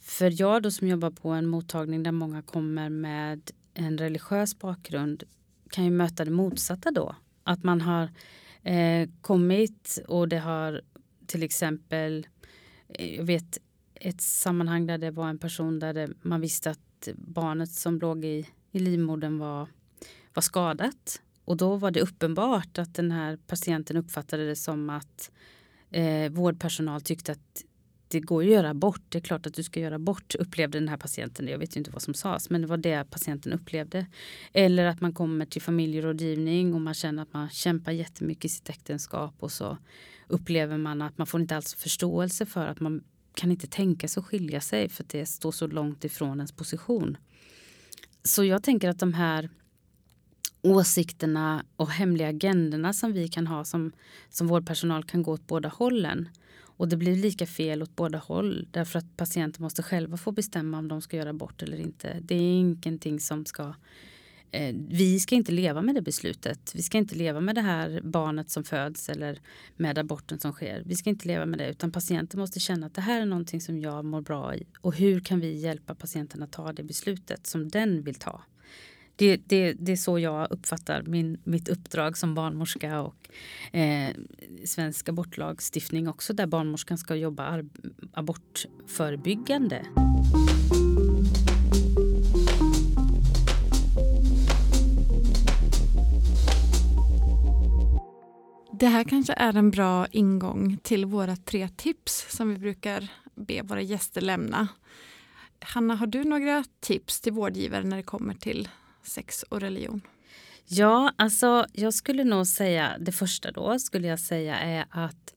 För 0.00 0.40
jag 0.40 0.62
då 0.62 0.70
som 0.70 0.88
jobbar 0.88 1.10
på 1.10 1.28
en 1.28 1.46
mottagning 1.46 2.02
där 2.02 2.12
många 2.12 2.42
kommer 2.42 2.88
med 2.88 3.50
en 3.74 3.98
religiös 3.98 4.58
bakgrund 4.58 5.22
kan 5.70 5.84
ju 5.84 5.90
möta 5.90 6.24
det 6.24 6.30
motsatta 6.30 6.90
då. 6.90 7.16
Att 7.44 7.64
man 7.64 7.80
har 7.80 8.10
eh, 8.62 9.08
kommit 9.20 9.98
och 10.08 10.28
det 10.28 10.38
har 10.38 10.82
till 11.26 11.42
exempel, 11.42 12.26
eh, 12.88 13.16
jag 13.16 13.24
vet 13.24 13.58
ett 13.94 14.20
sammanhang 14.20 14.86
där 14.86 14.98
det 14.98 15.10
var 15.10 15.28
en 15.28 15.38
person 15.38 15.78
där 15.78 15.94
det, 15.94 16.08
man 16.22 16.40
visste 16.40 16.70
att 16.70 17.08
barnet 17.14 17.70
som 17.70 17.98
låg 17.98 18.24
i, 18.24 18.46
i 18.72 18.78
livmodern 18.78 19.38
var, 19.38 19.68
var 20.34 20.42
skadat. 20.42 21.22
Och 21.46 21.56
då 21.56 21.76
var 21.76 21.90
det 21.90 22.00
uppenbart 22.00 22.78
att 22.78 22.94
den 22.94 23.10
här 23.10 23.36
patienten 23.36 23.96
uppfattade 23.96 24.46
det 24.46 24.56
som 24.56 24.90
att 24.90 25.30
eh, 25.90 26.30
vårdpersonal 26.30 27.00
tyckte 27.00 27.32
att 27.32 27.64
det 28.08 28.20
går 28.20 28.42
att 28.42 28.48
göra 28.48 28.70
abort. 28.70 29.02
Det 29.08 29.18
är 29.18 29.22
klart 29.22 29.46
att 29.46 29.54
du 29.54 29.62
ska 29.62 29.80
göra 29.80 29.94
abort, 29.94 30.34
upplevde 30.34 30.78
den 30.78 30.88
här 30.88 30.96
patienten. 30.96 31.48
Jag 31.48 31.58
vet 31.58 31.76
inte 31.76 31.90
vad 31.90 32.02
som 32.02 32.14
sades, 32.14 32.50
men 32.50 32.60
det 32.60 32.66
var 32.66 32.76
det 32.76 33.10
patienten 33.10 33.52
upplevde. 33.52 34.06
Eller 34.52 34.84
att 34.84 35.00
man 35.00 35.12
kommer 35.12 35.46
till 35.46 35.62
familjerådgivning 35.62 36.74
och 36.74 36.80
man 36.80 36.94
känner 36.94 37.22
att 37.22 37.32
man 37.32 37.48
kämpar 37.48 37.92
jättemycket 37.92 38.44
i 38.44 38.48
sitt 38.48 38.68
äktenskap 38.68 39.34
och 39.38 39.52
så 39.52 39.78
upplever 40.28 40.78
man 40.78 41.02
att 41.02 41.18
man 41.18 41.26
får 41.26 41.40
inte 41.40 41.56
alls 41.56 41.74
förståelse 41.74 42.46
för 42.46 42.66
att 42.66 42.80
man 42.80 43.04
kan 43.34 43.50
inte 43.50 43.66
tänka 43.66 44.08
sig 44.08 44.20
att 44.20 44.26
skilja 44.26 44.60
sig 44.60 44.88
för 44.88 45.04
att 45.04 45.10
det 45.10 45.26
står 45.26 45.52
så 45.52 45.66
långt 45.66 46.04
ifrån 46.04 46.38
ens 46.38 46.52
position. 46.52 47.16
Så 48.22 48.44
jag 48.44 48.62
tänker 48.62 48.88
att 48.88 48.98
de 48.98 49.14
här 49.14 49.50
åsikterna 50.66 51.64
och 51.76 51.90
hemliga 51.90 52.28
agendorna 52.28 52.92
som 52.92 53.12
vi 53.12 53.28
kan 53.28 53.46
ha 53.46 53.64
som, 53.64 53.92
som 54.28 54.46
vårdpersonal 54.46 55.04
kan 55.04 55.22
gå 55.22 55.32
åt 55.32 55.46
båda 55.46 55.68
hållen. 55.68 56.28
Och 56.58 56.88
det 56.88 56.96
blir 56.96 57.16
lika 57.16 57.46
fel 57.46 57.82
åt 57.82 57.96
båda 57.96 58.18
håll 58.18 58.68
därför 58.70 58.98
att 58.98 59.16
patienter 59.16 59.62
måste 59.62 59.82
själva 59.82 60.16
få 60.16 60.32
bestämma 60.32 60.78
om 60.78 60.88
de 60.88 61.02
ska 61.02 61.16
göra 61.16 61.30
abort 61.30 61.62
eller 61.62 61.80
inte. 61.80 62.18
Det 62.20 62.34
är 62.34 62.58
ingenting 62.58 63.20
som 63.20 63.44
ska 63.44 63.74
eh, 64.50 64.74
vi 64.88 65.20
ska 65.20 65.34
inte 65.34 65.52
leva 65.52 65.82
med 65.82 65.94
det 65.94 66.02
beslutet. 66.02 66.72
Vi 66.74 66.82
ska 66.82 66.98
inte 66.98 67.14
leva 67.14 67.40
med 67.40 67.54
det 67.54 67.60
här 67.60 68.00
barnet 68.04 68.50
som 68.50 68.64
föds 68.64 69.08
eller 69.08 69.40
med 69.76 69.98
aborten 69.98 70.38
som 70.38 70.52
sker. 70.52 70.82
Vi 70.86 70.94
ska 70.94 71.10
inte 71.10 71.28
leva 71.28 71.46
med 71.46 71.58
det 71.58 71.70
utan 71.70 71.92
patienten 71.92 72.40
måste 72.40 72.60
känna 72.60 72.86
att 72.86 72.94
det 72.94 73.00
här 73.00 73.20
är 73.20 73.26
någonting 73.26 73.60
som 73.60 73.78
jag 73.78 74.04
mår 74.04 74.20
bra 74.20 74.54
i. 74.54 74.66
Och 74.80 74.94
hur 74.94 75.20
kan 75.20 75.40
vi 75.40 75.58
hjälpa 75.58 75.94
patienten 75.94 76.42
att 76.42 76.52
ta 76.52 76.72
det 76.72 76.82
beslutet 76.82 77.46
som 77.46 77.68
den 77.68 78.02
vill 78.02 78.14
ta? 78.14 78.42
Det, 79.16 79.36
det, 79.36 79.72
det 79.72 79.92
är 79.92 79.96
så 79.96 80.18
jag 80.18 80.50
uppfattar 80.50 81.02
min, 81.02 81.40
mitt 81.44 81.68
uppdrag 81.68 82.16
som 82.16 82.34
barnmorska 82.34 83.00
och 83.00 83.28
eh, 83.76 84.14
svensk 84.64 85.08
abortlagstiftning 85.08 86.08
också 86.08 86.32
där 86.32 86.46
barnmorskan 86.46 86.98
ska 86.98 87.14
jobba 87.14 87.64
abortförebyggande. 88.12 89.86
Det 98.80 98.86
här 98.86 99.04
kanske 99.04 99.32
är 99.32 99.56
en 99.56 99.70
bra 99.70 100.06
ingång 100.06 100.78
till 100.82 101.04
våra 101.04 101.36
tre 101.36 101.68
tips 101.68 102.26
som 102.36 102.48
vi 102.48 102.58
brukar 102.58 103.08
be 103.34 103.62
våra 103.62 103.80
gäster 103.80 104.20
lämna. 104.20 104.68
Hanna, 105.60 105.94
har 105.94 106.06
du 106.06 106.24
några 106.24 106.64
tips 106.80 107.20
till 107.20 107.32
vårdgivare 107.32 107.84
när 107.84 107.96
det 107.96 108.02
kommer 108.02 108.34
till 108.34 108.68
sex 109.06 109.42
och 109.42 109.60
religion? 109.60 110.00
Ja, 110.68 111.12
alltså 111.16 111.66
jag 111.72 111.94
skulle 111.94 112.24
nog 112.24 112.46
säga 112.46 112.96
det 113.00 113.12
första 113.12 113.50
då 113.50 113.78
skulle 113.78 114.08
jag 114.08 114.20
säga 114.20 114.58
är 114.58 114.86
att 114.90 115.34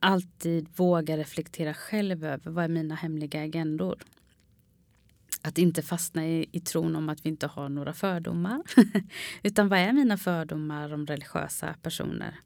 alltid 0.00 0.68
våga 0.76 1.16
reflektera 1.16 1.74
själv 1.74 2.24
över 2.24 2.50
vad 2.50 2.64
är 2.64 2.68
mina 2.68 2.94
hemliga 2.94 3.42
agendor. 3.42 4.02
Att 5.42 5.58
inte 5.58 5.82
fastna 5.82 6.26
i, 6.26 6.48
i 6.52 6.60
tron 6.60 6.96
om 6.96 7.08
att 7.08 7.26
vi 7.26 7.28
inte 7.28 7.46
har 7.46 7.68
några 7.68 7.92
fördomar. 7.92 8.62
Utan 9.42 9.68
vad 9.68 9.78
är 9.78 9.92
mina 9.92 10.16
fördomar 10.16 10.92
om 10.94 11.06
religiösa 11.06 11.74
personer? 11.82 12.40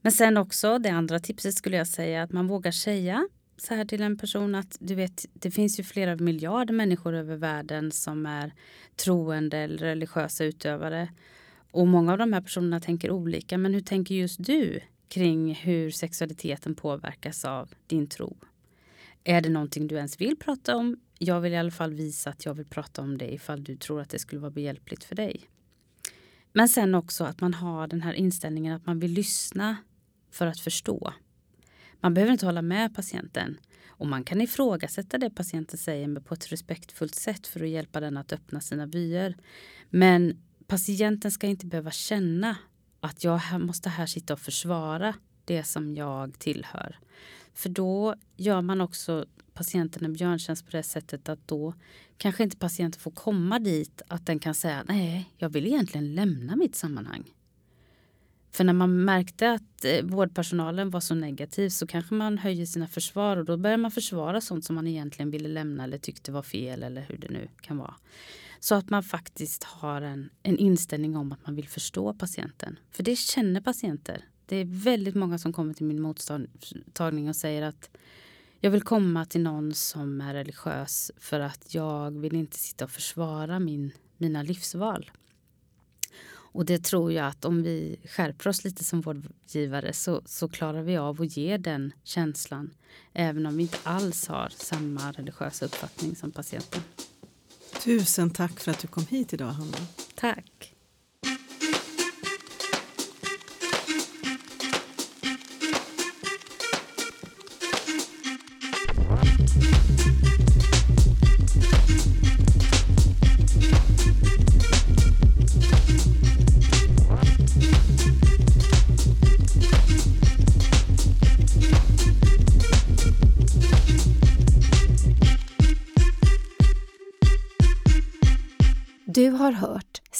Men 0.00 0.12
sen 0.12 0.36
också, 0.36 0.78
det 0.78 0.88
andra 0.88 1.18
tipset 1.18 1.54
skulle 1.54 1.76
jag 1.76 1.86
säga 1.86 2.22
att 2.22 2.32
man 2.32 2.46
vågar 2.46 2.72
säga 2.72 3.28
så 3.58 3.74
här 3.74 3.84
till 3.84 4.02
en 4.02 4.16
person 4.18 4.54
att 4.54 4.76
du 4.80 4.94
vet, 4.94 5.26
det 5.32 5.50
finns 5.50 5.80
ju 5.80 5.84
flera 5.84 6.16
miljarder 6.16 6.74
människor 6.74 7.14
över 7.14 7.36
världen 7.36 7.92
som 7.92 8.26
är 8.26 8.54
troende 8.96 9.58
eller 9.58 9.78
religiösa 9.78 10.44
utövare. 10.44 11.08
Och 11.70 11.88
många 11.88 12.12
av 12.12 12.18
de 12.18 12.32
här 12.32 12.40
personerna 12.40 12.80
tänker 12.80 13.10
olika. 13.10 13.58
Men 13.58 13.74
hur 13.74 13.80
tänker 13.80 14.14
just 14.14 14.44
du 14.44 14.80
kring 15.08 15.54
hur 15.54 15.90
sexualiteten 15.90 16.74
påverkas 16.74 17.44
av 17.44 17.74
din 17.86 18.06
tro? 18.06 18.36
Är 19.24 19.40
det 19.40 19.48
någonting 19.48 19.86
du 19.86 19.96
ens 19.96 20.20
vill 20.20 20.36
prata 20.36 20.76
om? 20.76 20.96
Jag 21.18 21.40
vill 21.40 21.52
i 21.52 21.56
alla 21.56 21.70
fall 21.70 21.94
visa 21.94 22.30
att 22.30 22.44
jag 22.44 22.54
vill 22.54 22.66
prata 22.66 23.02
om 23.02 23.18
det 23.18 23.32
ifall 23.34 23.64
du 23.64 23.76
tror 23.76 24.00
att 24.00 24.08
det 24.08 24.18
skulle 24.18 24.40
vara 24.40 24.50
behjälpligt 24.50 25.04
för 25.04 25.14
dig. 25.14 25.40
Men 26.52 26.68
sen 26.68 26.94
också 26.94 27.24
att 27.24 27.40
man 27.40 27.54
har 27.54 27.86
den 27.86 28.00
här 28.00 28.12
inställningen 28.12 28.76
att 28.76 28.86
man 28.86 29.00
vill 29.00 29.12
lyssna 29.12 29.76
för 30.30 30.46
att 30.46 30.60
förstå. 30.60 31.12
Man 32.00 32.14
behöver 32.14 32.32
inte 32.32 32.46
hålla 32.46 32.62
med 32.62 32.94
patienten 32.94 33.60
och 33.88 34.06
man 34.06 34.24
kan 34.24 34.40
ifrågasätta 34.40 35.18
det 35.18 35.30
patienten 35.30 35.78
säger 35.78 36.08
men 36.08 36.22
på 36.22 36.34
ett 36.34 36.52
respektfullt 36.52 37.14
sätt 37.14 37.46
för 37.46 37.62
att 37.62 37.68
hjälpa 37.68 38.00
den 38.00 38.16
att 38.16 38.32
öppna 38.32 38.60
sina 38.60 38.86
vyer. 38.86 39.36
Men 39.90 40.42
patienten 40.66 41.30
ska 41.30 41.46
inte 41.46 41.66
behöva 41.66 41.90
känna 41.90 42.56
att 43.00 43.24
jag 43.24 43.40
måste 43.58 43.88
här 43.88 44.06
sitta 44.06 44.32
och 44.32 44.40
försvara 44.40 45.14
det 45.44 45.64
som 45.64 45.94
jag 45.94 46.38
tillhör. 46.38 46.98
För 47.54 47.68
då 47.68 48.14
gör 48.36 48.62
man 48.62 48.80
också 48.80 49.26
patienten 49.54 50.04
en 50.04 50.12
björntjänst 50.12 50.64
på 50.64 50.76
det 50.76 50.82
sättet 50.82 51.28
att 51.28 51.48
då 51.48 51.74
kanske 52.16 52.42
inte 52.42 52.56
patienten 52.56 53.00
får 53.00 53.10
komma 53.10 53.58
dit 53.58 54.02
att 54.08 54.26
den 54.26 54.38
kan 54.38 54.54
säga 54.54 54.84
nej, 54.88 55.32
jag 55.36 55.48
vill 55.48 55.66
egentligen 55.66 56.14
lämna 56.14 56.56
mitt 56.56 56.76
sammanhang. 56.76 57.24
För 58.50 58.64
när 58.64 58.72
man 58.72 59.04
märkte 59.04 59.50
att 59.50 59.84
eh, 59.84 60.02
vårdpersonalen 60.02 60.90
var 60.90 61.00
så 61.00 61.14
negativ 61.14 61.68
så 61.68 61.86
kanske 61.86 62.14
man 62.14 62.38
höjer 62.38 62.66
sina 62.66 62.86
försvar 62.86 63.36
och 63.36 63.44
då 63.44 63.56
börjar 63.56 63.76
man 63.76 63.90
försvara 63.90 64.40
sånt 64.40 64.64
som 64.64 64.74
man 64.74 64.86
egentligen 64.86 65.30
ville 65.30 65.48
lämna 65.48 65.84
eller 65.84 65.98
tyckte 65.98 66.32
var 66.32 66.42
fel 66.42 66.82
eller 66.82 67.02
hur 67.02 67.18
det 67.18 67.30
nu 67.30 67.48
kan 67.60 67.78
vara. 67.78 67.94
Så 68.60 68.74
att 68.74 68.90
man 68.90 69.02
faktiskt 69.02 69.64
har 69.64 70.02
en, 70.02 70.30
en 70.42 70.58
inställning 70.58 71.16
om 71.16 71.32
att 71.32 71.46
man 71.46 71.54
vill 71.54 71.68
förstå 71.68 72.14
patienten. 72.14 72.78
För 72.90 73.02
det 73.02 73.16
känner 73.16 73.60
patienter. 73.60 74.24
Det 74.46 74.56
är 74.56 74.64
väldigt 74.64 75.14
många 75.14 75.38
som 75.38 75.52
kommer 75.52 75.74
till 75.74 75.86
min 75.86 76.00
mottagning 76.00 77.28
och 77.28 77.36
säger 77.36 77.62
att 77.62 77.90
jag 78.60 78.70
vill 78.70 78.82
komma 78.82 79.24
till 79.24 79.40
någon 79.40 79.74
som 79.74 80.20
är 80.20 80.34
religiös 80.34 81.10
för 81.16 81.40
att 81.40 81.74
jag 81.74 82.20
vill 82.20 82.34
inte 82.34 82.58
sitta 82.58 82.84
och 82.84 82.90
försvara 82.90 83.58
min, 83.58 83.92
mina 84.16 84.42
livsval. 84.42 85.10
Och 86.52 86.64
det 86.64 86.84
tror 86.84 87.12
jag 87.12 87.26
att 87.26 87.44
om 87.44 87.62
vi 87.62 88.00
skärper 88.04 88.50
oss 88.50 88.64
lite 88.64 88.84
som 88.84 89.00
vårdgivare 89.00 89.92
så, 89.92 90.22
så 90.26 90.48
klarar 90.48 90.82
vi 90.82 90.96
av 90.96 91.22
att 91.22 91.36
ge 91.36 91.56
den 91.56 91.92
känslan 92.04 92.70
även 93.12 93.46
om 93.46 93.56
vi 93.56 93.62
inte 93.62 93.78
alls 93.82 94.28
har 94.28 94.48
samma 94.48 95.12
religiösa 95.12 95.64
uppfattning 95.64 96.16
som 96.16 96.30
patienten. 96.30 96.82
Tusen 97.84 98.30
tack 98.30 98.60
för 98.60 98.70
att 98.70 98.78
du 98.78 98.88
kom 98.88 99.06
hit 99.06 99.32
idag, 99.32 99.46
Hanna. 99.46 99.78
Tack. 100.14 100.77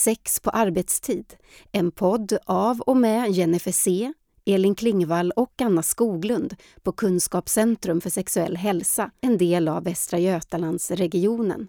Sex 0.08 0.40
på 0.40 0.50
arbetstid, 0.50 1.34
en 1.72 1.90
podd 1.90 2.38
av 2.44 2.80
och 2.80 2.96
med 2.96 3.30
Jennifer 3.30 3.72
C, 3.72 4.12
Elin 4.46 4.74
Klingvall 4.74 5.30
och 5.30 5.62
Anna 5.62 5.82
Skoglund 5.82 6.56
på 6.82 6.92
Kunskapscentrum 6.92 8.00
för 8.00 8.10
sexuell 8.10 8.56
hälsa, 8.56 9.10
en 9.20 9.38
del 9.38 9.68
av 9.68 9.84
Västra 9.84 10.18
Götalandsregionen. 10.18 11.68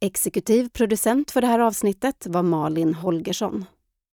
Exekutiv 0.00 0.68
producent 0.68 1.30
för 1.30 1.40
det 1.40 1.46
här 1.46 1.58
avsnittet 1.58 2.26
var 2.26 2.42
Malin 2.42 2.94
Holgersson. 2.94 3.64